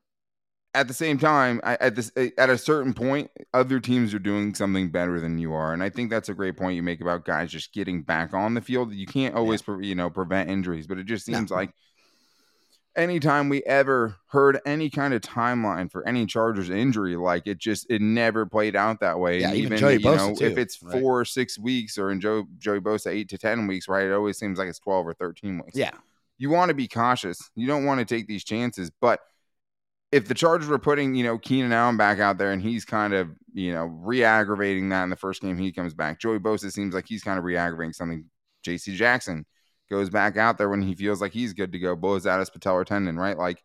At 0.75 0.89
the 0.89 0.95
same 0.95 1.19
time, 1.19 1.61
I, 1.65 1.75
at 1.81 1.95
this 1.97 2.11
at 2.39 2.49
a 2.51 2.57
certain 2.57 2.95
point, 2.95 3.31
other 3.53 3.79
teams 3.79 4.15
are 4.15 4.19
doing 4.19 4.55
something 4.55 4.91
better 4.91 5.21
than 5.21 5.39
you 5.39 5.53
are, 5.53 5.73
and 5.73 5.83
I 5.83 5.91
think 5.91 6.11
that's 6.11 6.29
a 6.29 6.35
great 6.35 6.57
point 6.57 6.77
you 6.77 6.83
make 6.83 7.01
about 7.01 7.25
guys 7.25 7.51
just 7.51 7.73
getting 7.75 8.03
back 8.03 8.33
on 8.33 8.55
the 8.55 8.61
field. 8.61 8.93
You 8.95 9.07
can't 9.07 9.35
always, 9.35 9.61
pre- 9.63 9.87
you 9.87 9.95
know, 9.95 10.09
prevent 10.09 10.49
injuries, 10.51 10.87
but 10.87 10.99
it 10.99 11.05
just 11.05 11.29
No. 11.29 11.37
seems 11.39 11.51
like 11.51 11.73
anytime 12.95 13.49
we 13.49 13.63
ever 13.65 14.17
heard 14.29 14.61
any 14.67 14.91
kind 14.91 15.15
of 15.15 15.23
timeline 15.23 15.91
for 15.91 16.07
any 16.07 16.27
Chargers 16.27 16.71
injury, 16.71 17.17
like 17.17 17.47
it 17.47 17.59
just 17.59 17.87
it 17.91 18.01
never 18.03 18.47
played 18.47 18.77
out 18.77 19.01
that 19.01 19.19
way. 19.19 19.41
Yeah, 19.41 19.49
and 19.49 19.57
even 19.57 19.73
even, 19.75 19.79
Joey 19.79 19.93
you 19.95 20.01
Bosa 20.01 20.41
know, 20.41 20.47
if 20.47 20.59
it's 20.59 20.83
right? 20.83 21.01
four 21.01 21.21
or 21.21 21.25
six 21.25 21.59
weeks, 21.59 21.99
or 21.99 22.11
in 22.11 22.21
Joe 22.21 22.45
Joey 22.59 22.81
Bosa 22.81 23.09
eight 23.11 23.29
to 23.31 23.39
ten 23.39 23.67
weeks, 23.67 23.89
right? 23.89 24.07
It 24.07 24.13
always 24.13 24.39
seems 24.39 24.59
like 24.59 24.69
it's 24.69 24.79
twelve 24.79 25.07
or 25.07 25.15
thirteen 25.15 25.59
weeks 25.59 25.77
Yeah. 25.77 25.93
you 26.39 26.51
want 26.51 26.69
to 26.71 26.75
be 26.75 26.89
cautious. 26.89 27.51
You 27.55 27.67
don't 27.67 27.85
want 27.85 28.01
to 28.01 28.05
take 28.05 28.27
these 28.27 28.45
chances. 28.45 28.91
But 29.01 29.21
if 30.13 30.29
the 30.29 30.35
Chargers 30.35 30.69
were 30.69 30.79
putting, 30.79 31.15
you 31.15 31.25
know, 31.25 31.39
Keenan 31.39 31.73
Allen 31.73 31.97
back 31.97 32.21
out 32.21 32.39
there 32.39 32.53
and 32.53 32.61
he's 32.63 32.85
kind 32.85 33.15
of, 33.15 33.31
you 33.55 33.73
know, 33.73 33.87
re-aggravating 33.87 34.91
that 34.91 35.05
in 35.05 35.11
the 35.11 35.17
first 35.17 35.41
game 35.43 35.57
he 35.57 35.73
comes 35.73 35.95
back. 35.95 36.21
Joey 36.21 36.39
Bosa 36.39 36.71
seems 36.71 36.95
like 36.95 37.07
he's 37.09 37.25
kind 37.25 37.39
of 37.39 37.45
re-aggravating 37.45 37.95
something. 37.95 38.27
JC 38.65 38.95
Jackson 38.95 39.47
goes 39.91 40.11
back 40.11 40.37
out 40.37 40.59
there 40.59 40.69
when 40.69 40.83
he 40.83 40.95
feels 40.95 41.21
like 41.21 41.33
he's 41.33 41.55
good 41.55 41.73
to 41.73 41.79
go, 41.79 41.97
blows 41.97 42.27
out 42.27 42.41
his 42.41 42.51
patellar 42.51 42.85
tendon, 42.85 43.17
right? 43.17 43.37
Like 43.39 43.63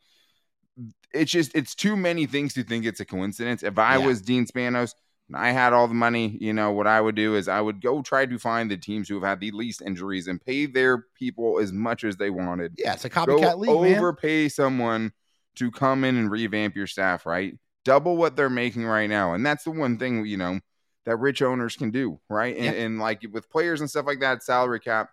it's 1.13 1.31
just 1.31 1.55
it's 1.55 1.75
too 1.75 1.95
many 1.95 2.25
things 2.25 2.53
to 2.53 2.63
think 2.63 2.85
it's 2.85 2.99
a 2.99 3.05
coincidence. 3.05 3.63
If 3.63 3.77
I 3.77 3.97
Yeah. 3.97 4.05
was 4.07 4.21
Dean 4.21 4.45
Spanos, 4.45 4.93
and 5.27 5.35
I 5.35 5.51
had 5.51 5.73
all 5.73 5.89
the 5.89 5.93
money, 5.93 6.37
you 6.39 6.53
know, 6.53 6.71
what 6.71 6.87
I 6.87 7.01
would 7.01 7.15
do 7.15 7.35
is 7.35 7.49
I 7.49 7.59
would 7.59 7.81
go 7.81 8.01
try 8.01 8.25
to 8.25 8.39
find 8.39 8.71
the 8.71 8.77
teams 8.77 9.09
who 9.09 9.15
have 9.15 9.23
had 9.23 9.39
the 9.41 9.51
least 9.51 9.81
injuries 9.81 10.27
and 10.27 10.39
pay 10.39 10.65
their 10.65 11.03
people 11.15 11.59
as 11.59 11.73
much 11.73 12.05
as 12.05 12.15
they 12.15 12.29
wanted. 12.29 12.75
Yeah, 12.77 12.93
it's 12.93 13.03
a 13.03 13.09
copycat 13.09 13.41
go 13.41 13.57
league, 13.57 13.81
man. 13.81 13.97
overpay 13.97 14.47
someone 14.47 15.11
to 15.57 15.71
come 15.71 16.03
in 16.03 16.17
and 16.17 16.31
revamp 16.31 16.75
your 16.75 16.87
staff, 16.87 17.25
right? 17.25 17.53
Double 17.85 18.17
what 18.17 18.35
they're 18.35 18.49
making 18.49 18.85
right 18.85 19.09
now. 19.09 19.33
And 19.33 19.45
that's 19.45 19.63
the 19.63 19.71
one 19.71 19.97
thing, 19.97 20.25
you 20.25 20.37
know, 20.37 20.59
that 21.05 21.17
rich 21.17 21.41
owners 21.41 21.75
can 21.75 21.91
do, 21.91 22.19
right? 22.29 22.55
And, 22.55 22.65
Yeah. 22.65 22.83
and 22.83 22.99
like 22.99 23.21
with 23.31 23.49
players 23.49 23.79
and 23.79 23.89
stuff 23.89 24.05
like 24.05 24.19
that, 24.19 24.43
salary 24.43 24.79
cap, 24.79 25.09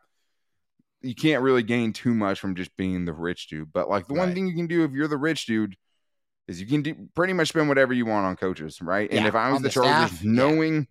you 1.03 1.15
can't 1.15 1.43
really 1.43 1.63
gain 1.63 1.93
too 1.93 2.15
much 2.15 2.41
from 2.41 2.55
just 2.55 2.77
being 2.77 3.05
the 3.05 3.13
rich 3.13 3.49
dude. 3.49 3.73
But 3.73 3.89
like 3.89 4.07
the 4.09 4.15
one 4.15 4.35
thing 4.35 4.47
you 4.47 4.55
can 4.55 4.67
do 4.67 4.85
if 4.85 4.93
you're 4.93 5.09
the 5.09 5.17
rich 5.17 5.47
dude 5.47 5.77
is 6.49 6.61
you 6.61 6.67
can 6.67 6.83
do 6.83 6.95
pretty 7.15 7.33
much 7.33 7.49
spend 7.49 7.69
whatever 7.69 7.93
you 7.93 8.07
want 8.07 8.27
on 8.27 8.37
coaches, 8.37 8.81
right? 8.83 9.11
And 9.11 9.27
if 9.27 9.35
I 9.35 9.51
was 9.51 9.63
the, 9.63 9.69
the 9.69 9.73
Chargers, 9.73 10.11
staff, 10.11 10.25
yeah. 10.25 10.31
knowing 10.33 10.89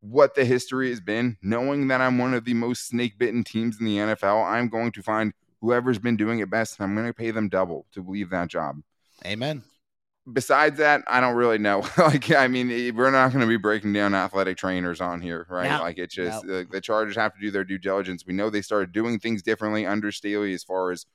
what 0.00 0.34
the 0.34 0.44
history 0.44 0.90
has 0.90 1.00
been, 1.00 1.36
knowing 1.40 1.88
that 1.88 2.00
I'm 2.00 2.18
one 2.18 2.34
of 2.34 2.44
the 2.44 2.54
most 2.54 2.88
snake 2.88 3.18
bitten 3.18 3.42
teams 3.44 3.80
in 3.80 3.86
the 3.86 3.96
NFL, 3.96 4.44
I'm 4.44 4.68
going 4.68 4.92
to 4.92 5.02
find 5.02 5.32
whoever's 5.64 5.98
been 5.98 6.16
doing 6.16 6.40
it 6.40 6.50
best 6.50 6.78
and 6.78 6.84
I'm 6.84 6.94
going 6.94 7.06
to 7.06 7.14
pay 7.14 7.30
them 7.30 7.48
double 7.48 7.86
to 7.92 8.04
leave 8.06 8.30
that 8.30 8.48
job. 8.48 8.82
Amen. 9.24 9.62
Besides 10.30 10.78
that, 10.78 11.02
I 11.06 11.20
don't 11.20 11.36
really 11.36 11.58
know. 11.58 11.86
like, 11.98 12.30
I 12.30 12.48
mean, 12.48 12.70
eh, 12.70 12.90
we're 12.94 13.10
not 13.10 13.30
going 13.30 13.40
to 13.40 13.46
be 13.46 13.56
breaking 13.56 13.92
down 13.94 14.14
athletic 14.14 14.58
trainers 14.58 15.00
on 15.00 15.22
here, 15.22 15.46
right? 15.48 15.70
No, 15.70 15.80
like, 15.82 15.98
it's 15.98 16.14
just 16.14 16.44
uh, 16.44 16.64
the 16.70 16.80
Chargers 16.82 17.16
have 17.16 17.34
to 17.34 17.40
do 17.40 17.50
their 17.50 17.64
due 17.64 17.78
diligence. 17.78 18.24
We 18.26 18.34
know 18.34 18.50
they 18.50 18.62
started 18.62 18.92
doing 18.92 19.18
things 19.18 19.42
differently 19.42 19.86
under 19.86 20.12
Staley 20.12 20.52
as 20.52 20.64
far 20.64 20.90
as 20.90 21.06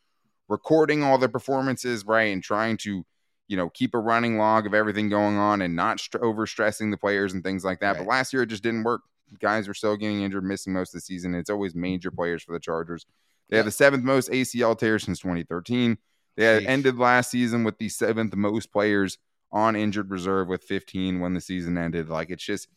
recording 0.48 1.04
all 1.04 1.18
their 1.20 1.30
performances, 1.30 2.06
right? 2.06 2.34
And 2.34 2.44
trying 2.44 2.78
to, 2.78 3.06
you 3.48 3.58
know, 3.58 3.70
keep 3.70 3.94
a 3.94 4.00
running 4.00 4.38
log 4.38 4.66
of 4.66 4.74
everything 4.74 5.10
going 5.10 5.38
on 5.38 5.62
and 5.62 5.76
not 5.76 6.00
st- 6.00 6.24
over 6.24 6.48
stressing 6.48 6.90
the 6.90 6.98
players 6.98 7.34
and 7.34 7.44
things 7.44 7.64
like 7.64 7.80
that. 7.82 7.98
But 7.98 8.08
last 8.08 8.34
year, 8.34 8.44
it 8.44 8.48
just 8.48 8.64
didn't 8.64 8.84
work. 8.84 9.02
Guys 9.40 9.68
were 9.68 9.76
still 9.76 9.96
getting 9.96 10.22
injured, 10.22 10.44
missing 10.44 10.74
most 10.74 10.90
of 10.90 11.00
the 11.00 11.06
season. 11.06 11.36
It's 11.36 11.52
always 11.52 11.76
major 11.76 12.10
players 12.10 12.42
for 12.42 12.54
the 12.54 12.60
Chargers. 12.60 13.06
They 13.50 13.58
have 13.58 13.66
Yeah. 13.66 13.68
the 13.68 13.72
seventh 13.72 14.04
most 14.04 14.30
ACL 14.32 14.76
tears 14.78 15.04
since 15.04 15.20
2013. 15.20 15.98
They 16.38 16.46
had 16.46 16.64
ended 16.64 16.98
last 16.98 17.32
season 17.32 17.64
with 17.64 17.78
the 17.80 17.90
seventh 17.90 18.36
most 18.36 18.72
players 18.72 19.18
on 19.52 19.76
injured 19.76 20.10
reserve 20.12 20.48
with 20.48 20.64
15 20.64 21.20
when 21.20 21.34
the 21.34 21.42
season 21.42 21.78
ended. 21.78 22.08
Like 22.10 22.30
it's 22.30 22.44
just, 22.44 22.68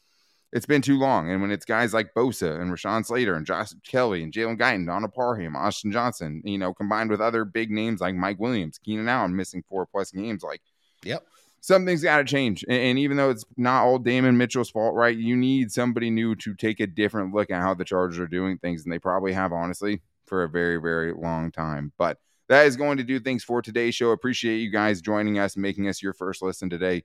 it's 0.52 0.66
been 0.66 0.82
too 0.82 0.98
long. 0.98 1.30
And 1.30 1.40
when 1.40 1.50
it's 1.50 1.64
guys 1.64 1.94
like 1.94 2.12
Bosa 2.14 2.60
and 2.60 2.70
Rashawn 2.72 3.06
Slater 3.06 3.34
and 3.34 3.46
Josh 3.46 3.72
Kelley 3.86 4.22
and 4.22 4.32
Jalen 4.32 4.58
Guyton, 4.58 4.86
Donald 4.86 5.12
Parham, 5.14 5.54
Austin 5.54 5.92
Johnson, 5.92 6.42
you 6.44 6.58
know, 6.58 6.74
combined 6.74 7.10
with 7.10 7.20
other 7.20 7.44
big 7.44 7.70
names 7.70 8.00
like 8.00 8.14
Mike 8.14 8.40
Williams, 8.40 8.78
Keenan 8.78 9.08
Allen 9.08 9.36
missing 9.36 9.62
four 9.68 9.86
plus 9.86 10.10
games, 10.10 10.42
like 10.42 10.60
Yep. 11.04 11.24
something's 11.60 12.02
got 12.02 12.18
to 12.18 12.24
change. 12.24 12.64
And 12.68 12.98
even 12.98 13.16
though 13.16 13.30
it's 13.30 13.44
not 13.56 13.84
all 13.84 13.98
Damon 13.98 14.36
Mitchell's 14.38 14.70
fault, 14.70 14.94
right? 14.94 15.16
You 15.16 15.36
need 15.36 15.70
somebody 15.72 16.10
new 16.10 16.34
to 16.36 16.54
take 16.54 16.80
a 16.80 16.86
different 16.86 17.32
look 17.34 17.50
at 17.50 17.60
how 17.62 17.74
the 17.74 17.84
Chargers 17.84 18.18
are 18.18 18.26
doing 18.26 18.58
things. 18.58 18.82
And 18.84 18.92
they 18.92 18.98
probably 18.98 19.32
have, 19.34 19.52
honestly, 19.52 20.00
for 20.32 20.44
a 20.44 20.48
very, 20.48 20.80
very 20.80 21.12
long 21.12 21.52
time. 21.52 21.92
But 21.98 22.16
that 22.48 22.64
is 22.64 22.74
going 22.74 22.96
to 22.96 23.04
do 23.04 23.20
things 23.20 23.44
for 23.44 23.60
today's 23.60 23.94
show. 23.94 24.12
Appreciate 24.12 24.60
you 24.60 24.70
guys 24.70 25.02
joining 25.02 25.38
us 25.38 25.58
making 25.58 25.88
us 25.88 26.02
your 26.02 26.14
first 26.14 26.40
listen 26.40 26.70
today. 26.70 27.04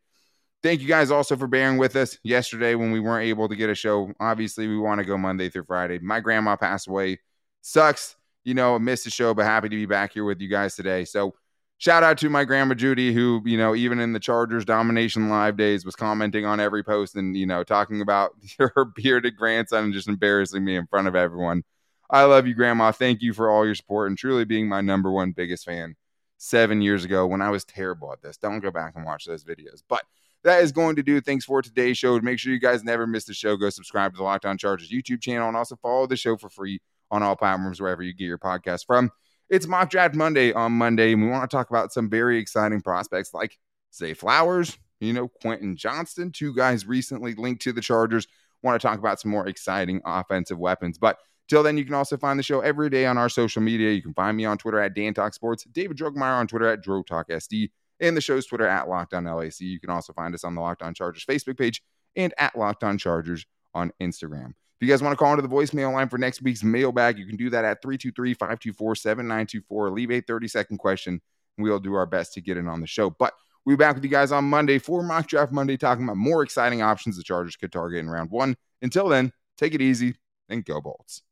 Thank 0.64 0.80
you 0.80 0.88
guys 0.88 1.12
also 1.12 1.36
for 1.36 1.46
bearing 1.46 1.78
with 1.78 1.98
us 1.98 2.18
yesterday 2.24 2.74
when 2.76 2.94
we 2.94 3.02
weren't 3.02 3.26
able 3.26 3.50
to 3.50 3.56
get 3.58 3.70
a 3.70 3.76
show. 3.76 4.14
Obviously, 4.22 4.70
we 4.70 4.78
want 4.78 5.00
to 5.00 5.06
go 5.06 5.18
Monday 5.18 5.50
through 5.50 5.66
Friday. 5.66 6.00
My 6.00 6.22
grandma 6.22 6.56
passed 6.56 6.88
away. 6.88 7.20
Sucks, 7.60 8.16
you 8.46 8.54
know, 8.54 8.80
missed 8.80 9.04
the 9.04 9.12
show, 9.12 9.34
but 9.34 9.44
happy 9.44 9.68
to 9.68 9.76
be 9.76 9.86
back 9.86 10.14
here 10.14 10.24
with 10.24 10.40
you 10.40 10.48
guys 10.48 10.78
today. 10.78 11.04
So, 11.04 11.34
shout 11.80 12.04
out 12.04 12.18
to 12.20 12.30
my 12.30 12.46
grandma 12.46 12.76
Judy, 12.76 13.14
who, 13.14 13.42
you 13.44 13.58
know, 13.58 13.76
even 13.76 14.00
in 14.00 14.14
the 14.14 14.22
Chargers 14.22 14.64
domination 14.64 15.28
live 15.28 15.58
days 15.58 15.84
was 15.84 15.98
commenting 15.98 16.46
on 16.46 16.62
every 16.62 16.82
post 16.82 17.18
and, 17.18 17.36
you 17.36 17.46
know, 17.46 17.66
talking 17.66 18.00
about 18.00 18.32
her 18.58 18.86
bearded 18.96 19.36
grandson 19.36 19.84
and 19.84 19.94
just 19.94 20.08
embarrassing 20.08 20.64
me 20.64 20.78
in 20.78 20.88
front 20.88 21.10
of 21.10 21.16
everyone. 21.18 21.66
I 22.10 22.24
love 22.24 22.48
you, 22.48 22.54
Grandma. 22.54 22.92
Thank 22.92 23.22
you 23.22 23.34
for 23.34 23.50
all 23.50 23.66
your 23.66 23.76
support 23.76 24.10
and 24.10 24.18
truly 24.18 24.46
being 24.46 24.70
my 24.70 24.82
number 24.82 25.12
one 25.12 25.32
biggest 25.32 25.66
fan 25.66 25.96
seven 26.38 26.82
years 26.82 27.04
ago 27.04 27.28
when 27.28 27.42
I 27.42 27.50
was 27.50 27.66
terrible 27.66 28.14
at 28.14 28.22
this. 28.22 28.38
Don't 28.38 28.60
go 28.60 28.72
back 28.72 28.94
and 28.96 29.06
watch 29.06 29.26
those 29.26 29.44
videos. 29.44 29.84
But 29.88 30.04
that 30.44 30.62
is 30.62 30.72
going 30.72 30.96
to 30.96 31.04
do 31.04 31.20
things 31.20 31.44
for 31.44 31.62
today's 31.62 31.98
show. 31.98 32.18
Make 32.20 32.40
sure 32.40 32.54
you 32.54 32.60
guys 32.60 32.84
never 32.84 33.06
miss 33.06 33.26
the 33.26 33.34
show. 33.34 33.58
Go 33.58 33.70
subscribe 33.70 34.14
to 34.14 34.18
the 34.18 34.24
Locked 34.24 34.46
On 34.46 34.58
Chargers 34.58 34.90
YouTube 34.90 35.22
channel 35.22 35.48
and 35.48 35.58
also 35.58 35.76
follow 35.76 36.08
the 36.08 36.16
show 36.16 36.38
for 36.38 36.50
free 36.50 36.80
on 37.12 37.24
all 37.24 37.36
platforms 37.36 37.82
wherever 37.82 38.04
you 38.04 38.14
get 38.14 38.26
your 38.26 38.38
podcast 38.38 38.86
from. 38.86 39.12
It's 39.50 39.68
Mock 39.68 39.90
Draft 39.90 40.14
Monday 40.14 40.52
on 40.54 40.74
Monday, 40.74 41.14
and 41.14 41.24
we 41.24 41.30
want 41.30 41.50
to 41.50 41.56
talk 41.56 41.70
about 41.70 41.94
some 41.94 42.10
very 42.10 42.38
exciting 42.38 42.82
prospects 42.82 43.34
like 43.34 43.58
Zay 43.94 44.14
Flowers, 44.14 44.78
you 45.00 45.14
know, 45.14 45.28
Quentin 45.28 45.78
Johnston, 45.78 46.32
two 46.32 46.54
guys 46.54 46.86
recently 46.86 47.34
linked 47.34 47.62
to 47.64 47.72
the 47.72 47.82
Chargers. 47.82 48.28
Want 48.62 48.80
to 48.80 48.86
talk 48.86 49.00
about 49.00 49.22
some 49.22 49.32
more 49.32 49.48
exciting 49.48 50.02
offensive 50.06 50.60
weapons. 50.60 50.98
But 50.98 51.18
till 51.48 51.64
then, 51.64 51.78
you 51.78 51.86
can 51.86 51.94
also 51.94 52.18
find 52.18 52.38
the 52.38 52.44
show 52.44 52.62
every 52.62 52.90
day 52.90 53.06
on 53.06 53.18
our 53.18 53.30
social 53.30 53.62
media. 53.62 53.92
You 53.92 54.02
can 54.02 54.14
find 54.14 54.36
me 54.36 54.46
on 54.46 54.58
Twitter 54.58 54.80
at 54.80 54.94
Dan 54.94 55.14
Talk 55.14 55.34
Sports, 55.34 55.64
David 55.72 55.98
Drogemeyer 55.98 56.40
on 56.40 56.48
Twitter 56.48 56.68
at 56.68 56.82
Dro 56.82 57.04
Talk 57.04 57.30
SD, 57.30 57.72
and 58.00 58.16
the 58.16 58.22
show's 58.22 58.46
Twitter 58.46 58.68
at 58.68 58.88
Locked 58.88 59.14
On 59.14 59.26
LAC. 59.26 59.60
You 59.62 59.80
can 59.80 59.90
also 59.90 60.14
find 60.14 60.34
us 60.34 60.44
on 60.44 60.56
the 60.56 60.62
Locked 60.62 60.82
On 60.82 60.94
Chargers 60.94 61.26
Facebook 61.26 61.58
page 61.58 61.82
and 62.16 62.34
at 62.38 62.58
Locked 62.58 62.84
On 62.84 62.98
Chargers 62.98 63.46
on 63.74 63.92
Instagram. 64.02 64.54
If 64.80 64.88
you 64.88 64.94
guys 64.94 65.02
want 65.02 65.14
to 65.14 65.18
call 65.18 65.34
into 65.34 65.42
the 65.42 65.54
voicemail 65.54 65.92
line 65.92 66.08
for 66.08 66.20
next 66.20 66.44
week's 66.44 66.64
mailbag, 66.64 67.18
you 67.18 67.26
can 67.26 67.36
do 67.36 67.50
that 67.50 67.66
at 67.66 67.82
323 67.82 68.36
524 68.36 68.96
7924. 68.96 69.92
Leave 69.92 70.12
a 70.12 70.22
30 70.22 70.48
second 70.48 70.78
question, 70.78 71.14
and 71.58 71.64
we'll 71.64 71.80
do 71.80 71.96
our 71.96 72.06
best 72.06 72.34
to 72.34 72.42
get 72.42 72.58
it 72.58 72.68
on 72.68 72.80
the 72.80 72.86
show. 72.86 73.10
But 73.10 73.34
we'll 73.66 73.76
be 73.76 73.80
back 73.80 73.96
with 73.96 74.04
you 74.04 74.10
guys 74.12 74.32
on 74.32 74.46
Monday 74.46 74.78
for 74.78 75.02
Mock 75.02 75.28
Draft 75.28 75.52
Monday, 75.52 75.78
talking 75.78 76.04
about 76.04 76.18
more 76.18 76.44
exciting 76.44 76.84
options 76.84 77.18
the 77.18 77.24
Chargers 77.24 77.56
could 77.56 77.72
target 77.72 78.00
in 78.00 78.10
round 78.10 78.30
one. 78.30 78.56
Until 78.84 79.08
then, 79.08 79.32
take 79.58 79.74
it 79.74 79.82
easy 79.82 80.16
and 80.48 80.64
go 80.64 80.80
Bolts. 80.80 81.24